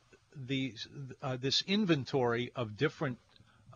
these 0.46 0.86
uh, 1.22 1.36
this 1.36 1.62
inventory 1.66 2.52
of 2.54 2.76
different 2.76 3.18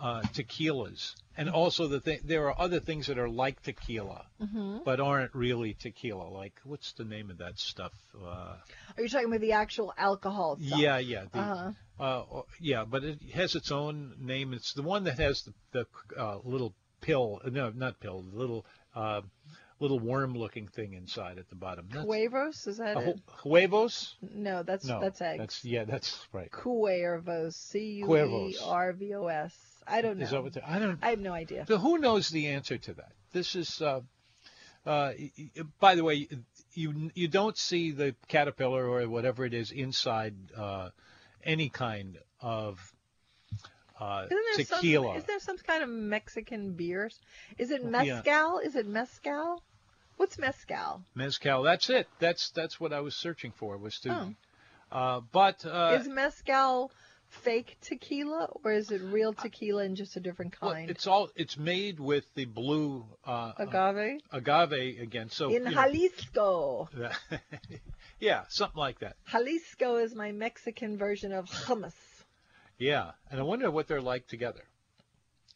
uh, 0.00 0.22
tequilas, 0.34 1.14
and 1.36 1.48
also 1.50 1.86
the 1.88 2.00
th- 2.00 2.22
there 2.24 2.46
are 2.48 2.60
other 2.60 2.80
things 2.80 3.06
that 3.06 3.18
are 3.18 3.28
like 3.28 3.62
tequila, 3.62 4.24
hmm 4.40 4.78
but 4.84 4.98
aren't 5.00 5.34
really 5.34 5.74
tequila. 5.74 6.24
Like 6.28 6.54
what's 6.64 6.92
the 6.92 7.04
name 7.04 7.30
of 7.30 7.38
that 7.38 7.58
stuff? 7.58 7.92
Uh, 8.16 8.56
Are 8.96 9.02
you 9.02 9.08
talking 9.08 9.28
about 9.28 9.40
the 9.40 9.52
actual 9.52 9.92
alcohol 9.96 10.56
stuff? 10.56 10.78
yeah, 10.80 10.98
yeah, 10.98 11.24
the, 11.32 11.38
Uh-huh. 11.38 11.70
uh, 12.00 12.42
yeah, 12.60 12.84
but 12.84 13.04
it 13.04 13.22
has 13.34 13.54
its 13.54 13.70
own 13.70 14.14
name. 14.18 14.52
It's 14.52 14.72
the 14.74 14.82
one 14.82 15.04
that 15.04 15.18
has 15.18 15.42
the, 15.42 15.52
the 15.72 16.20
uh, 16.20 16.38
little 16.44 16.74
pill. 17.00 17.40
No, 17.50 17.70
not 17.70 18.00
pill. 18.00 18.22
The 18.22 18.36
little 18.36 18.66
uh, 18.94 19.22
little 19.82 19.98
worm-looking 20.00 20.68
thing 20.68 20.94
inside 20.94 21.38
at 21.38 21.48
the 21.48 21.54
bottom. 21.56 21.86
That's- 21.90 22.06
Cuervos, 22.06 22.66
is 22.68 22.78
that 22.78 22.96
uh, 22.96 23.00
it? 23.00 23.20
huevos? 23.42 24.14
No, 24.34 24.62
that's 24.62 24.86
No, 24.86 25.00
that's 25.00 25.20
eggs. 25.20 25.38
That's 25.38 25.64
yeah, 25.64 25.84
that's 25.84 26.26
right. 26.32 26.50
Cuervos. 26.50 27.54
C 27.54 27.78
U 27.96 28.04
E 28.04 28.08
Cuervos. 28.08 28.56
R 28.66 28.92
V 28.92 29.14
O 29.14 29.26
S. 29.26 29.54
I 29.86 30.00
don't 30.00 30.18
know. 30.18 30.24
Is 30.24 30.30
that 30.30 30.42
what 30.42 30.56
I 30.64 30.78
don't. 30.78 30.98
I 31.02 31.10
have 31.10 31.18
no 31.18 31.32
idea. 31.32 31.66
So 31.66 31.76
who 31.76 31.98
knows 31.98 32.28
the 32.30 32.46
answer 32.48 32.78
to 32.78 32.94
that? 32.94 33.12
This 33.32 33.56
is. 33.56 33.82
Uh, 33.82 34.00
uh, 34.86 35.12
by 35.80 35.94
the 35.96 36.04
way, 36.04 36.28
you 36.72 37.10
you 37.14 37.28
don't 37.28 37.58
see 37.58 37.90
the 37.90 38.14
caterpillar 38.28 38.88
or 38.88 39.08
whatever 39.08 39.44
it 39.44 39.54
is 39.54 39.70
inside 39.72 40.34
uh, 40.56 40.90
any 41.44 41.68
kind 41.68 42.18
of 42.40 42.80
uh, 44.00 44.26
Isn't 44.26 44.38
there 44.56 44.64
tequila. 44.64 45.08
some? 45.08 45.16
Is 45.16 45.24
there 45.24 45.40
some 45.40 45.58
kind 45.58 45.82
of 45.82 45.88
Mexican 45.88 46.72
beers? 46.74 47.20
Is 47.58 47.70
it 47.70 47.82
Yeah. 47.82 47.90
mezcal? 47.90 48.58
Is 48.58 48.74
it 48.76 48.86
mezcal? 48.86 49.62
What's 50.16 50.38
mezcal? 50.38 51.02
Mezcal. 51.14 51.62
That's 51.62 51.90
it. 51.90 52.08
That's 52.18 52.50
that's 52.50 52.80
what 52.80 52.92
I 52.92 53.00
was 53.00 53.16
searching 53.16 53.52
for. 53.56 53.76
Was 53.76 53.98
to. 54.00 54.10
Oh. 54.10 54.34
Uh, 54.96 55.20
but 55.32 55.64
uh, 55.64 55.98
is 55.98 56.06
mezcal 56.06 56.92
fake 57.32 57.78
tequila 57.80 58.46
or 58.62 58.72
is 58.72 58.90
it 58.90 59.00
real 59.00 59.32
tequila 59.32 59.84
in 59.84 59.96
just 59.96 60.16
a 60.16 60.20
different 60.20 60.54
well, 60.60 60.72
kind? 60.72 60.90
it's 60.90 61.06
all 61.06 61.30
it's 61.34 61.56
made 61.56 61.98
with 61.98 62.26
the 62.34 62.44
blue 62.44 63.06
uh, 63.24 63.52
Agave. 63.58 64.20
agave 64.30 65.00
again. 65.00 65.30
So 65.30 65.46
in 65.46 65.52
you 65.52 65.60
know, 65.60 65.70
Jalisco. 65.70 66.88
yeah, 68.20 68.42
something 68.48 68.78
like 68.78 69.00
that. 69.00 69.16
Jalisco 69.30 69.96
is 69.96 70.14
my 70.14 70.32
Mexican 70.32 70.98
version 70.98 71.32
of 71.32 71.46
hummus. 71.46 71.94
Yeah, 72.78 73.12
and 73.30 73.40
I 73.40 73.42
wonder 73.44 73.70
what 73.70 73.88
they're 73.88 74.02
like 74.02 74.26
together. 74.26 74.64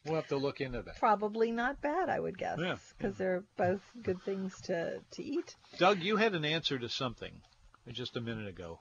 We'll 0.07 0.15
have 0.15 0.27
to 0.27 0.37
look 0.37 0.61
into 0.61 0.81
that. 0.81 0.97
Probably 0.99 1.51
not 1.51 1.81
bad, 1.81 2.09
I 2.09 2.19
would 2.19 2.37
guess, 2.37 2.57
Yeah, 2.59 2.77
because 2.97 3.17
they're 3.17 3.43
both 3.57 3.81
good 4.01 4.21
things 4.23 4.59
to, 4.61 4.99
to 5.11 5.23
eat. 5.23 5.55
Doug, 5.77 5.99
you 6.01 6.17
had 6.17 6.33
an 6.33 6.45
answer 6.45 6.79
to 6.79 6.89
something 6.89 7.41
just 7.91 8.15
a 8.17 8.21
minute 8.21 8.47
ago. 8.47 8.79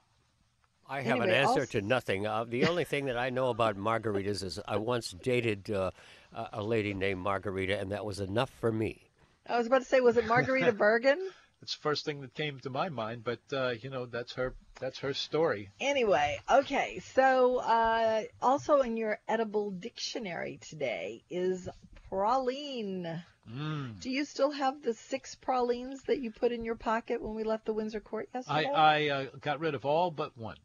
I 0.89 1.01
have 1.03 1.21
an 1.21 1.31
answer 1.31 1.61
also- 1.61 1.81
to 1.81 1.83
nothing. 1.83 2.27
Uh, 2.27 2.45
the 2.45 2.67
only 2.67 2.85
thing 2.85 3.07
that 3.07 3.19
I 3.19 3.31
know 3.31 3.51
about 3.51 3.77
margaritas 3.77 4.45
is 4.45 4.61
I 4.69 4.77
once 4.77 5.11
dated 5.11 5.69
uh, 5.71 5.91
a 6.33 6.49
a 6.55 6.63
lady 6.63 6.95
named 6.95 7.21
Margarita, 7.21 7.79
and 7.81 7.91
that 7.91 8.05
was 8.05 8.21
enough 8.21 8.51
for 8.61 8.71
me. 8.71 9.11
I 9.49 9.59
was 9.59 9.67
about 9.67 9.79
to 9.83 9.85
say, 9.85 10.01
was 10.01 10.17
it 10.17 10.27
Margarita 10.27 10.73
Bergen? 10.85 11.19
It's 11.63 11.75
the 11.75 11.83
first 11.83 12.05
thing 12.05 12.21
that 12.21 12.35
came 12.35 12.61
to 12.61 12.71
my 12.71 12.89
mind, 12.89 13.25
but 13.25 13.41
uh, 13.53 13.71
you 13.81 13.91
know 13.91 14.07
that's 14.07 14.35
her 14.35 14.55
that's 14.79 14.99
her 15.01 15.15
story. 15.15 15.71
Anyway, 15.81 16.39
okay. 16.51 17.01
So, 17.15 17.59
uh, 17.59 18.23
also 18.43 18.81
in 18.81 18.97
your 18.97 19.19
edible 19.27 19.71
dictionary 19.71 20.59
today 20.69 21.23
is 21.31 21.69
praline. 22.11 23.23
Mm. 23.51 24.01
Do 24.01 24.11
you 24.11 24.25
still 24.25 24.51
have 24.51 24.83
the 24.83 24.95
six 24.95 25.35
pralines 25.35 26.03
that 26.05 26.21
you 26.21 26.31
put 26.31 26.53
in 26.53 26.65
your 26.65 26.75
pocket 26.75 27.23
when 27.23 27.35
we 27.35 27.45
left 27.45 27.65
the 27.65 27.73
Windsor 27.73 28.01
Court 28.01 28.29
I 28.35 28.39
yesterday? 28.39 28.73
I 28.75 29.09
uh, 29.09 29.25
got 29.41 29.61
rid 29.61 29.75
of 29.75 29.85
all 29.85 30.11
but 30.11 30.37
one. 30.37 30.57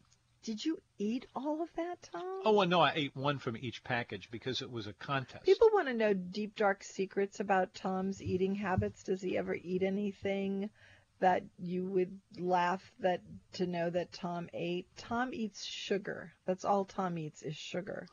Did 0.43 0.65
you 0.65 0.81
eat 0.97 1.27
all 1.35 1.61
of 1.61 1.69
that, 1.75 2.01
Tom? 2.11 2.41
Oh 2.45 2.53
well, 2.53 2.67
no, 2.67 2.81
I 2.81 2.93
ate 2.95 3.15
one 3.15 3.37
from 3.37 3.55
each 3.57 3.83
package 3.83 4.29
because 4.31 4.63
it 4.63 4.71
was 4.71 4.87
a 4.87 4.93
contest. 4.93 5.45
People 5.45 5.69
want 5.71 5.87
to 5.87 5.93
know 5.93 6.13
deep, 6.13 6.55
dark 6.55 6.83
secrets 6.83 7.39
about 7.39 7.75
Tom's 7.75 8.23
eating 8.23 8.55
habits. 8.55 9.03
Does 9.03 9.21
he 9.21 9.37
ever 9.37 9.53
eat 9.53 9.83
anything 9.83 10.71
that 11.19 11.43
you 11.59 11.85
would 11.85 12.19
laugh 12.39 12.81
that 12.99 13.21
to 13.53 13.67
know 13.67 13.91
that 13.91 14.11
Tom 14.13 14.49
ate? 14.53 14.87
Tom 14.97 15.29
eats 15.31 15.63
sugar. 15.63 16.33
That's 16.45 16.65
all 16.65 16.85
Tom 16.85 17.19
eats 17.19 17.43
is 17.43 17.55
sugar. 17.55 18.07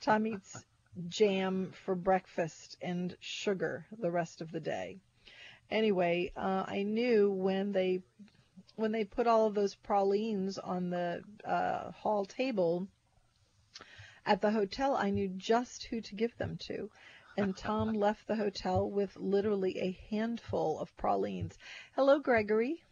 Tom 0.00 0.26
eats 0.28 0.64
jam 1.08 1.72
for 1.84 1.96
breakfast 1.96 2.76
and 2.80 3.16
sugar 3.18 3.84
the 3.98 4.12
rest 4.12 4.40
of 4.40 4.52
the 4.52 4.60
day. 4.60 4.98
Anyway, 5.70 6.30
uh, 6.36 6.64
I 6.68 6.84
knew 6.84 7.32
when 7.32 7.72
they 7.72 8.02
when 8.76 8.92
they 8.92 9.04
put 9.04 9.26
all 9.26 9.46
of 9.46 9.54
those 9.54 9.74
pralines 9.74 10.58
on 10.58 10.90
the 10.90 11.22
uh, 11.44 11.90
hall 11.92 12.24
table 12.24 12.88
at 14.26 14.40
the 14.40 14.50
hotel, 14.50 14.96
I 14.96 15.10
knew 15.10 15.28
just 15.36 15.84
who 15.90 16.00
to 16.00 16.14
give 16.14 16.36
them 16.38 16.58
to. 16.66 16.90
And 17.36 17.56
Tom 17.56 17.92
left 17.94 18.26
the 18.26 18.36
hotel 18.36 18.88
with 18.90 19.16
literally 19.16 19.78
a 19.78 19.98
handful 20.14 20.80
of 20.80 20.96
pralines. 20.96 21.56
Hello, 21.94 22.18
Gregory. 22.18 22.82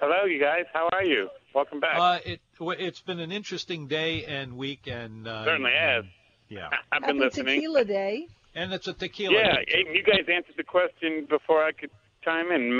Hello, 0.00 0.24
you 0.24 0.40
guys. 0.40 0.64
How 0.72 0.88
are 0.92 1.04
you? 1.04 1.28
Welcome 1.54 1.80
back. 1.80 1.98
Uh, 1.98 2.18
it, 2.24 2.40
it's 2.60 3.00
been 3.00 3.20
an 3.20 3.30
interesting 3.30 3.86
day 3.86 4.24
and 4.24 4.56
week, 4.56 4.86
and 4.86 5.28
uh, 5.28 5.44
Certainly 5.44 5.70
has. 5.78 6.04
Yeah, 6.48 6.68
I've 6.92 7.02
been 7.02 7.16
Happy 7.16 7.20
listening. 7.20 7.54
Tequila 7.56 7.84
Day. 7.84 8.26
and 8.54 8.72
it's 8.72 8.88
a 8.88 8.94
tequila. 8.94 9.34
Yeah, 9.34 9.56
day, 9.58 9.84
too. 9.84 9.90
you 9.90 10.02
guys 10.02 10.24
answered 10.32 10.54
the 10.56 10.64
question 10.64 11.26
before 11.28 11.62
I 11.64 11.72
could 11.72 11.90
chime 12.24 12.50
in. 12.50 12.78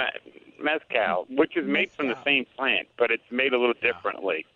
Me- 0.59 0.65
mezcal, 0.65 1.27
which 1.31 1.57
is 1.57 1.67
made 1.67 1.91
from 1.93 2.09
the 2.09 2.17
same 2.25 2.47
plant, 2.57 2.88
but 2.99 3.11
it's 3.11 3.31
made 3.31 3.53
a 3.53 3.59
little 3.59 3.75
differently. 3.81 4.47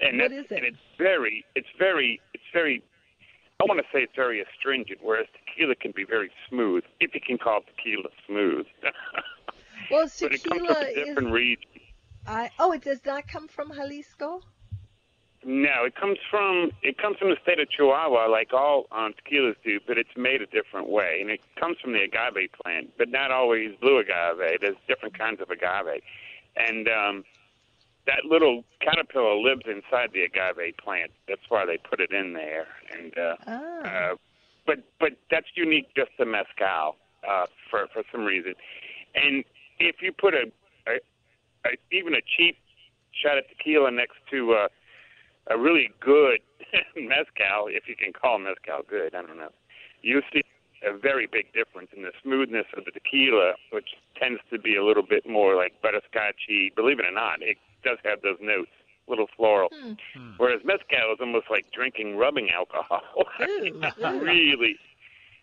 And 0.00 0.20
What 0.20 0.30
that's- 0.30 0.50
it? 0.50 0.56
And 0.56 0.64
it's 0.66 0.78
very, 0.98 1.44
it's 1.54 1.68
very, 1.78 2.20
it's 2.34 2.44
very. 2.52 2.82
I 3.60 3.64
want 3.64 3.78
to 3.78 3.86
say 3.92 4.02
it's 4.02 4.16
very 4.16 4.40
astringent, 4.40 5.00
whereas 5.02 5.26
tequila 5.46 5.76
can 5.76 5.92
be 5.92 6.04
very 6.04 6.30
smooth, 6.48 6.82
if 7.00 7.14
you 7.14 7.20
can 7.20 7.38
call 7.38 7.60
tequila 7.62 8.08
smooth. 8.26 8.66
Well, 9.90 10.04
it's 10.04 10.20
but 10.20 10.32
it 10.32 10.42
comes 10.44 10.60
tequila 10.62 10.74
from 10.74 10.84
a 10.84 10.88
is. 10.88 10.94
different 11.06 11.32
region. 11.32 11.68
I, 12.26 12.50
oh, 12.60 12.72
it 12.72 12.82
does 12.82 13.04
not 13.04 13.26
come 13.26 13.48
from 13.48 13.72
Jalisco. 13.72 14.40
No, 15.44 15.84
it 15.84 15.96
comes 15.96 16.18
from 16.30 16.70
it 16.82 16.98
comes 16.98 17.18
from 17.18 17.30
the 17.30 17.36
state 17.42 17.58
of 17.58 17.68
Chihuahua, 17.68 18.28
like 18.30 18.52
all 18.52 18.86
um, 18.92 19.12
tequilas 19.14 19.56
do, 19.64 19.80
but 19.86 19.98
it's 19.98 20.16
made 20.16 20.40
a 20.40 20.46
different 20.46 20.88
way, 20.88 21.18
and 21.20 21.30
it 21.30 21.40
comes 21.58 21.78
from 21.80 21.92
the 21.92 22.02
agave 22.02 22.50
plant, 22.62 22.90
but 22.96 23.08
not 23.08 23.30
always 23.32 23.74
blue 23.80 23.98
agave. 23.98 24.60
There's 24.60 24.76
different 24.86 25.18
kinds 25.18 25.40
of 25.40 25.50
agave, 25.50 26.00
and 26.56 26.86
um, 26.88 27.24
that 28.06 28.24
little 28.24 28.64
caterpillar 28.80 29.34
lives 29.34 29.62
inside 29.66 30.10
the 30.12 30.22
agave 30.22 30.76
plant. 30.76 31.10
That's 31.26 31.42
why 31.48 31.66
they 31.66 31.76
put 31.78 32.00
it 32.00 32.12
in 32.12 32.34
there, 32.34 32.66
and 32.96 33.18
uh, 33.18 33.36
Ah. 33.48 33.84
uh, 33.84 34.14
but 34.64 34.78
but 35.00 35.12
that's 35.28 35.48
unique 35.56 35.88
just 35.96 36.10
to 36.18 36.24
mezcal 36.24 36.96
uh, 37.28 37.46
for 37.68 37.88
for 37.92 38.04
some 38.12 38.24
reason, 38.24 38.54
and 39.16 39.42
if 39.80 39.96
you 40.02 40.12
put 40.12 40.34
a, 40.34 40.52
a, 40.86 41.00
a 41.66 41.70
even 41.90 42.14
a 42.14 42.20
cheap 42.36 42.58
shot 43.10 43.38
of 43.38 43.44
tequila 43.48 43.90
next 43.90 44.16
to 44.30 44.52
uh, 44.52 44.68
a 45.50 45.58
really 45.58 45.90
good 46.00 46.40
mezcal, 46.96 47.66
if 47.68 47.84
you 47.88 47.96
can 47.96 48.12
call 48.12 48.38
mezcal 48.38 48.80
good, 48.88 49.14
I 49.14 49.22
don't 49.22 49.36
know. 49.38 49.50
You 50.02 50.22
see 50.32 50.42
a 50.84 50.96
very 50.96 51.28
big 51.30 51.52
difference 51.52 51.90
in 51.96 52.02
the 52.02 52.10
smoothness 52.22 52.66
of 52.76 52.84
the 52.84 52.90
tequila, 52.90 53.52
which 53.70 53.90
tends 54.20 54.40
to 54.50 54.58
be 54.58 54.76
a 54.76 54.84
little 54.84 55.02
bit 55.02 55.28
more 55.28 55.54
like 55.56 55.74
butterscotchy. 55.82 56.74
Believe 56.74 56.98
it 56.98 57.06
or 57.06 57.12
not, 57.12 57.40
it 57.40 57.56
does 57.84 57.98
have 58.04 58.20
those 58.22 58.38
notes, 58.40 58.70
little 59.08 59.26
floral. 59.36 59.68
Hmm. 59.72 60.30
Whereas 60.38 60.60
mezcal 60.64 61.12
is 61.12 61.18
almost 61.20 61.46
like 61.50 61.66
drinking 61.72 62.16
rubbing 62.16 62.50
alcohol. 62.50 63.02
Ew, 63.40 63.80
It 63.82 63.94
ew. 63.98 64.20
really, 64.20 64.76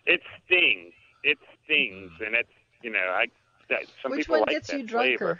it 0.05 0.21
stings. 0.45 0.93
It 1.23 1.37
stings, 1.65 2.11
and 2.25 2.35
it's 2.35 2.49
you 2.81 2.91
know 2.91 2.99
I. 2.99 3.25
That, 3.69 3.81
some 4.01 4.11
Which 4.13 4.21
people 4.21 4.39
one 4.39 4.41
like 4.41 4.49
gets 4.49 4.71
that 4.71 4.79
you 4.79 4.87
flavor. 4.87 5.39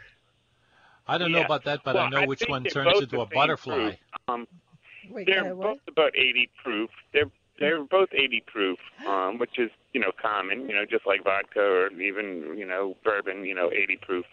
Drunker? 1.17 1.23
I 1.23 1.25
don't 1.25 1.31
know 1.31 1.45
about 1.45 1.63
that, 1.65 1.81
but 1.83 1.95
well, 1.95 2.05
I 2.05 2.09
know 2.09 2.25
which 2.27 2.39
think 2.39 2.49
one 2.51 2.63
turns 2.63 3.01
into 3.01 3.21
a 3.21 3.25
butterfly. 3.25 3.93
Um, 4.27 4.47
Wait, 5.09 5.25
they're 5.27 5.41
ahead, 5.41 5.57
both 5.59 5.79
about 5.87 6.15
80 6.15 6.49
proof. 6.63 6.89
They're 7.13 7.29
they're 7.59 7.83
both 7.83 8.09
80 8.13 8.43
proof, 8.47 8.79
um, 9.07 9.37
which 9.37 9.57
is 9.59 9.69
you 9.93 9.99
know 9.99 10.11
common, 10.21 10.69
you 10.69 10.75
know, 10.75 10.85
just 10.89 11.05
like 11.05 11.23
vodka 11.23 11.59
or 11.59 11.91
even 12.01 12.55
you 12.57 12.65
know 12.65 12.95
bourbon, 13.03 13.45
you 13.45 13.55
know, 13.55 13.69
80 13.71 13.97
proof. 14.01 14.25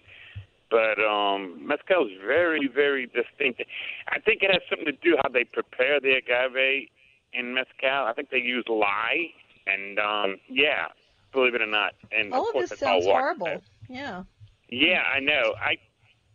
But 0.70 0.98
um, 1.02 1.66
mezcal 1.66 2.06
is 2.06 2.12
very 2.24 2.68
very 2.68 3.06
distinct. 3.06 3.62
I 4.08 4.18
think 4.20 4.42
it 4.42 4.50
has 4.52 4.62
something 4.68 4.86
to 4.86 4.92
do 4.92 5.16
how 5.22 5.28
they 5.30 5.44
prepare 5.44 6.00
the 6.00 6.12
agave 6.12 6.88
in 7.32 7.54
mezcal. 7.54 8.06
I 8.06 8.12
think 8.14 8.30
they 8.30 8.38
use 8.38 8.64
lye, 8.68 9.26
and 9.66 9.98
um, 9.98 10.36
yeah, 10.48 10.86
believe 11.32 11.54
it 11.54 11.62
or 11.62 11.66
not, 11.66 11.92
and 12.12 12.32
All 12.32 12.42
of 12.42 12.46
of 12.48 12.52
course 12.52 12.62
this 12.70 12.72
it's 12.72 12.82
all 12.82 13.00
sounds 13.00 13.06
water. 13.06 13.20
horrible. 13.20 13.62
Yeah. 13.88 14.22
Yeah, 14.68 15.02
I 15.14 15.20
know. 15.20 15.54
I 15.60 15.76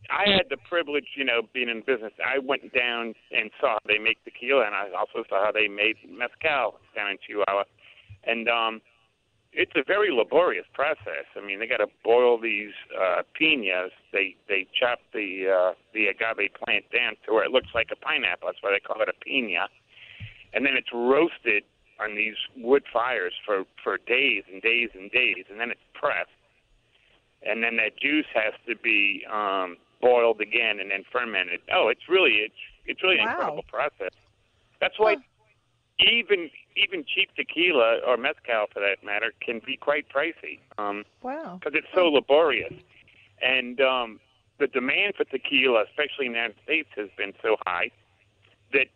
I 0.09 0.29
had 0.29 0.49
the 0.49 0.57
privilege, 0.57 1.15
you 1.15 1.23
know, 1.23 1.41
being 1.53 1.69
in 1.69 1.83
business. 1.85 2.13
I 2.19 2.39
went 2.39 2.73
down 2.73 3.13
and 3.31 3.51
saw 3.59 3.77
how 3.77 3.85
they 3.87 3.99
make 3.99 4.23
tequila, 4.23 4.65
and 4.65 4.75
I 4.75 4.89
also 4.97 5.23
saw 5.29 5.45
how 5.45 5.51
they 5.51 5.67
made 5.67 5.95
mezcal 6.09 6.79
down 6.95 7.11
in 7.11 7.17
Chihuahua. 7.25 7.63
And 8.23 8.49
um, 8.49 8.81
it's 9.53 9.71
a 9.75 9.83
very 9.85 10.11
laborious 10.11 10.65
process. 10.73 11.29
I 11.35 11.45
mean, 11.45 11.59
they 11.59 11.67
got 11.67 11.77
to 11.77 11.87
boil 12.03 12.39
these 12.39 12.73
uh, 12.91 13.21
pinas. 13.37 13.91
They 14.11 14.35
they 14.47 14.67
chop 14.73 14.99
the 15.13 15.47
uh, 15.47 15.73
the 15.93 16.07
agave 16.07 16.53
plant 16.57 16.85
down 16.91 17.13
to 17.25 17.33
where 17.33 17.45
it 17.45 17.51
looks 17.51 17.69
like 17.73 17.89
a 17.91 17.95
pineapple. 17.95 18.47
That's 18.47 18.61
why 18.61 18.71
they 18.71 18.81
call 18.81 19.01
it 19.01 19.09
a 19.09 19.17
pina. 19.23 19.69
And 20.53 20.65
then 20.65 20.75
it's 20.75 20.91
roasted 20.93 21.63
on 22.01 22.15
these 22.15 22.35
wood 22.57 22.83
fires 22.91 23.33
for 23.45 23.63
for 23.83 23.97
days 23.97 24.43
and 24.51 24.61
days 24.61 24.89
and 24.93 25.11
days, 25.11 25.45
and 25.49 25.59
then 25.59 25.71
it's 25.71 25.85
pressed 25.93 26.31
and 27.43 27.63
then 27.63 27.77
that 27.77 27.97
juice 27.97 28.29
has 28.33 28.53
to 28.67 28.75
be 28.75 29.25
um, 29.31 29.77
boiled 30.01 30.41
again 30.41 30.79
and 30.79 30.91
then 30.91 31.03
fermented. 31.11 31.61
Oh, 31.73 31.87
it's 31.89 32.09
really 32.09 32.41
it's 32.43 32.55
it's 32.85 33.03
really 33.03 33.17
an 33.17 33.27
incredible 33.29 33.63
process. 33.67 34.13
That's 34.79 34.97
why 34.97 35.17
even 35.99 36.49
even 36.75 37.03
cheap 37.03 37.29
tequila 37.35 37.99
or 38.07 38.17
mezcal, 38.17 38.65
for 38.73 38.79
that 38.79 39.03
matter, 39.05 39.31
can 39.45 39.61
be 39.65 39.77
quite 39.77 40.07
pricey 40.09 40.59
because 40.69 41.05
Wow. 41.21 41.59
Because 41.59 41.77
it's 41.77 41.93
so 41.93 42.07
laborious. 42.07 42.73
And 43.41 43.81
um, 43.81 44.19
the 44.59 44.67
demand 44.67 45.15
for 45.15 45.25
tequila, 45.25 45.83
especially 45.89 46.27
in 46.27 46.33
the 46.33 46.37
United 46.37 46.57
States, 46.63 46.89
has 46.95 47.09
been 47.17 47.33
so 47.41 47.57
high 47.65 47.91
that 48.73 48.87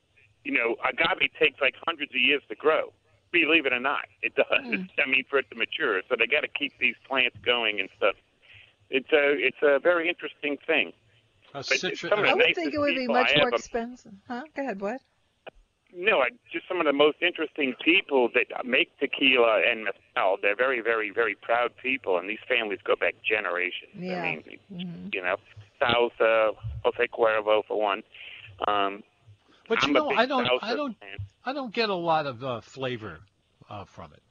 you 0.44 0.54
know 0.54 0.76
agave 0.88 1.30
takes 1.40 1.60
like 1.62 1.76
hundreds 1.86 2.12
of 2.12 2.22
years 2.22 2.42
to 2.50 2.56
grow. 2.56 2.94
Believe 3.32 3.66
it 3.66 3.74
or 3.74 3.80
not, 3.80 4.06
it 4.22 4.34
does. 4.36 4.46
I 4.56 5.10
mean, 5.10 5.26
for 5.30 5.40
it 5.40 5.50
to 5.50 5.56
mature, 5.56 6.02
so 6.08 6.16
they 6.18 6.28
got 6.28 6.42
to 6.42 6.48
keep 6.48 6.72
these 6.80 6.96
plants 7.08 7.36
going 7.46 7.80
and 7.80 7.90
stuff. 7.98 8.16
It's 8.90 9.12
a 9.12 9.34
it's 9.38 9.58
a 9.64 9.80
very 9.80 10.10
interesting 10.10 10.58
thing. 10.66 10.94
A 11.54 11.60
it's 11.60 11.70
citru- 11.84 12.12
I 12.12 12.34
would 12.34 12.56
think 12.56 12.74
it 12.74 12.80
would 12.80 12.96
be 12.96 13.08
much 13.08 13.32
more 13.38 13.50
expensive. 13.50 14.14
Huh? 14.28 14.44
Go 14.56 14.62
ahead, 14.62 14.82
what? 14.82 15.02
No, 15.98 16.20
I, 16.20 16.30
just 16.52 16.68
some 16.68 16.82
of 16.82 16.86
the 16.86 16.92
most 16.92 17.18
interesting 17.22 17.74
people 17.84 18.28
that 18.34 18.66
make 18.66 18.98
tequila 19.00 19.62
and 19.66 19.86
mezcal. 19.86 20.36
They're 20.42 20.56
very, 20.56 20.82
very, 20.82 21.10
very 21.10 21.36
proud 21.36 21.72
people, 21.82 22.18
and 22.18 22.30
these 22.30 22.44
families 22.50 22.80
go 22.84 22.96
back 22.98 23.16
generations. 23.24 23.92
Yeah. 23.98 24.22
I 24.22 24.36
mean, 24.36 24.60
Mhm. 24.74 25.14
you 25.16 25.22
know, 25.22 25.38
Sauza, 25.82 26.54
Jose 26.84 27.08
Cuervo 27.08 27.64
for 27.66 27.80
one. 27.80 28.04
Um, 28.68 29.04
But 29.70 29.82
you 29.84 29.88
I'm 29.88 29.94
know, 29.94 30.10
I 30.10 30.26
don't, 30.26 30.50
I 30.62 30.76
don't, 30.76 31.00
fan. 31.00 31.18
I 31.46 31.54
don't 31.54 31.74
get 31.74 31.90
a 31.90 31.96
lot 31.96 32.26
of 32.26 32.44
uh, 32.44 32.60
flavor 32.60 33.22
uh, 33.70 33.86
from 33.86 34.12
it. 34.12 34.22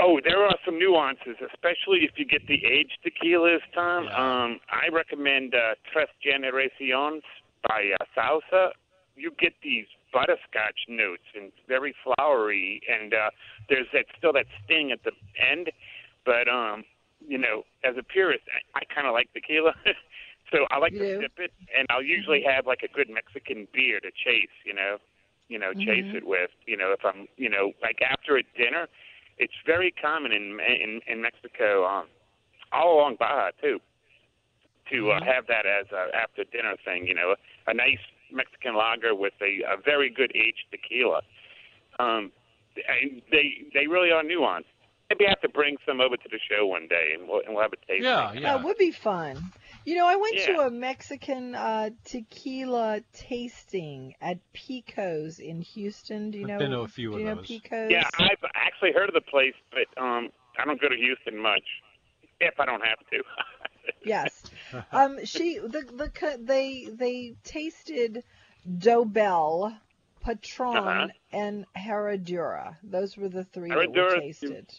Oh, 0.00 0.20
there 0.22 0.44
are 0.44 0.54
some 0.64 0.78
nuances, 0.78 1.36
especially 1.42 2.06
if 2.06 2.12
you 2.16 2.24
get 2.24 2.46
the 2.46 2.62
aged 2.64 2.98
tequilas, 3.04 3.58
Tom. 3.74 4.04
Yeah. 4.04 4.14
Um, 4.14 4.60
I 4.70 4.94
recommend 4.94 5.54
uh, 5.54 5.74
Tres 5.92 6.06
Generaciones 6.24 7.22
by 7.66 7.90
uh, 7.98 8.04
Sauza. 8.16 8.70
You 9.16 9.32
get 9.40 9.54
these 9.62 9.86
butterscotch 10.12 10.86
notes 10.88 11.26
and 11.34 11.50
very 11.66 11.94
flowery, 12.04 12.80
and 12.88 13.12
uh, 13.12 13.30
there's 13.68 13.88
that 13.92 14.06
still 14.16 14.32
that 14.34 14.46
sting 14.64 14.92
at 14.92 15.02
the 15.02 15.10
end. 15.34 15.70
But 16.24 16.46
um, 16.48 16.84
you 17.26 17.36
know, 17.38 17.64
as 17.82 17.96
a 17.98 18.04
purist, 18.04 18.44
I, 18.54 18.78
I 18.78 18.94
kind 18.94 19.08
of 19.08 19.14
like 19.14 19.32
tequila, 19.34 19.74
so 20.52 20.66
I 20.70 20.78
like 20.78 20.92
You 20.92 21.00
to 21.00 21.18
do? 21.18 21.20
sip 21.22 21.32
it, 21.38 21.50
and 21.76 21.88
I'll 21.90 22.04
usually 22.04 22.44
have 22.46 22.66
like 22.66 22.82
a 22.84 22.94
good 22.94 23.10
Mexican 23.10 23.66
beer 23.74 23.98
to 23.98 24.10
chase. 24.14 24.54
You 24.64 24.74
know, 24.74 24.98
you 25.48 25.58
know, 25.58 25.72
chase 25.74 26.06
Mhm. 26.06 26.22
it 26.22 26.24
with. 26.24 26.50
You 26.66 26.76
know, 26.76 26.92
if 26.92 27.04
I'm, 27.04 27.26
you 27.36 27.50
know, 27.50 27.72
like 27.82 27.98
after 28.00 28.36
a 28.36 28.44
dinner 28.56 28.86
it's 29.38 29.54
very 29.66 29.90
common 29.92 30.32
in 30.32 30.58
in, 30.60 31.00
in 31.06 31.22
Mexico, 31.22 31.84
um, 31.86 32.06
all 32.72 32.94
along 32.96 33.16
Baja 33.18 33.50
too, 33.60 33.80
to 34.90 35.10
uh, 35.12 35.20
Mhm. 35.20 35.26
have 35.26 35.46
that 35.46 35.66
as 35.66 35.86
a 35.92 36.14
after 36.14 36.44
dinner 36.44 36.76
thing. 36.84 37.06
You 37.06 37.14
know, 37.14 37.34
a 37.66 37.74
nice 37.74 38.00
Mexican 38.30 38.74
lager 38.76 39.14
with 39.14 39.34
a, 39.40 39.62
a 39.72 39.76
very 39.76 40.10
good 40.10 40.32
aged 40.34 40.66
tequila. 40.70 41.22
Um, 41.98 42.32
and 42.88 43.22
they 43.30 43.64
they 43.74 43.86
really 43.86 44.10
are 44.12 44.22
nuanced. 44.22 44.64
Maybe 45.10 45.26
I 45.26 45.30
have 45.30 45.40
to 45.40 45.48
bring 45.48 45.78
some 45.86 46.00
over 46.02 46.16
to 46.18 46.28
the 46.30 46.38
show 46.38 46.66
one 46.66 46.86
day, 46.86 47.12
and 47.14 47.26
we'll, 47.28 47.40
and 47.40 47.54
we'll 47.54 47.62
have 47.62 47.72
a 47.72 47.76
taste. 47.86 48.04
Yeah, 48.04 48.32
yeah. 48.34 48.40
That 48.42 48.62
would 48.62 48.76
be 48.76 48.90
fun. 48.92 49.52
You 49.88 49.94
know, 49.96 50.06
I 50.06 50.16
went 50.16 50.36
to 50.40 50.58
a 50.66 50.70
Mexican 50.70 51.54
uh, 51.54 51.88
tequila 52.04 53.00
tasting 53.14 54.14
at 54.20 54.38
Pico's 54.52 55.38
in 55.38 55.62
Houston. 55.62 56.30
Do 56.30 56.38
you 56.38 56.46
know? 56.46 56.54
I've 56.56 56.60
know? 56.60 56.66
been 56.66 56.76
to 56.76 56.80
a 56.80 56.88
few 56.88 57.14
of 57.14 57.20
you 57.20 57.24
know 57.24 57.36
those. 57.36 57.46
Pico's? 57.46 57.90
Yeah, 57.90 58.06
I've 58.18 58.44
actually 58.54 58.92
heard 58.92 59.08
of 59.08 59.14
the 59.14 59.22
place, 59.22 59.54
but 59.70 60.02
um, 60.02 60.28
I 60.58 60.66
don't 60.66 60.78
go 60.78 60.90
to 60.90 60.94
Houston 60.94 61.38
much. 61.40 61.62
If 62.38 62.60
I 62.60 62.66
don't 62.66 62.82
have 62.84 62.98
to. 63.10 63.22
Yes. 64.04 64.42
Um, 64.92 65.24
she 65.24 65.58
the 65.58 65.82
the 65.90 66.10
co- 66.10 66.36
they 66.38 66.88
they 66.92 67.36
tasted 67.42 68.22
Dobel, 68.70 69.74
Patron, 70.22 70.76
Uh-huh. 70.76 71.06
and 71.32 71.64
Herradura. 71.74 72.76
Those 72.82 73.16
were 73.16 73.30
the 73.30 73.44
three 73.44 73.70
that 73.70 73.78
were 73.78 73.86
Herradura- 73.86 74.20
tasted. 74.20 74.70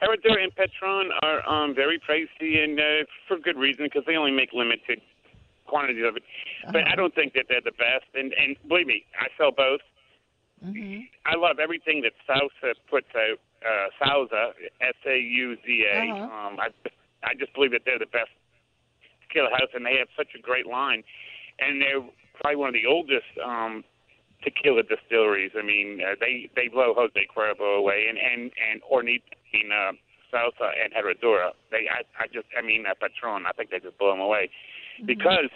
Herradura 0.00 0.42
and 0.42 0.54
Patron 0.54 1.10
are 1.22 1.46
um, 1.48 1.74
very 1.74 1.98
pricey, 2.00 2.64
and 2.64 2.78
uh, 2.80 3.04
for 3.28 3.36
good 3.38 3.56
reason 3.56 3.84
because 3.84 4.02
they 4.06 4.16
only 4.16 4.32
make 4.32 4.52
limited 4.52 5.00
quantities 5.66 6.04
of 6.06 6.16
it. 6.16 6.22
But 6.72 6.82
Uh-huh. 6.82 6.92
I 6.92 6.96
don't 6.96 7.14
think 7.14 7.34
that 7.34 7.46
they're 7.48 7.60
the 7.64 7.72
best. 7.72 8.08
And 8.14 8.32
and 8.34 8.56
believe 8.68 8.86
me, 8.86 9.04
I 9.18 9.28
sell 9.36 9.50
both. 9.52 9.80
hmm 10.62 11.00
I 11.26 11.36
love 11.36 11.58
everything 11.60 12.02
that 12.02 12.12
Sauza 12.26 12.74
puts 12.88 13.08
out. 13.14 13.38
Uh, 13.60 13.88
Sauza, 14.00 14.52
S 14.80 14.94
A 15.06 15.18
U 15.18 15.56
Z 15.64 15.84
A. 15.92 16.00
Uh-huh. 16.10 16.24
Um, 16.24 16.58
I 16.58 16.68
I 17.22 17.34
just 17.38 17.52
believe 17.54 17.72
that 17.72 17.82
they're 17.84 17.98
the 17.98 18.06
best 18.06 18.32
tequila 19.22 19.50
house, 19.50 19.70
and 19.74 19.84
they 19.84 19.96
have 19.98 20.08
such 20.16 20.32
a 20.34 20.40
great 20.40 20.66
line. 20.66 21.02
And 21.58 21.80
they're 21.82 22.00
probably 22.40 22.56
one 22.56 22.68
of 22.68 22.74
the 22.74 22.86
oldest 22.88 23.28
um, 23.44 23.84
tequila 24.42 24.82
distilleries. 24.82 25.52
I 25.56 25.62
mean, 25.62 26.00
uh, 26.00 26.14
they 26.20 26.50
they 26.56 26.68
blow 26.68 26.94
Jose 26.96 27.20
Cuervo 27.28 27.78
away, 27.78 28.06
and 28.08 28.18
and 28.18 28.50
and 28.56 28.80
mean, 28.90 29.70
uh, 29.72 29.92
Sauza 30.32 30.70
and 30.72 30.92
Herradura. 30.92 31.52
They 31.70 31.88
I 31.90 32.02
I 32.18 32.26
just 32.26 32.46
I 32.56 32.62
mean 32.62 32.84
uh, 32.86 32.94
Patron. 32.94 33.44
I 33.46 33.52
think 33.52 33.70
they 33.70 33.80
just 33.80 33.98
blow 33.98 34.10
them 34.12 34.20
away 34.20 34.50
because 35.06 35.50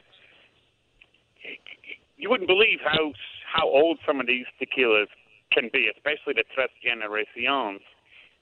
you 2.16 2.30
wouldn't 2.30 2.48
believe 2.48 2.78
how 2.82 3.12
how 3.52 3.68
old 3.68 3.98
some 4.06 4.20
of 4.20 4.26
these 4.26 4.46
tequilas 4.60 5.08
can 5.52 5.70
be, 5.72 5.88
especially 5.94 6.34
the 6.34 6.44
Tres 6.54 6.70
Generaciones 6.82 7.84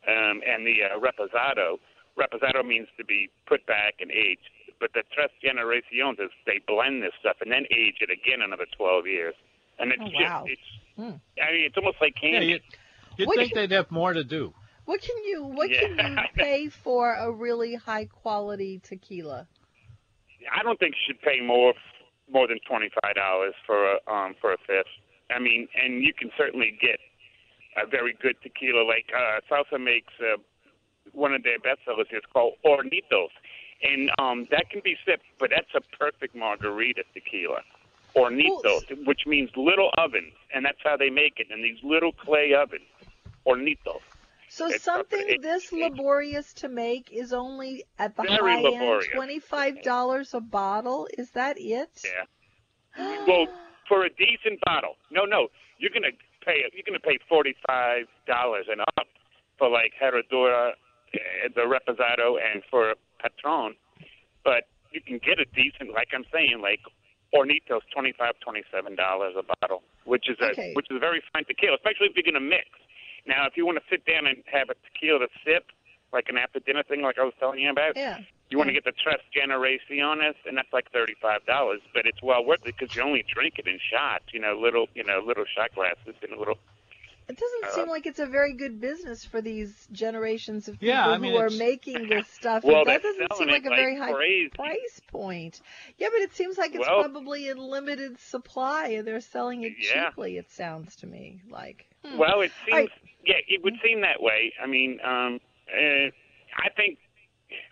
um, 0.09 0.40
and 0.40 0.66
the 0.66 0.88
uh, 0.88 0.98
Reposado. 0.98 1.76
Reposado 2.16 2.64
means 2.64 2.88
to 2.96 3.05
be 3.05 3.28
put 3.46 3.64
back 3.66 4.00
and 4.00 4.11
aged, 4.11 4.48
but 4.81 4.90
the 4.94 5.02
Tres 5.12 5.31
Generaciones 5.44 6.20
is 6.20 6.31
they 6.46 6.61
blend 6.66 7.02
this 7.02 7.12
stuff 7.20 7.37
and 7.40 7.52
then 7.52 7.64
age 7.70 8.00
it 8.00 8.11
again 8.11 8.40
another 8.40 8.66
12 8.76 9.07
years. 9.07 9.35
And 9.82 9.90
it's 9.92 10.00
Oh, 10.00 10.06
just 10.06 10.14
wow. 10.14 10.44
it's 10.46 10.62
Hmm. 10.96 11.16
I 11.42 11.52
mean 11.52 11.64
it's 11.66 11.76
almost 11.76 11.96
like 12.00 12.14
Yeah, 12.22 12.30
candy. 12.30 12.46
you, 12.52 12.58
you'd 13.18 13.26
What 13.28 13.36
think 13.36 13.52
can- 13.52 13.68
they'd 13.68 13.74
have 13.76 13.90
more 13.90 14.12
to 14.12 14.24
do. 14.24 14.54
What 14.84 15.00
can 15.02 15.16
you 15.24 15.44
what 15.44 15.68
can 15.70 15.98
you 15.98 16.16
pay 16.36 16.68
for 16.68 17.14
a 17.14 17.30
really 17.30 17.74
high 17.74 18.06
quality 18.06 18.80
tequila? 18.82 19.48
I 20.56 20.62
don't 20.62 20.78
think 20.78 20.94
you 20.94 21.02
should 21.14 21.22
pay 21.22 21.40
more 21.40 21.74
more 22.32 22.46
than 22.48 22.58
twenty 22.68 22.90
five 23.02 23.14
dollars 23.16 23.54
for 23.66 23.94
a 23.94 23.96
um 24.10 24.34
for 24.40 24.52
a 24.52 24.56
fifth. 24.66 24.87
I 25.35 25.38
mean, 25.38 25.68
and 25.83 26.02
you 26.02 26.12
can 26.12 26.30
certainly 26.37 26.76
get 26.80 26.98
a 27.83 27.87
very 27.88 28.14
good 28.20 28.37
tequila. 28.42 28.83
Like 28.85 29.06
uh, 29.16 29.40
Sauza 29.50 29.80
makes 29.83 30.12
uh, 30.20 30.37
one 31.12 31.33
of 31.33 31.42
their 31.42 31.58
best 31.58 31.80
sellers 31.87 32.06
is 32.12 32.22
called 32.33 32.54
Hornitos, 32.64 33.33
and 33.83 34.10
um 34.18 34.46
that 34.50 34.68
can 34.70 34.80
be 34.85 34.96
sipped, 35.06 35.24
but 35.40 35.50
that's 35.50 35.72
a 35.74 35.80
perfect 35.96 36.35
margarita 36.37 37.02
tequila. 37.14 37.60
Hornitos, 38.17 39.06
which 39.06 39.23
means 39.27 39.50
little 39.56 39.90
ovens, 39.98 40.33
and 40.54 40.65
that's 40.65 40.79
how 40.85 40.96
they 40.96 41.10
make 41.10 41.35
it 41.38 41.46
in 41.50 41.63
these 41.63 41.79
little 41.83 42.13
clay 42.13 42.52
ovens. 42.54 42.83
Hornitos. 43.46 44.00
So 44.48 44.67
It's 44.69 44.85
something 44.85 45.25
it- 45.29 45.40
this 45.42 45.73
it- 45.73 45.79
laborious 45.79 46.52
to 46.54 46.69
make 46.69 47.10
is 47.10 47.33
only 47.33 47.85
at 47.98 48.15
the 48.17 48.23
high 48.25 48.60
laborious. 48.60 49.06
end 49.06 49.15
twenty 49.17 49.38
five 49.38 49.83
dollars 49.83 50.35
a 50.35 50.40
bottle. 50.40 51.08
Is 51.17 51.31
that 51.33 51.56
it? 51.58 52.02
Yeah. 52.04 52.25
Well, 53.27 53.46
for 53.88 54.04
a 54.04 54.10
decent 54.10 54.60
bottle, 54.67 54.96
no, 55.10 55.25
no, 55.25 55.48
you're 55.79 55.90
gonna 55.90 56.13
pay 56.44 56.63
you're 56.75 56.85
gonna 56.87 57.00
pay 57.00 57.19
forty 57.29 57.56
five 57.67 58.06
dollars 58.27 58.67
and 58.71 58.83
up 58.83 59.08
for 59.58 59.71
like 59.71 59.94
Herradura, 60.00 60.73
uh, 60.73 61.48
the 61.54 61.63
Reposado, 61.63 62.37
and 62.38 62.63
for 62.71 62.94
Patron. 63.21 63.75
But 64.44 64.69
you 64.90 65.00
can 65.00 65.19
get 65.19 65.38
a 65.40 65.46
decent, 65.46 65.92
like 65.94 66.08
I'm 66.13 66.27
saying, 66.31 66.60
like 66.60 66.81
Hornitos, 67.33 67.80
twenty 67.92 68.12
five, 68.12 68.35
twenty 68.40 68.62
seven 68.70 68.94
dollars 68.94 69.35
a 69.38 69.42
bottle, 69.60 69.83
which 70.04 70.28
is 70.28 70.37
a 70.40 70.50
Okay. 70.52 70.72
which 70.74 70.87
is 70.90 70.96
a 70.96 71.00
very 71.00 71.22
fine 71.33 71.44
tequila, 71.44 71.76
especially 71.76 72.08
if 72.08 72.16
you're 72.16 72.24
gonna 72.30 72.44
mix. 72.44 72.68
Now, 73.26 73.46
if 73.46 73.56
you 73.56 73.64
want 73.64 73.78
to 73.78 73.85
sit 73.88 74.04
down 74.04 74.26
and 74.26 74.42
have 74.52 74.68
a 74.68 74.74
tequila 74.85 75.20
to 75.20 75.28
sip, 75.44 75.64
like 76.12 76.28
an 76.28 76.37
after 76.37 76.58
dinner 76.60 76.83
thing, 76.83 77.00
like 77.02 77.18
I 77.18 77.24
was 77.24 77.33
telling 77.38 77.60
you 77.60 77.70
about, 77.70 77.96
Yeah. 77.96 78.18
you 78.50 78.58
want 78.58 78.68
to 78.68 78.74
get 78.74 78.85
the 78.85 78.92
Tres 78.92 79.20
Generaciones, 79.35 80.35
and 80.44 80.56
that's 80.58 80.72
like 80.72 80.90
thirty 80.92 81.14
five 81.22 81.44
dollars, 81.46 81.80
but 81.94 82.04
it's 82.06 82.20
well 82.22 82.44
worth 82.44 82.66
it 82.66 82.76
because 82.78 82.94
you 82.94 83.02
only 83.02 83.22
drink 83.33 83.58
it 83.58 83.66
in 83.66 83.78
shots, 83.78 84.24
you 84.35 84.40
know, 84.40 84.58
little 84.58 84.88
you 84.94 85.04
know 85.04 85.20
little 85.24 85.44
shot 85.46 85.74
glasses 85.74 86.14
and 86.22 86.33
a 86.33 86.38
little. 86.38 86.58
It 87.33 87.38
doesn't 87.38 87.64
Uh, 87.64 87.74
seem 87.76 87.88
like 87.88 88.04
it's 88.04 88.18
a 88.18 88.26
very 88.26 88.52
good 88.52 88.78
business 88.78 89.24
for 89.24 89.40
these 89.40 89.88
generations 89.90 90.68
of 90.68 90.74
people 90.78 90.88
Yeah, 90.88 91.08
I 91.08 91.16
mean, 91.16 91.33
who 91.33 91.38
are 91.38 91.48
making 91.48 92.08
this 92.08 92.26
stuff. 92.40 92.62
Well, 92.62 92.85
that 92.85 93.00
they're 93.02 93.12
doesn't 93.12 93.37
seem 93.38 93.48
like 93.48 93.64
it 93.64 93.72
a 93.72 93.74
very 93.74 93.98
like 93.98 94.08
high 94.10 94.14
crazy. 94.14 94.48
price 94.50 95.00
point. 95.10 95.62
Yeah, 95.96 96.08
but 96.12 96.20
it 96.20 96.35
seems 96.35 96.58
like 96.58 96.74
it's 96.74 96.87
Well- 96.87 97.00
probably 97.00 97.48
in 97.48 97.56
limited 97.56 98.20
supply 98.20 98.88
and 98.88 99.06
they're 99.08 99.20
selling 99.22 99.62
it 99.62 99.72
Yeah. 99.78 100.08
cheaply. 100.10 100.37
It 100.37 100.50
sounds 100.50 100.94
to 100.96 101.06
me 101.06 101.40
like. 101.48 101.87
Hmm. 102.04 102.18
Well, 102.18 102.42
it 102.42 102.52
seems 102.66 102.74
Right. 102.90 102.90
yeah, 103.24 103.37
it 103.48 103.62
would 103.62 103.80
seem 103.83 104.02
that 104.02 104.20
way. 104.20 104.52
I 104.62 104.66
mean, 104.66 105.00
um, 105.02 105.40
uh, 105.74 106.10
I 106.58 106.68
think. 106.76 106.98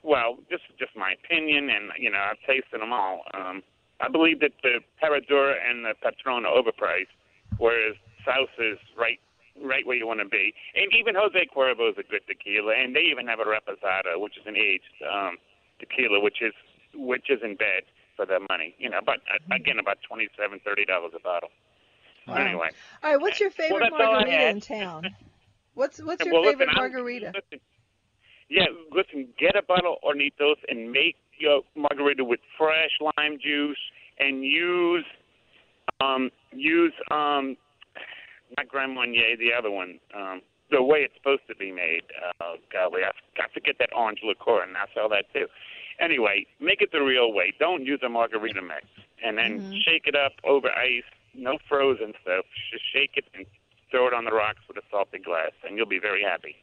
Well, 0.02 0.38
this 0.50 0.60
is 0.70 0.76
just 0.78 0.96
my 0.96 1.12
opinion, 1.12 1.68
and 1.68 1.92
you 1.98 2.08
know, 2.10 2.18
I've 2.18 2.40
tasted 2.46 2.80
them 2.80 2.92
all. 2.94 3.24
Um, 3.34 3.62
I 4.00 4.08
believe 4.08 4.40
that 4.40 4.52
the 4.62 4.80
Herradura 5.02 5.56
and 5.68 5.84
the 5.84 5.94
Patron 6.02 6.46
are 6.46 6.54
overpriced, 6.54 7.12
whereas 7.58 7.96
South 8.24 8.48
is 8.58 8.78
right, 8.96 9.18
right 9.62 9.86
where 9.86 9.96
you 9.96 10.06
want 10.06 10.20
to 10.20 10.28
be. 10.28 10.54
And 10.74 10.90
even 10.98 11.14
Jose 11.14 11.38
Cuervo 11.54 11.90
is 11.90 11.96
a 11.98 12.06
good 12.06 12.22
tequila, 12.26 12.74
and 12.74 12.94
they 12.94 13.06
even 13.10 13.26
have 13.26 13.40
a 13.40 13.44
Reposado, 13.44 14.18
which 14.18 14.36
is 14.36 14.44
an 14.46 14.56
aged 14.56 14.84
um, 15.04 15.36
tequila, 15.78 16.20
which 16.20 16.42
is 16.42 16.52
which 16.94 17.30
isn't 17.30 17.58
bad 17.58 17.84
for 18.16 18.26
their 18.26 18.40
money. 18.48 18.74
You 18.78 18.90
know, 18.90 19.00
but 19.04 19.18
uh, 19.28 19.54
again, 19.54 19.78
about 19.78 19.98
twenty-seven, 20.06 20.60
thirty 20.64 20.84
dollars 20.84 21.12
a 21.16 21.20
bottle. 21.20 21.50
Wow. 22.26 22.34
Anyway. 22.36 22.70
All 23.02 23.10
right, 23.10 23.20
what's 23.20 23.40
your 23.40 23.50
favorite 23.50 23.80
that's 23.80 23.94
all 23.94 24.16
I 24.16 24.24
margarita 24.24 24.48
in 24.48 24.60
town? 24.60 25.16
What's 25.74 26.02
what's 26.02 26.22
your 26.24 26.34
well, 26.34 26.42
favorite 26.42 26.68
listen, 26.68 26.82
margarita? 26.82 27.32
listen, 27.32 27.60
yeah, 28.50 28.66
listen, 28.90 29.28
get 29.38 29.54
a 29.56 29.62
bottle 29.62 29.96
of 30.02 30.16
Hornitos 30.16 30.56
and 30.68 30.90
make 30.90 31.14
your 31.38 31.62
margarita 31.76 32.24
with 32.24 32.40
fresh 32.58 32.90
lime 33.00 33.38
juice 33.40 33.78
and 34.18 34.44
use 34.44 35.04
um 36.00 36.30
use 36.52 36.92
um 37.10 37.56
not 38.56 38.68
Grand 38.68 38.94
Marnier, 38.94 39.36
the 39.36 39.52
other 39.56 39.70
one, 39.70 39.98
um 40.14 40.40
the 40.70 40.80
way 40.82 40.98
it's 41.00 41.14
supposed 41.16 41.42
to 41.48 41.54
be 41.56 41.72
made. 41.72 42.02
Uh, 42.40 42.54
golly, 42.72 43.02
I, 43.02 43.10
I 43.42 43.48
forget 43.52 43.74
that 43.80 43.90
orange 43.92 44.20
liqueur, 44.22 44.62
and 44.62 44.76
I 44.76 44.86
sell 44.94 45.08
that 45.08 45.24
too. 45.34 45.46
Anyway, 45.98 46.46
make 46.60 46.80
it 46.80 46.92
the 46.92 47.00
real 47.02 47.32
way. 47.32 47.52
Don't 47.58 47.84
use 47.84 47.98
a 48.06 48.08
margarita 48.08 48.62
mix, 48.62 48.86
and 49.24 49.36
then 49.36 49.60
Mhm. 49.60 49.82
shake 49.82 50.06
it 50.06 50.14
up 50.14 50.34
over 50.44 50.70
ice. 50.70 51.02
No 51.34 51.58
frozen 51.68 52.14
stuff. 52.22 52.44
Just 52.70 52.84
shake 52.92 53.16
it 53.16 53.24
and 53.34 53.46
throw 53.90 54.06
it 54.06 54.14
on 54.14 54.24
the 54.24 54.30
rocks 54.30 54.60
with 54.68 54.76
a 54.76 54.82
salted 54.92 55.24
glass, 55.24 55.50
and 55.66 55.76
you'll 55.76 55.86
be 55.86 55.98
very 55.98 56.22
happy. 56.22 56.54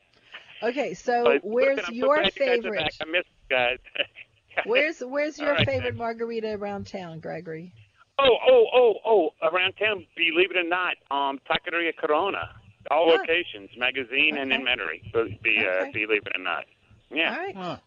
Okay, 0.63 0.93
so 0.93 1.25
But 1.25 1.43
where's 1.43 1.75
listen, 1.77 1.85
I'm 1.89 1.93
so 1.93 2.05
your 2.05 2.15
glad 2.15 2.25
you 2.25 2.45
favorite? 2.45 2.95
I 3.01 3.05
missed 3.05 3.27
guys. 3.49 3.79
Where's 4.65 5.01
where's 5.01 5.37
your 5.37 5.53
right, 5.53 5.65
favorite 5.67 5.81
thanks. 5.83 5.97
margarita 5.99 6.53
around 6.53 6.87
town, 6.87 7.19
Gregory? 7.19 7.73
Oh, 8.19 8.37
oh, 8.49 8.65
oh, 8.73 8.93
oh! 9.05 9.29
Around 9.47 9.73
town, 9.73 10.05
believe 10.15 10.49
it 10.51 10.57
or 10.57 10.63
not, 10.67 10.95
um, 11.11 11.39
Taqueria 11.49 11.95
Corona, 11.95 12.49
all 12.89 13.09
Ah. 13.11 13.17
locations, 13.21 13.69
magazine 13.77 14.37
and 14.37 14.51
inventory. 14.51 15.03
Okay. 15.13 15.39
Be, 15.43 15.57
be, 15.59 15.65
uh, 15.65 15.85
believe 15.93 16.25
it 16.25 16.35
or 16.35 16.41
not. 16.43 16.65
Yeah. 17.11 17.31
All 17.31 17.37
right, 17.37 17.55
Huh. 17.55 17.77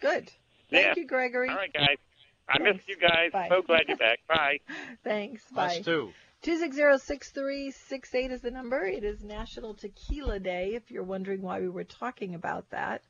good. 0.00 0.32
Thank 0.70 0.86
Yeah. 0.86 0.94
you, 0.96 1.06
Gregory. 1.06 1.48
All 1.50 1.56
right, 1.56 1.72
guys. 1.72 1.96
I 2.48 2.58
Thanks. 2.58 2.78
missed 2.78 2.88
you 2.88 2.96
guys. 2.96 3.30
Bye. 3.32 3.46
So 3.48 3.62
glad 3.62 3.86
you're 3.86 3.96
back. 3.96 4.18
Bye. 4.28 4.58
Thanks. 5.04 5.44
Us 5.56 5.76
Bye. 5.78 5.82
too. 5.82 6.12
Two 6.42 6.56
six 6.56 6.74
zero 6.74 6.96
six 6.96 7.30
three 7.30 7.70
six 7.70 8.12
eight 8.14 8.32
is 8.32 8.40
the 8.40 8.50
number. 8.50 8.84
It 8.84 9.04
is 9.04 9.22
National 9.22 9.74
Tequila 9.74 10.40
Day. 10.40 10.74
If 10.74 10.90
you're 10.90 11.04
wondering 11.04 11.42
why 11.42 11.60
we 11.60 11.68
were 11.68 11.84
talking 11.84 12.34
about 12.34 12.70
that, 12.70 13.02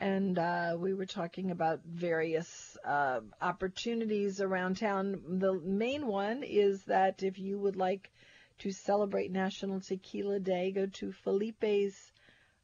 and 0.00 0.38
uh, 0.38 0.76
we 0.78 0.92
were 0.94 1.06
talking 1.06 1.50
about 1.50 1.80
various 1.84 2.76
uh, 2.84 3.20
opportunities 3.40 4.40
around 4.40 4.76
town. 4.76 5.20
The 5.38 5.54
main 5.54 6.06
one 6.06 6.42
is 6.42 6.82
that 6.84 7.22
if 7.22 7.38
you 7.38 7.58
would 7.58 7.76
like 7.76 8.10
to 8.58 8.70
celebrate 8.72 9.30
National 9.30 9.80
Tequila 9.80 10.40
Day, 10.40 10.70
go 10.72 10.86
to 10.86 11.12
Felipe's 11.12 12.12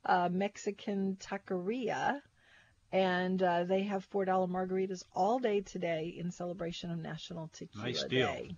uh, 0.04 0.28
Mexican 0.30 1.16
Taqueria. 1.20 2.20
And 2.92 3.42
uh, 3.42 3.64
they 3.64 3.84
have 3.84 4.08
$4 4.10 4.26
margaritas 4.50 5.02
all 5.14 5.38
day 5.38 5.62
today 5.62 6.14
in 6.18 6.30
celebration 6.30 6.90
of 6.90 6.98
National 6.98 7.48
Tequila 7.54 7.86
Nice 7.86 8.02
deal. 8.04 8.26
Day. 8.26 8.50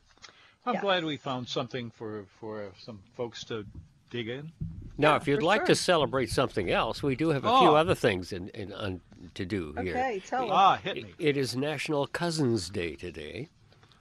I'm 0.66 0.74
Yeah. 0.74 0.80
glad 0.80 1.04
we 1.04 1.16
found 1.18 1.48
something 1.48 1.90
for 1.90 2.24
for 2.40 2.72
some 2.78 2.98
folks 3.16 3.44
to 3.44 3.64
dig 4.10 4.28
in. 4.28 4.50
Now, 4.96 5.10
Yeah, 5.12 5.16
if 5.16 5.28
you'd 5.28 5.42
like 5.42 5.60
sure. 5.62 5.66
to 5.66 5.74
celebrate 5.74 6.30
something 6.30 6.70
else, 6.70 7.02
we 7.02 7.16
do 7.16 7.30
have 7.30 7.44
a 7.44 7.58
few 7.58 7.68
Oh. 7.70 7.74
other 7.74 7.94
things 7.94 8.32
in, 8.32 8.48
in, 8.50 8.72
on, 8.72 9.00
to 9.34 9.44
do 9.44 9.72
here. 9.80 9.96
Okay, 9.96 10.22
tell 10.26 10.42
them. 10.42 10.50
Ah, 10.52 10.76
hit 10.76 10.96
It- 10.98 11.04
me. 11.04 11.14
it 11.18 11.36
is 11.36 11.56
National 11.56 12.06
Cousins 12.06 12.70
Day 12.70 12.94
today. 12.94 13.48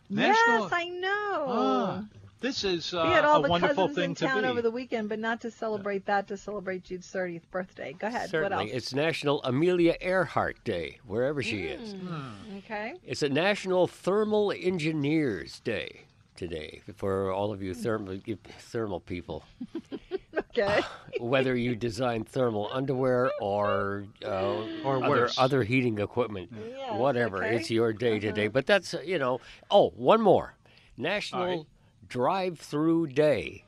National- 0.10 0.64
Yes, 0.64 0.72
I 0.72 0.90
know. 0.90 1.46
Ah, 1.48 2.04
this 2.42 2.64
is 2.64 2.94
uh, 2.94 3.06
we 3.08 3.14
had 3.14 3.26
all 3.26 3.40
a 3.40 3.44
the 3.44 3.50
wonderful 3.50 3.88
cousins 3.88 3.96
thing 3.96 4.10
in 4.12 4.16
to 4.16 4.26
town 4.28 4.42
be. 4.44 4.48
over 4.50 4.62
the 4.62 4.70
weekend, 4.70 5.10
but 5.10 5.18
not 5.18 5.42
to 5.42 5.50
celebrate 5.50 6.06
that, 6.06 6.28
to 6.28 6.38
celebrate 6.38 6.84
Jude's 6.84 7.08
30th 7.12 7.50
birthday. 7.50 7.94
Go 7.98 8.08
ahead. 8.08 8.30
Certainly. 8.30 8.66
What 8.66 8.72
else? 8.74 8.78
It's 8.84 8.94
National 8.94 9.42
Amelia 9.44 9.96
Earhart 10.02 10.64
Day, 10.64 11.00
wherever 11.08 11.42
she 11.42 11.64
is. 11.64 11.96
Mm, 11.96 12.58
Okay. 12.60 12.96
It's 13.04 13.24
a 13.24 13.30
National 13.30 13.88
Thermal 13.88 14.52
Engineers 14.52 15.60
Day 15.62 16.02
today 16.36 16.82
for 16.96 17.32
all 17.32 17.52
of 17.52 17.64
you 17.64 17.74
thermal 17.74 18.20
thermal 18.60 19.00
people. 19.00 19.44
Okay. 20.38 20.82
Whether 21.20 21.56
you 21.56 21.76
design 21.76 22.24
thermal 22.24 22.70
underwear 22.72 23.32
or 23.40 24.06
uh, 24.26 24.64
Or 24.84 25.04
other, 25.04 25.30
other 25.38 25.64
heating 25.64 26.00
equipment, 26.00 26.52
Yes, 26.54 26.94
whatever. 27.00 27.44
okay. 27.44 27.56
It's 27.56 27.70
your 27.70 27.94
day 27.94 28.20
today. 28.20 28.46
Uh-huh. 28.46 28.52
But 28.54 28.66
that's 28.66 28.94
uh, 28.94 29.02
you 29.02 29.20
know. 29.20 29.40
Oh, 29.70 29.90
one 29.96 30.22
more. 30.22 30.56
National 30.98 31.42
All 31.42 31.48
right. 31.58 31.66
Drive-Through 32.08 33.08
Day. 33.08 33.66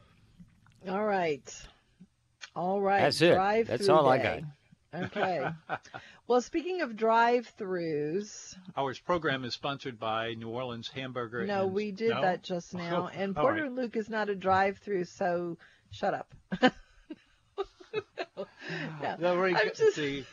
All 0.88 1.03
right. 1.05 1.55
All 2.55 2.80
right. 2.82 3.01
That's 3.01 3.22
it. 3.22 3.34
Drive 3.34 3.68
That's 3.68 3.86
through 3.86 3.95
all 3.95 4.07
I 4.09 4.18
day. 4.20 4.45
Okay. 4.93 5.45
well, 6.28 6.41
speaking 6.41 6.82
of 6.82 6.95
drive-throughs, 6.95 8.55
Our 8.78 8.93
program 9.05 9.43
is 9.43 9.53
sponsored 9.53 9.99
by 9.99 10.36
New 10.36 10.49
Orleans 10.49 10.88
Hamburger. 10.93 11.45
no, 11.45 11.63
and- 11.63 11.74
we 11.74 11.91
did 11.91 12.11
No? 12.11 12.22
that 12.22 12.43
just 12.43 12.74
now, 12.74 13.09
Oh, 13.11 13.20
and 13.20 13.36
Porter 13.36 13.63
right. 13.63 13.72
Luke 13.72 13.95
is 13.95 14.09
not 14.09 14.30
a 14.30 14.36
drive-through, 14.36 15.05
so 15.05 15.57
shut 15.91 16.13
up. 16.13 16.33
No, 19.01 19.15
The, 19.19 19.38
reg- 19.38 19.55
I'm 19.55 19.69
just- 19.75 19.95
the, 19.95 20.23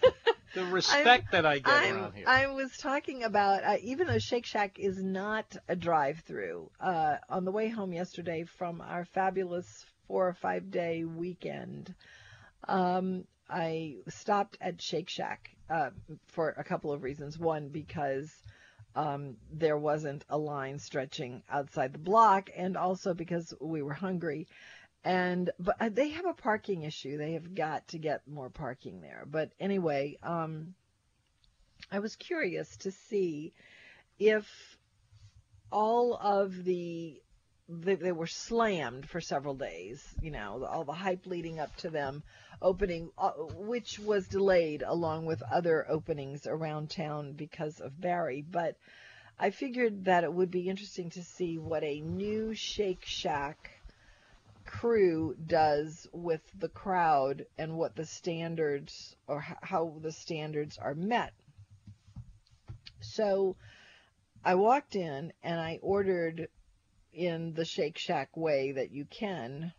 the 0.54 0.64
respect 0.66 1.32
that 1.32 1.46
I 1.46 1.58
get 1.58 1.72
I'm, 1.72 1.96
around 1.96 2.14
here. 2.14 2.24
I 2.26 2.46
was 2.48 2.76
talking 2.76 3.22
about 3.22 3.64
uh, 3.64 3.76
even 3.82 4.06
though 4.06 4.18
Shake 4.18 4.46
Shack 4.46 4.78
is 4.78 5.02
not 5.02 5.56
a 5.68 5.76
drive-through. 5.76 6.70
Uh, 6.80 7.16
on 7.28 7.44
the 7.44 7.52
way 7.52 7.68
home 7.68 7.92
yesterday 7.92 8.44
from 8.44 8.80
our 8.80 9.04
fabulous 9.04 9.84
four 10.08 10.28
or 10.28 10.34
five 10.34 10.70
day 10.70 11.04
weekend, 11.04 11.94
um, 12.68 13.24
I 13.48 13.96
stopped 14.08 14.58
at 14.60 14.80
Shake 14.80 15.08
Shack 15.08 15.50
uh, 15.70 15.90
for 16.28 16.50
a 16.50 16.64
couple 16.64 16.92
of 16.92 17.02
reasons. 17.02 17.38
One, 17.38 17.68
because 17.68 18.30
um, 18.94 19.36
there 19.52 19.78
wasn't 19.78 20.24
a 20.28 20.38
line 20.38 20.78
stretching 20.78 21.42
outside 21.50 21.92
the 21.92 21.98
block, 21.98 22.50
and 22.56 22.76
also 22.76 23.14
because 23.14 23.54
we 23.60 23.82
were 23.82 23.94
hungry. 23.94 24.48
And 25.04 25.50
but 25.58 25.76
uh, 25.80 25.88
they 25.88 26.10
have 26.10 26.26
a 26.26 26.34
parking 26.34 26.82
issue. 26.82 27.18
They 27.18 27.32
have 27.32 27.54
got 27.54 27.88
to 27.88 27.98
get 27.98 28.28
more 28.28 28.50
parking 28.50 29.00
there. 29.00 29.24
But 29.28 29.50
anyway, 29.58 30.18
um, 30.22 30.74
I 31.90 31.98
was 31.98 32.14
curious 32.14 32.76
to 32.78 32.92
see 32.92 33.52
if 34.18 34.46
all 35.72 36.14
of 36.14 36.64
the 36.64 37.20
they, 37.68 37.94
they 37.96 38.12
were 38.12 38.26
slammed 38.26 39.08
for 39.08 39.20
several 39.20 39.54
days. 39.54 40.02
You 40.20 40.30
know, 40.30 40.64
all 40.70 40.84
the 40.84 40.92
hype 40.92 41.26
leading 41.26 41.58
up 41.58 41.74
to 41.78 41.90
them 41.90 42.22
opening, 42.60 43.10
uh, 43.18 43.30
which 43.56 43.98
was 43.98 44.28
delayed 44.28 44.82
along 44.86 45.26
with 45.26 45.42
other 45.42 45.84
openings 45.88 46.46
around 46.46 46.90
town 46.90 47.32
because 47.32 47.80
of 47.80 48.00
Barry. 48.00 48.44
But 48.48 48.76
I 49.38 49.50
figured 49.50 50.04
that 50.04 50.22
it 50.22 50.32
would 50.32 50.50
be 50.50 50.68
interesting 50.68 51.10
to 51.10 51.24
see 51.24 51.58
what 51.58 51.82
a 51.82 52.00
new 52.00 52.54
Shake 52.54 53.04
Shack 53.04 53.81
crew 54.72 55.36
does 55.46 56.08
with 56.12 56.40
the 56.58 56.68
crowd 56.68 57.44
and 57.58 57.76
what 57.76 57.94
the 57.94 58.06
standards 58.06 59.14
or 59.28 59.40
how 59.40 59.98
the 60.00 60.10
standards 60.10 60.78
are 60.78 60.94
met. 60.94 61.34
So 63.00 63.56
I 64.42 64.54
walked 64.54 64.96
in 64.96 65.32
and 65.42 65.60
I 65.60 65.78
ordered 65.82 66.48
in 67.12 67.52
the 67.52 67.66
Shake 67.66 67.98
Shack 67.98 68.34
way 68.34 68.72
that 68.72 68.90
you 68.90 69.04
can 69.04 69.72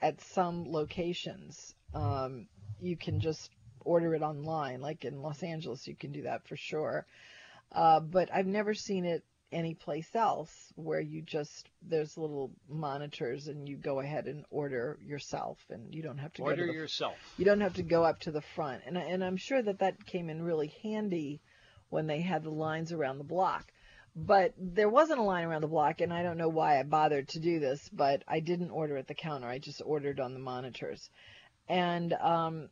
at 0.00 0.20
some 0.20 0.70
locations. 0.70 1.74
Um, 1.92 2.46
you 2.80 2.96
can 2.96 3.18
just 3.18 3.50
order 3.80 4.14
it 4.14 4.22
online, 4.22 4.80
like 4.80 5.04
in 5.04 5.20
Los 5.20 5.42
Angeles, 5.42 5.88
you 5.88 5.96
can 5.96 6.12
do 6.12 6.22
that 6.22 6.46
for 6.46 6.56
sure. 6.56 7.06
Uh, 7.72 7.98
but 8.00 8.32
I've 8.32 8.46
never 8.46 8.72
seen 8.72 9.04
it 9.04 9.24
anyplace 9.50 10.14
else 10.14 10.50
where 10.76 11.00
you 11.00 11.22
just 11.22 11.68
there's 11.82 12.18
little 12.18 12.50
monitors 12.68 13.48
and 13.48 13.68
you 13.68 13.76
go 13.76 14.00
ahead 14.00 14.26
and 14.26 14.44
order 14.50 14.98
yourself 15.02 15.58
and 15.70 15.94
you 15.94 16.02
don't 16.02 16.18
have 16.18 16.32
to 16.34 16.42
Order 16.42 16.56
go 16.56 16.62
to 16.62 16.72
the, 16.72 16.72
yourself. 16.74 17.14
you 17.38 17.44
don't 17.44 17.60
have 17.62 17.74
to 17.74 17.82
go 17.82 18.04
up 18.04 18.18
to 18.20 18.30
the 18.30 18.42
front. 18.54 18.82
And 18.86 18.98
and 18.98 19.24
I'm 19.24 19.36
sure 19.36 19.62
that 19.62 19.78
that 19.78 20.04
came 20.04 20.28
in 20.28 20.42
really 20.42 20.72
handy 20.82 21.40
when 21.88 22.06
they 22.06 22.20
had 22.20 22.42
the 22.44 22.50
lines 22.50 22.92
around 22.92 23.18
the 23.18 23.24
block. 23.24 23.72
But 24.14 24.52
there 24.58 24.88
wasn't 24.90 25.20
a 25.20 25.22
line 25.22 25.44
around 25.44 25.62
the 25.62 25.68
block 25.68 26.00
and 26.00 26.12
I 26.12 26.22
don't 26.22 26.38
know 26.38 26.48
why 26.48 26.78
I 26.78 26.82
bothered 26.82 27.28
to 27.28 27.40
do 27.40 27.58
this 27.58 27.88
but 27.92 28.22
I 28.28 28.40
didn't 28.40 28.70
order 28.70 28.96
at 28.98 29.06
the 29.06 29.14
counter. 29.14 29.48
I 29.48 29.58
just 29.58 29.80
ordered 29.84 30.20
on 30.20 30.34
the 30.34 30.40
monitors. 30.40 31.08
And 31.68 32.12
um 32.12 32.68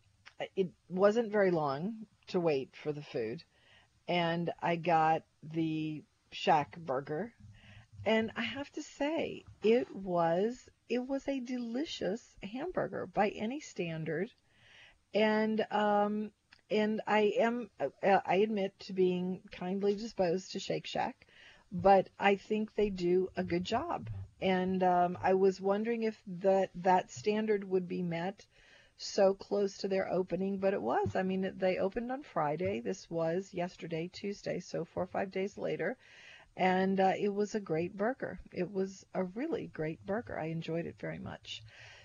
it 0.55 0.68
wasn't 0.91 1.33
very 1.33 1.51
long 1.51 2.05
to 2.29 2.41
wait 2.41 2.70
for 2.83 2.93
the 2.93 3.03
food. 3.03 3.43
And 4.09 4.51
I 4.62 4.77
got 4.77 5.22
the 5.43 6.03
shack 6.31 6.77
burger. 6.79 7.33
And 8.05 8.31
I 8.37 8.43
have 8.43 8.70
to 8.72 8.83
say 8.83 9.45
it 9.62 9.95
was 9.95 10.68
it 10.89 11.01
was 11.01 11.27
a 11.29 11.41
delicious 11.41 12.35
hamburger 12.43 13.07
by 13.07 13.31
any 13.31 13.61
standard. 13.61 14.31
And 15.14 15.66
um 15.70 16.31
and 16.70 17.01
I 17.07 17.33
am 17.39 17.70
uh, 17.81 18.20
I 18.27 18.37
admit 18.37 18.79
to 18.81 18.93
being 18.93 19.41
kindly 19.53 19.95
disposed 19.95 20.53
to 20.53 20.61
Shake 20.61 20.87
Shack 20.87 21.27
but 21.72 22.09
I 22.18 22.37
think 22.37 22.74
they 22.74 22.91
do 22.91 23.29
a 23.37 23.45
good 23.45 23.64
job. 23.64 24.09
And 24.41 24.83
um, 24.83 25.18
I 25.20 25.35
was 25.35 25.61
wondering 25.61 26.05
if 26.05 26.20
that 26.27 26.70
that 26.77 27.11
standard 27.11 27.64
would 27.64 27.89
be 27.89 28.03
met 28.03 28.47
so 28.99 29.34
close 29.34 29.78
to 29.78 29.88
their 29.88 30.11
opening, 30.11 30.59
but 30.59 30.74
it 30.74 30.80
was. 30.80 31.16
I 31.16 31.22
mean, 31.22 31.53
they 31.57 31.78
opened 31.78 32.11
on 32.11 32.22
Friday. 32.22 32.80
This 32.80 33.11
was 33.11 33.53
yesterday, 33.53 34.09
Tuesday, 34.12 34.61
so 34.61 34.84
four 34.84 35.03
or 35.03 35.07
five 35.09 35.30
days 35.30 35.59
later. 35.59 35.97
And 36.57 36.99
uh, 36.99 37.12
it 37.18 37.28
was 37.28 37.55
a 37.55 37.61
great 37.61 37.97
burger. 37.97 38.40
It 38.53 38.72
was 38.72 39.05
a 39.14 39.24
really 39.24 39.66
great 39.66 40.05
burger. 40.07 40.38
I 40.38 40.47
enjoyed 40.47 40.86
it 40.86 40.97
very 40.99 41.18
much. 41.18 41.62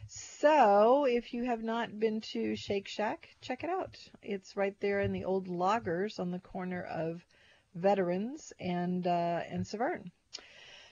So, 0.08 1.06
if 1.06 1.34
you 1.34 1.46
have 1.46 1.64
not 1.64 1.98
been 1.98 2.20
to 2.34 2.56
Shake 2.58 2.89
Shack, 2.89 3.30
check 3.39 3.64
it 3.64 3.70
out. 3.70 3.98
It's 4.22 4.58
right 4.58 4.78
there 4.82 5.00
in 5.00 5.14
the 5.14 5.24
old 5.24 5.48
loggers 5.48 6.20
on 6.20 6.32
the 6.32 6.39
corner 6.39 6.84
of 6.84 7.26
Veterans 7.76 8.52
and 8.60 9.08
uh, 9.08 9.42
and 9.50 9.66
Severn. 9.66 10.12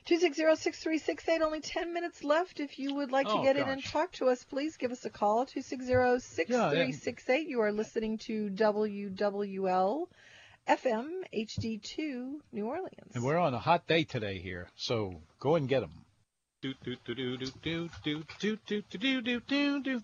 260-6368, 0.09 1.41
only 1.41 1.61
10 1.61 1.93
minutes 1.93 2.23
left. 2.23 2.59
If 2.59 2.79
you 2.79 2.95
would 2.95 3.11
like 3.11 3.27
oh, 3.29 3.37
to 3.37 3.43
get 3.43 3.57
gosh. 3.57 3.63
in 3.63 3.69
and 3.69 3.83
talk 3.83 4.11
to 4.13 4.25
us, 4.25 4.43
please 4.43 4.75
give 4.75 4.91
us 4.91 5.05
a 5.05 5.09
call, 5.11 5.45
260-6368. 5.45 7.27
Yeah, 7.27 7.35
you 7.35 7.61
are 7.61 7.71
listening 7.71 8.17
to 8.19 8.49
WWL 8.49 10.07
FM 10.67 11.09
HD2 11.31 12.39
New 12.51 12.65
Orleans. 12.65 13.13
And 13.13 13.23
we're 13.23 13.37
on 13.37 13.53
a 13.53 13.59
hot 13.59 13.85
day 13.85 14.03
today 14.03 14.39
here, 14.39 14.67
so 14.75 15.21
go 15.39 15.55
and 15.55 15.69
get 15.69 15.81
them. 15.81 16.05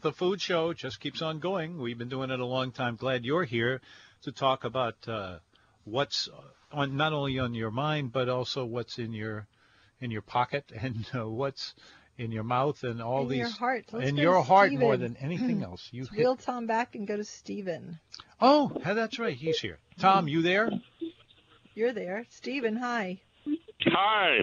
The 0.01 0.13
food 0.15 0.39
show 0.39 0.73
just 0.73 0.99
keeps 0.99 1.23
on 1.23 1.39
going. 1.39 1.79
We've 1.79 1.97
been 1.97 2.09
doing 2.09 2.29
it 2.29 2.39
a 2.39 2.45
long 2.45 2.71
time. 2.71 2.95
Glad 2.95 3.25
you're 3.25 3.43
here 3.43 3.81
to 4.21 4.31
talk 4.31 4.63
about 4.65 4.95
uh, 5.07 5.39
what's 5.83 6.29
on, 6.71 6.95
not 6.95 7.11
only 7.11 7.39
on 7.39 7.55
your 7.55 7.71
mind, 7.71 8.11
but 8.13 8.29
also 8.29 8.65
what's 8.65 8.99
in 8.99 9.11
your 9.11 9.47
in 10.01 10.11
your 10.11 10.21
pocket 10.21 10.71
and 10.79 11.05
uh, 11.15 11.27
what's 11.27 11.73
in 12.17 12.31
your 12.31 12.43
mouth 12.43 12.83
and 12.83 13.01
all 13.01 13.23
in 13.23 13.29
these 13.29 13.37
your 13.39 13.49
heart. 13.49 13.85
Let's 13.91 14.09
in 14.09 14.15
your 14.15 14.35
to 14.35 14.43
heart 14.43 14.71
more 14.71 14.97
than 14.97 15.17
anything 15.21 15.63
else. 15.63 15.89
You 15.91 16.03
Let's 16.03 16.13
hit, 16.13 16.19
Reel 16.21 16.35
Tom 16.35 16.65
back 16.67 16.95
and 16.95 17.07
go 17.07 17.17
to 17.17 17.23
Steven. 17.23 17.99
oh, 18.39 18.71
that's 18.83 19.19
right. 19.19 19.35
He's 19.35 19.59
here. 19.59 19.79
Tom, 19.99 20.27
you 20.27 20.41
there? 20.41 20.69
You're 21.73 21.93
there. 21.93 22.25
Steven, 22.29 22.77
hi. 22.77 23.19
Hi. 23.87 24.39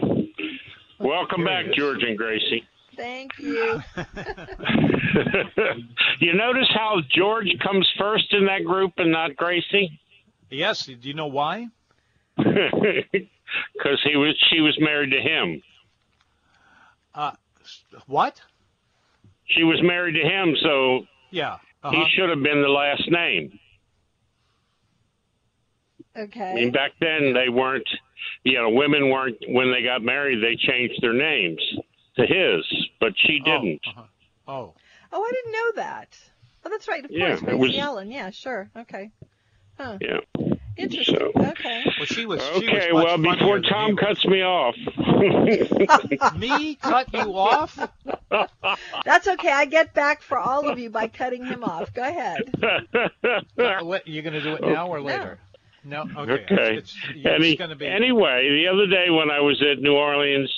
Welcome 1.00 1.44
back. 1.44 1.72
George 1.74 2.02
and 2.02 2.16
Gracie. 2.16 2.64
Thank 2.94 3.38
you. 3.38 3.82
you 6.20 6.34
notice 6.34 6.68
how 6.74 7.00
George 7.10 7.48
comes 7.62 7.88
first 7.98 8.32
in 8.32 8.46
that 8.46 8.64
group 8.64 8.92
and 8.98 9.10
not 9.10 9.34
Gracie? 9.36 9.98
Yes. 10.50 10.84
Do 10.86 10.96
you 11.00 11.14
know 11.14 11.26
why? 11.26 11.68
Because 13.74 14.00
he 14.04 14.16
was 14.16 14.34
she 14.50 14.60
was 14.60 14.74
married 14.80 15.10
to 15.10 15.20
him. 15.20 15.62
Uh, 17.14 17.32
what? 18.06 18.40
She 19.44 19.62
was 19.64 19.78
married 19.82 20.14
to 20.14 20.26
him, 20.26 20.54
so 20.62 21.06
Yeah. 21.30 21.54
Uh-huh. 21.82 21.90
he 21.90 22.04
should 22.16 22.30
have 22.30 22.42
been 22.42 22.62
the 22.62 22.68
last 22.68 23.02
name. 23.10 23.58
Okay. 26.16 26.40
I 26.40 26.50
Okay. 26.50 26.54
mean, 26.54 26.72
back 26.72 26.92
then 27.00 27.32
they 27.34 27.48
weren't. 27.48 27.88
You 28.44 28.54
know, 28.54 28.70
women 28.70 29.10
weren't 29.10 29.36
when 29.48 29.72
they 29.72 29.82
got 29.82 30.02
married. 30.02 30.42
They 30.42 30.56
changed 30.56 31.00
their 31.02 31.12
names 31.12 31.60
to 32.16 32.22
his, 32.26 32.86
but 33.00 33.12
she 33.26 33.40
didn't. 33.40 33.80
Oh, 33.86 33.90
uh-huh. 33.90 34.02
oh. 34.48 34.74
Oh, 35.12 35.22
I 35.24 35.30
didn't 35.32 35.52
know 35.52 35.72
that. 35.82 36.16
Oh, 36.64 36.70
that's 36.70 36.88
right. 36.88 37.04
Of 37.04 37.10
Yeah, 37.10 37.28
course, 37.36 37.42
it 37.42 37.44
Gracie 37.46 37.58
was- 37.58 37.78
Allen. 37.78 38.10
Yeah, 38.10 38.30
sure. 38.30 38.70
Okay. 38.76 39.10
Huh. 39.78 39.98
Yeah. 40.00 40.20
Interesting. 40.76 41.16
So- 41.16 41.32
Okay. 41.52 41.82
Well, 41.98 42.06
she 42.06 42.26
was. 42.26 42.42
she 42.56 42.68
Okay. 42.68 42.90
much 42.92 43.04
Well, 43.04 43.18
before 43.18 43.60
Tom 43.60 43.90
he 43.90 43.96
cuts 43.96 44.24
me 44.26 44.42
off. 44.42 44.74
me 46.36 46.74
cut 46.76 47.12
you 47.12 47.36
off. 47.36 47.78
That's 49.04 49.28
okay. 49.28 49.50
I 49.52 49.66
get 49.66 49.92
back 49.94 50.22
for 50.22 50.38
all 50.38 50.68
of 50.68 50.78
you 50.78 50.90
by 50.90 51.08
cutting 51.08 51.44
him 51.44 51.62
off. 51.62 51.92
Go 51.94 52.02
ahead. 52.02 52.42
Uh, 52.62 53.84
what, 53.84 54.06
you're 54.08 54.22
going 54.22 54.32
to 54.34 54.40
do 54.40 54.54
it 54.54 54.62
now 54.62 54.88
or 54.88 55.00
later? 55.00 55.38
No. 55.84 56.02
Okay. 56.16 56.32
Okay. 56.50 56.76
It's, 56.76 56.96
it's, 57.14 57.26
Any, 57.26 57.50
it's 57.50 57.58
going 57.58 57.70
to 57.70 57.76
be. 57.76 57.86
Anyway, 57.86 58.48
the 58.50 58.68
other 58.72 58.86
day 58.86 59.10
when 59.10 59.30
I 59.30 59.40
was 59.40 59.62
at 59.62 59.80
New 59.80 59.94
Orleans 59.94 60.50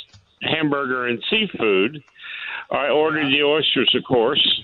Hamburger 0.42 1.06
and 1.06 1.22
Seafood, 1.30 2.02
I 2.70 2.88
ordered 2.88 3.26
the 3.26 3.42
oysters, 3.42 3.94
of 3.96 4.04
course, 4.04 4.62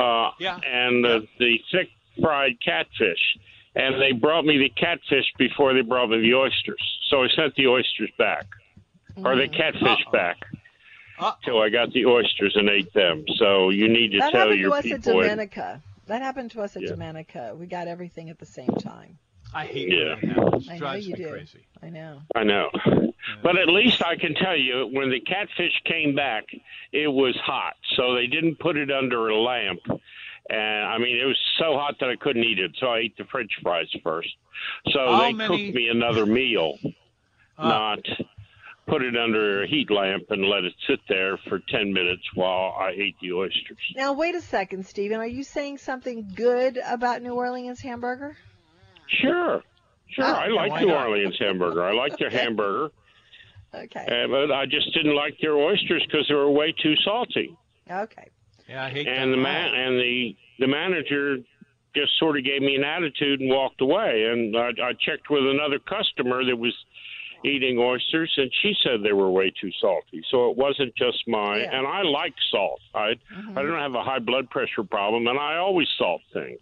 uh, 0.00 0.30
Yeah. 0.38 0.58
and 0.64 1.04
the, 1.04 1.26
the 1.38 1.58
thick 1.72 1.88
fried 2.20 2.58
catfish. 2.64 3.38
And 3.74 4.00
they 4.00 4.12
brought 4.12 4.44
me 4.44 4.58
the 4.58 4.70
catfish 4.70 5.26
before 5.38 5.72
they 5.74 5.82
brought 5.82 6.08
me 6.10 6.20
the 6.20 6.34
oysters. 6.34 6.80
So 7.10 7.22
I 7.22 7.28
sent 7.36 7.54
the 7.54 7.66
oysters 7.68 8.10
back, 8.18 8.46
or 9.16 9.36
the 9.36 9.48
catfish 9.48 9.82
Uh-oh. 9.82 10.12
back, 10.12 10.36
Uh, 11.18 11.32
till 11.44 11.60
I 11.60 11.68
got 11.68 11.92
the 11.92 12.06
oysters 12.06 12.54
and 12.56 12.68
ate 12.68 12.92
them. 12.92 13.24
So 13.36 13.70
you 13.70 13.88
need 13.88 14.12
to 14.12 14.18
That 14.18 14.30
tell 14.32 14.40
happened 14.42 14.60
your 14.60 14.70
to 14.70 14.76
us 14.76 14.84
at 14.92 15.02
people. 15.04 15.20
Domenica. 15.20 15.82
That 16.06 16.22
happened 16.22 16.50
to 16.52 16.62
us 16.62 16.76
at 16.76 16.82
Yeah. 16.82 16.90
Domenica. 16.90 17.56
We 17.56 17.66
got 17.66 17.88
everything 17.88 18.30
at 18.30 18.38
the 18.38 18.46
same 18.46 18.68
time. 18.80 19.18
I 19.54 19.64
hate 19.66 19.88
Yeah. 19.90 20.14
when 20.14 20.28
that 20.28 20.36
happens. 20.44 20.68
I 20.70 20.78
know 20.78 20.92
you 20.92 21.12
me 21.12 21.18
do. 21.24 21.28
crazy. 21.30 21.60
I 21.82 21.90
know. 21.90 22.20
I 22.34 22.44
know. 22.44 22.70
But 23.42 23.58
at 23.58 23.68
least 23.68 24.02
I 24.02 24.16
can 24.16 24.34
tell 24.34 24.56
you, 24.56 24.86
when 24.86 25.10
the 25.10 25.20
catfish 25.20 25.80
came 25.84 26.14
back, 26.14 26.44
it 26.92 27.08
was 27.08 27.36
hot. 27.36 27.76
So 27.96 28.14
they 28.14 28.26
didn't 28.26 28.56
put 28.58 28.76
it 28.76 28.90
under 28.90 29.28
a 29.28 29.36
lamp. 29.36 29.80
And 30.50 30.84
I 30.86 30.98
mean, 30.98 31.16
it 31.20 31.24
was 31.26 31.38
so 31.58 31.74
hot 31.74 31.96
that 32.00 32.08
I 32.08 32.16
couldn't 32.16 32.44
eat 32.44 32.58
it. 32.58 32.72
So 32.80 32.86
I 32.88 32.98
ate 33.00 33.16
the 33.16 33.24
French 33.24 33.50
fries 33.62 33.88
first. 34.02 34.28
So 34.92 34.98
How 35.00 35.22
they 35.22 35.32
many- 35.32 35.66
cooked 35.66 35.76
me 35.76 35.88
another 35.88 36.24
meal, 36.26 36.78
Uh, 37.58 37.68
not 37.68 37.98
put 38.86 39.02
it 39.02 39.16
under 39.16 39.64
a 39.64 39.66
heat 39.66 39.90
lamp 39.90 40.30
and 40.30 40.44
let 40.48 40.64
it 40.64 40.72
sit 40.86 41.00
there 41.08 41.36
for 41.48 41.58
10 41.68 41.92
minutes 41.92 42.22
while 42.34 42.74
I 42.78 42.90
ate 42.96 43.16
the 43.20 43.32
oysters. 43.34 43.76
Now 43.94 44.14
wait 44.14 44.34
a 44.34 44.40
second, 44.40 44.86
Stephen. 44.86 45.18
Are 45.18 45.26
you 45.26 45.42
saying 45.42 45.78
something 45.78 46.30
good 46.34 46.78
about 46.86 47.20
New 47.20 47.34
Orleans 47.34 47.80
hamburger? 47.80 48.36
Sure. 49.08 49.62
Sure. 50.10 50.24
Oh, 50.24 50.32
I 50.32 50.46
like 50.48 50.80
New 50.80 50.88
not? 50.88 51.06
Orleans 51.08 51.36
hamburger. 51.38 51.82
I 51.84 51.92
like 51.92 52.16
their 52.16 52.30
hamburger. 52.40 52.90
Okay. 53.74 54.06
Uh, 54.24 54.26
but 54.28 54.50
I 54.50 54.64
just 54.64 54.94
didn't 54.94 55.14
like 55.14 55.38
their 55.42 55.56
oysters 55.58 56.02
because 56.06 56.26
they 56.28 56.34
were 56.34 56.50
way 56.50 56.72
too 56.72 56.94
salty. 57.04 57.54
Okay. 57.90 58.28
Yeah, 58.68 58.84
I 58.84 58.90
hate 58.90 59.06
and 59.08 59.32
that. 59.32 59.36
the 59.36 59.42
man 59.42 59.74
and 59.74 59.98
the 59.98 60.36
the 60.58 60.66
manager 60.66 61.38
just 61.94 62.18
sort 62.18 62.36
of 62.38 62.44
gave 62.44 62.60
me 62.62 62.76
an 62.76 62.84
attitude 62.84 63.40
and 63.40 63.50
walked 63.50 63.80
away. 63.80 64.26
And 64.30 64.56
I, 64.56 64.68
I 64.88 64.92
checked 64.92 65.30
with 65.30 65.42
another 65.46 65.78
customer 65.78 66.44
that 66.44 66.56
was 66.56 66.74
eating 67.44 67.78
oysters, 67.78 68.32
and 68.36 68.50
she 68.62 68.74
said 68.82 69.02
they 69.02 69.12
were 69.12 69.30
way 69.30 69.52
too 69.60 69.70
salty. 69.80 70.22
So 70.30 70.50
it 70.50 70.56
wasn't 70.56 70.94
just 70.96 71.26
my. 71.26 71.58
Yeah. 71.58 71.78
And 71.78 71.86
I 71.86 72.02
like 72.02 72.34
salt. 72.50 72.80
I 72.94 73.14
I 73.56 73.62
don't 73.62 73.78
have 73.78 73.94
a 73.94 74.02
high 74.02 74.18
blood 74.18 74.50
pressure 74.50 74.84
problem, 74.84 75.26
and 75.26 75.38
I 75.38 75.56
always 75.56 75.88
salt 75.98 76.20
things. 76.32 76.60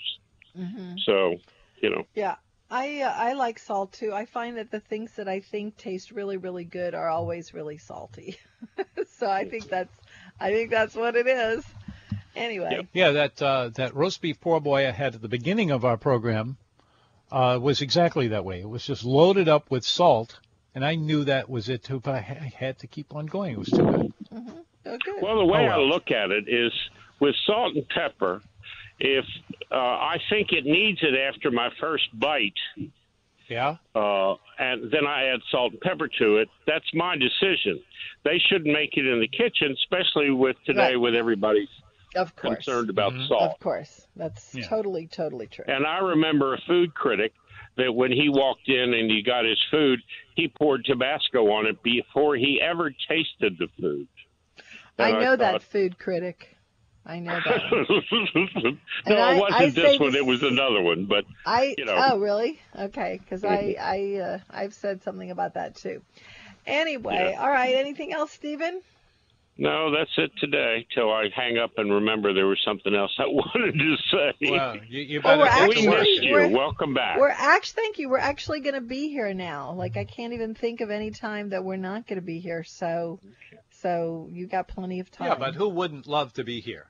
hmm 0.55 0.95
So 1.05 1.37
you 1.83 1.91
know, 1.91 2.07
Yeah. 2.15 2.37
I 2.69 3.01
uh, 3.03 3.15
I 3.17 3.35
like 3.35 3.61
salt 3.61 3.93
too. 3.93 4.13
I 4.13 4.25
find 4.25 4.57
that 4.57 4.73
the 4.73 4.81
things 4.81 5.13
that 5.17 5.29
I 5.29 5.39
think 5.39 5.77
taste 5.77 6.11
really 6.11 6.37
really 6.37 6.65
good 6.65 6.95
are 6.95 7.09
always 7.09 7.55
really 7.55 7.79
salty. 7.79 8.39
so 9.19 9.31
I 9.31 9.45
think 9.45 9.69
that's 9.69 9.95
I 10.41 10.51
think 10.51 10.71
that's 10.71 10.97
what 10.97 11.15
it 11.15 11.29
is. 11.29 11.65
Anyway. 12.35 12.69
Yep. 12.71 12.87
Yeah, 12.93 13.11
that 13.13 13.41
uh, 13.43 13.71
that 13.77 13.95
roast 13.95 14.21
beef 14.21 14.41
poor 14.41 14.61
boy 14.61 14.87
I 14.87 14.91
had 14.91 15.15
at 15.15 15.23
the 15.23 15.29
beginning 15.29 15.71
of 15.71 15.85
our 15.85 15.97
program 15.97 16.57
uh, 17.33 17.59
was 17.61 17.81
exactly 17.83 18.29
that 18.29 18.45
way. 18.45 18.61
It 18.61 18.69
was 18.69 18.85
just 18.87 19.05
loaded 19.05 19.49
up 19.49 19.71
with 19.71 19.85
salt, 19.85 20.39
and 20.75 20.85
I 20.85 20.97
knew 20.97 21.25
that 21.25 21.49
was 21.49 21.69
it 21.69 21.83
too. 21.85 21.99
But 22.01 22.15
I 22.15 22.19
had 22.21 22.79
to 22.81 22.87
keep 22.87 23.15
on 23.15 23.27
going. 23.27 23.53
It 23.53 23.59
was 23.59 23.69
too 23.71 23.83
good. 23.85 24.13
Oh, 24.89 24.99
good. 25.05 25.23
well, 25.23 25.39
the 25.39 25.45
way 25.47 25.67
Oh, 25.67 25.73
I 25.73 25.77
look 25.79 26.11
at 26.11 26.31
it 26.31 26.45
is 26.49 26.73
with 27.21 27.35
salt 27.47 27.75
and 27.75 27.89
pepper. 27.89 28.43
If 29.01 29.25
uh, 29.73 29.75
I 29.75 30.19
think 30.31 30.53
it 30.53 30.65
needs 30.65 31.01
it 31.03 31.15
after 31.19 31.51
my 31.51 31.69
first 31.81 32.05
bite, 32.19 32.55
Yeah. 33.49 33.77
uh, 33.95 34.35
and 34.59 34.91
then 34.91 35.07
I 35.07 35.27
add 35.35 35.41
salt 35.51 35.73
and 35.73 35.81
pepper 35.81 36.09
to 36.19 36.37
it. 36.39 36.49
That's 36.67 36.87
my 36.95 37.17
decision. 37.17 37.81
They 38.25 38.39
shouldn't 38.49 38.73
make 38.73 38.97
it 38.97 39.07
in 39.07 39.21
the 39.21 39.29
kitchen, 39.29 39.73
especially 39.73 40.31
with 40.31 40.57
today, 40.65 40.93
Right. 40.93 41.01
with 41.01 41.15
everybody's 41.15 41.69
Of 42.17 42.35
course. 42.37 42.57
concerned 42.65 42.91
about 42.91 43.13
Mhm. 43.13 43.29
salt. 43.29 43.43
Of 43.53 43.61
course. 43.61 44.07
That's 44.17 44.55
Yeah. 44.55 44.67
totally, 44.67 45.07
totally 45.07 45.47
true. 45.47 45.65
And 45.69 45.87
I 45.87 45.99
remember 45.99 46.55
a 46.55 46.61
food 46.63 46.95
critic 46.95 47.33
that 47.77 47.93
when 47.95 48.11
he 48.11 48.29
walked 48.29 48.69
in 48.69 48.95
and 48.95 49.11
he 49.11 49.23
got 49.23 49.45
his 49.45 49.63
food, 49.71 50.01
he 50.35 50.49
poured 50.49 50.85
Tabasco 50.85 51.51
on 51.53 51.67
it 51.67 51.83
before 51.83 52.37
he 52.37 52.61
ever 52.61 52.91
tasted 53.09 53.59
the 53.59 53.69
food. 53.81 54.09
I 54.99 55.11
And 55.11 55.21
know 55.21 55.37
that 55.37 55.53
thought- 55.53 55.63
food 55.63 55.99
critic. 55.99 56.57
I 57.09 57.21
know 57.21 57.39
that. 57.39 57.63
no, 59.07 59.17
I- 59.17 59.35
it 59.37 59.41
wasn't 59.41 59.61
I 59.61 59.71
this 59.71 59.99
one. 60.01 60.11
this- 60.13 60.21
It 60.21 60.27
was 60.27 60.43
another 60.43 60.81
one. 60.83 61.05
But 61.05 61.25
I 61.45 61.75
You 61.79 61.85
know. 61.85 61.93
Mm-hmm. 61.95 62.13
oh 62.13 62.19
really? 62.19 62.59
Okay, 62.77 63.21
because 63.23 63.45
I 63.45 63.77
I 63.79 64.21
uh, 64.21 64.39
I've 64.51 64.75
said 64.75 65.03
something 65.03 65.31
about 65.31 65.55
that 65.55 65.77
too. 65.77 66.03
Anyway, 66.67 67.15
Yeah. 67.33 67.41
all 67.41 67.49
right. 67.51 67.75
Anything 67.77 68.13
else, 68.13 68.33
Stephen? 68.33 68.81
No, 69.59 69.91
that's 69.91 70.11
it 70.19 70.31
today. 70.39 70.87
Till 70.95 71.11
I 71.13 71.29
hang 71.35 71.59
up 71.59 71.73
and 71.79 71.93
remember 71.93 72.33
there 72.35 72.47
was 72.47 72.61
something 72.65 72.95
else 72.95 73.13
I 73.19 73.27
wanted 73.27 73.73
to 73.79 73.97
say. 74.11 74.51
Well, 74.51 74.77
you, 74.89 75.01
you 75.03 75.21
better 75.23 75.39
we're 75.41 75.47
get 75.47 75.69
we 75.69 75.75
to 75.75 75.81
actually- 75.81 75.89
work. 75.89 76.01
missed 76.01 76.23
you. 76.51 76.57
Welcome 76.57 76.95
back. 76.95 77.19
We're 77.19 77.29
actually 77.31 77.83
thank 77.83 77.99
you. 77.99 78.09
We're 78.09 78.19
actually 78.19 78.61
going 78.61 78.75
to 78.75 78.81
be 78.81 79.09
here 79.09 79.33
now. 79.35 79.73
Like 79.73 79.97
I 79.97 80.05
can't 80.05 80.33
even 80.35 80.55
think 80.55 80.81
of 80.81 80.91
any 80.91 81.11
time 81.11 81.51
that 81.51 81.65
we're 81.65 81.77
not 81.77 82.07
going 82.07 82.19
to 82.21 82.25
be 82.27 82.41
here. 82.41 82.65
So 82.65 83.21
so 83.83 84.29
you 84.33 84.47
got 84.47 84.69
plenty 84.69 85.01
of 85.01 85.11
time. 85.11 85.29
Yeah, 85.29 85.35
but 85.39 85.55
who 85.55 85.69
wouldn't 85.69 86.07
love 86.07 86.33
to 86.35 86.45
be 86.45 86.61
here? 86.61 86.87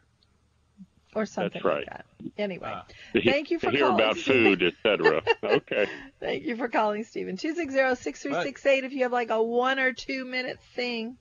or 1.14 1.24
something 1.24 1.52
That's 1.54 1.64
right. 1.64 1.76
like 1.78 1.86
that. 1.86 2.04
Anyway, 2.36 2.68
Uh, 2.70 2.82
thank 3.24 3.50
you 3.50 3.58
for 3.58 3.70
to 3.70 3.76
hear 3.76 3.86
calling, 3.86 4.02
about 4.04 4.18
food, 4.18 4.62
etc. 4.62 5.22
okay. 5.42 5.86
Thank 6.20 6.42
you 6.44 6.56
for 6.56 6.68
calling, 6.68 7.04
Stephen. 7.04 7.38
260-6368 7.38 8.84
if 8.84 8.92
you 8.92 9.04
have 9.04 9.12
like 9.12 9.30
a 9.30 9.42
one 9.42 9.78
or 9.78 9.94
two 9.94 10.26
minute 10.26 10.58
thing. 10.74 11.16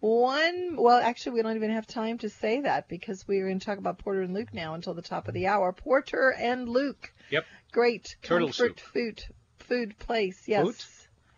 One, 0.00 0.76
well, 0.76 0.98
actually, 1.00 1.32
we 1.36 1.42
don't 1.42 1.56
even 1.56 1.70
have 1.70 1.86
time 1.86 2.18
to 2.18 2.28
say 2.28 2.60
that 2.60 2.88
because 2.88 3.26
we're 3.26 3.46
going 3.46 3.58
to 3.58 3.64
talk 3.66 3.78
about 3.78 3.98
Porter 3.98 4.22
and 4.22 4.34
Luke 4.34 4.52
now 4.52 4.74
until 4.74 4.94
the 4.94 5.02
top 5.02 5.26
of 5.26 5.34
the 5.34 5.46
hour. 5.46 5.72
Porter 5.72 6.34
and 6.38 6.68
Luke. 6.68 7.12
Yep. 7.30 7.44
Great 7.72 8.16
Turtle 8.22 8.48
comfort 8.48 8.78
soup. 8.78 8.80
food 8.80 9.24
food 9.60 9.98
place. 9.98 10.42
Yes. 10.46 10.64
Food? 10.64 10.76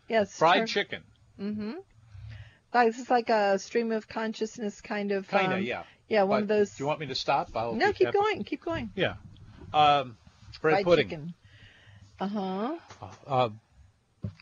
Yes. 0.08 0.36
fried 0.36 0.66
chicken. 0.66 1.02
Mm-hmm. 1.40 1.72
Like, 2.74 2.88
this 2.88 2.98
is 2.98 3.08
like 3.08 3.30
a 3.30 3.58
stream 3.58 3.92
of 3.92 4.08
consciousness 4.08 4.80
kind 4.80 5.12
of. 5.12 5.28
Kind 5.28 5.52
of, 5.52 5.58
um, 5.58 5.64
yeah. 5.64 5.84
Yeah, 6.08 6.22
one 6.24 6.40
But 6.40 6.42
of 6.42 6.48
those. 6.48 6.70
Do 6.76 6.82
you 6.82 6.86
want 6.86 7.00
me 7.00 7.06
to 7.06 7.14
stop? 7.14 7.50
I'll 7.54 7.74
no, 7.74 7.92
keep 7.92 8.06
that- 8.08 8.14
going. 8.14 8.44
Keep 8.44 8.64
going. 8.64 8.90
Yeah. 8.96 9.14
Um, 9.72 10.16
bread 10.60 10.72
fried 10.74 10.84
pudding. 10.84 11.08
chicken. 11.08 11.34
Uh 12.20 12.28
huh. 12.28 12.76
Uh, 13.26 13.48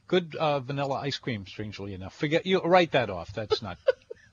good 0.06 0.34
uh, 0.36 0.60
vanilla 0.60 0.94
ice 1.00 1.18
cream. 1.18 1.44
Strangely 1.46 1.92
enough, 1.94 2.14
forget 2.14 2.46
you. 2.46 2.60
Write 2.62 2.92
that 2.92 3.10
off. 3.10 3.32
That's 3.34 3.60
not. 3.62 3.78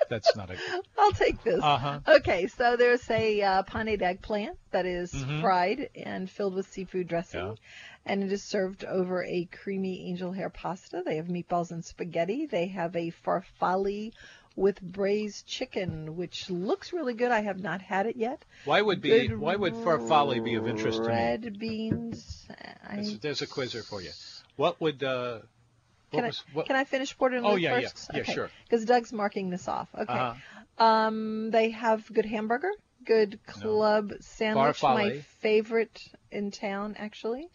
That's 0.10 0.36
not 0.36 0.50
a. 0.50 0.56
I'll 0.98 1.12
take 1.12 1.44
this. 1.44 1.62
Uh 1.64 1.78
huh. 1.78 2.00
Okay, 2.08 2.48
so 2.48 2.76
there's 2.78 3.10
a 3.10 3.42
uh, 3.42 3.64
paneed 3.64 4.02
eggplant 4.02 4.58
that 4.72 4.86
is 4.86 5.12
Mhm. 5.14 5.42
fried 5.42 5.90
and 5.96 6.30
filled 6.30 6.56
with 6.56 6.68
seafood 6.68 7.08
dressing, 7.08 7.40
Yeah. 7.48 7.56
and 8.06 8.24
it 8.24 8.32
is 8.32 8.44
served 8.44 8.84
over 8.86 9.24
a 9.24 9.46
creamy 9.52 10.08
angel 10.10 10.32
hair 10.32 10.50
pasta. 10.50 11.04
They 11.06 11.18
have 11.18 11.28
meatballs 11.28 11.72
and 11.72 11.84
spaghetti. 11.84 12.46
They 12.46 12.68
have 12.68 12.96
a 12.96 13.12
farfalle 13.26 14.12
with 14.56 14.80
braised 14.82 15.48
chicken, 15.48 16.16
which 16.16 16.50
looks 16.50 16.94
really 16.94 17.16
good. 17.16 17.32
I 17.32 17.42
have 17.42 17.60
not 17.60 17.82
had 17.82 18.06
it 18.06 18.16
yet. 18.18 18.46
Why 18.66 18.82
would 18.82 19.02
be? 19.02 19.28
Good 19.28 19.40
Why 19.40 19.56
would 19.56 19.74
farfalle 19.74 20.44
be 20.44 20.56
of 20.56 20.68
interest 20.68 21.04
to 21.06 21.10
me? 21.10 21.16
Red 21.16 21.60
beans. 21.60 22.46
I, 22.88 22.96
There's, 22.96 23.20
there's 23.20 23.42
a 23.42 23.48
quizzer 23.48 23.82
for 23.82 24.02
you. 24.02 24.12
What 24.56 24.80
would? 24.80 25.04
Uh, 25.04 25.40
Can 26.14 26.24
I- 26.26 26.28
was? 26.28 26.44
What, 26.54 26.66
Can 26.68 26.76
I 26.76 26.84
finish 26.84 27.18
Porter 27.18 27.38
and 27.38 27.46
Oh, 27.46 27.52
Luke 27.52 27.62
yeah, 27.62 27.80
yeah. 27.80 27.88
first? 27.90 28.12
Yeah, 28.14 28.24
sure. 28.24 28.50
Because 28.66 28.86
Doug's 28.86 29.12
marking 29.14 29.50
this 29.50 29.68
off. 29.68 29.88
Okay. 29.94 30.12
uh-huh. 30.14 30.84
Um, 30.84 31.52
they 31.52 31.70
have 31.70 32.12
good 32.12 32.26
hamburger, 32.26 32.72
good 33.06 33.40
club 33.46 34.14
sandwich, 34.22 34.82
my 34.82 35.20
favorite 35.40 36.02
in 36.32 36.50
town 36.52 36.96
actually. 36.98 37.48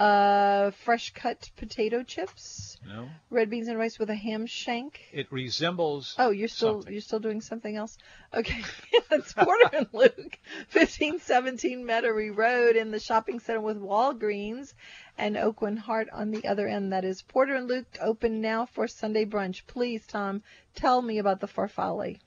Uh, 0.00 0.70
fresh 0.70 1.12
cut 1.12 1.50
potato 1.56 2.02
chips, 2.02 2.78
No. 2.86 3.06
red 3.28 3.50
beans 3.50 3.68
and 3.68 3.78
rice 3.78 3.98
with 3.98 4.08
a 4.08 4.14
ham 4.14 4.46
shank. 4.46 4.98
It 5.12 5.30
resembles. 5.30 6.14
Oh, 6.18 6.30
you're 6.30 6.48
still 6.48 6.76
Something. 6.78 6.92
you're 6.94 7.02
still 7.02 7.18
doing 7.20 7.42
something 7.42 7.76
else? 7.76 7.98
Okay, 8.32 8.62
it's 9.10 9.34
Porter 9.34 9.76
and 9.76 9.86
Luke, 9.92 10.38
1517 10.72 11.84
Metairie 11.84 12.34
Road 12.34 12.76
in 12.76 12.90
the 12.90 12.98
shopping 12.98 13.40
center 13.40 13.60
with 13.60 13.76
Walgreens 13.76 14.72
and 15.18 15.36
Oakland 15.36 15.78
Heart 15.80 16.08
on 16.14 16.30
the 16.30 16.46
other 16.46 16.66
end. 16.66 16.94
That 16.94 17.04
is 17.04 17.20
Porter 17.20 17.54
and 17.56 17.68
Luke 17.68 17.98
open 18.00 18.40
now 18.40 18.64
for 18.64 18.88
Sunday 18.88 19.26
brunch. 19.26 19.66
Please, 19.66 20.06
Tom, 20.06 20.42
tell 20.74 21.02
me 21.02 21.18
about 21.18 21.40
the 21.40 21.46
farfalle. 21.48 22.18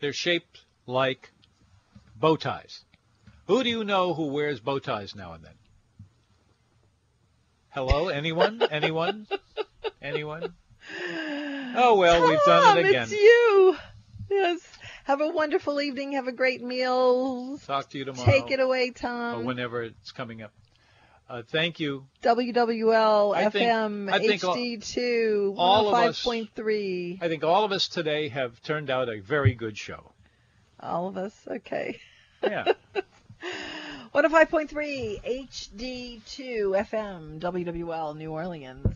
They're 0.00 0.12
shaped 0.12 0.62
like 0.86 1.30
bow 2.16 2.34
ties. 2.34 2.84
Who 3.46 3.62
do 3.62 3.68
you 3.70 3.84
know 3.84 4.12
who 4.12 4.26
wears 4.26 4.58
bow 4.58 4.80
ties 4.80 5.14
now 5.14 5.34
and 5.34 5.44
then? 5.44 5.54
Hello, 7.74 8.08
anyone? 8.08 8.62
Anyone? 8.70 9.26
Anyone? 10.00 10.54
Oh 11.74 11.94
well, 11.96 12.28
we've 12.28 12.38
done 12.44 12.76
it 12.76 12.86
again. 12.86 13.04
It's 13.04 13.12
you. 13.12 13.76
Yes. 14.30 14.60
Have 15.04 15.22
a 15.22 15.28
wonderful 15.28 15.80
evening. 15.80 16.12
Have 16.12 16.26
a 16.28 16.32
great 16.32 16.62
meal. 16.62 17.56
Talk 17.66 17.88
to 17.90 17.98
you 17.98 18.04
tomorrow. 18.04 18.30
Take 18.30 18.50
it 18.50 18.60
away, 18.60 18.90
Tom. 18.90 19.10
or 19.10 19.36
Tom. 19.36 19.44
whenever 19.46 19.82
it's 19.82 20.12
coming 20.12 20.42
up. 20.42 20.52
Uh, 21.30 21.40
thank 21.48 21.80
you. 21.80 22.04
WWL 22.22 23.34
I 23.34 23.44
FM 23.46 24.12
I 24.12 24.18
think 24.18 24.44
all- 24.44 24.54
HD2 24.54 25.54
all 25.56 25.88
of 25.88 25.94
us- 25.94 26.22
105.3. 26.26 27.22
I 27.22 27.28
think 27.28 27.42
all 27.42 27.64
of 27.64 27.72
us 27.72 27.88
today 27.88 28.28
have 28.28 28.62
turned 28.62 28.90
out 28.90 29.08
a 29.08 29.20
very 29.20 29.54
good 29.54 29.78
show. 29.78 30.12
All 30.78 31.08
of 31.08 31.16
us. 31.16 31.34
Okay. 31.48 32.00
Yeah. 32.42 32.66
105.3 34.14 35.48
HD2 35.48 36.76
FM 36.86 37.38
WWL 37.40 38.14
New 38.14 38.30
Orleans. 38.30 38.94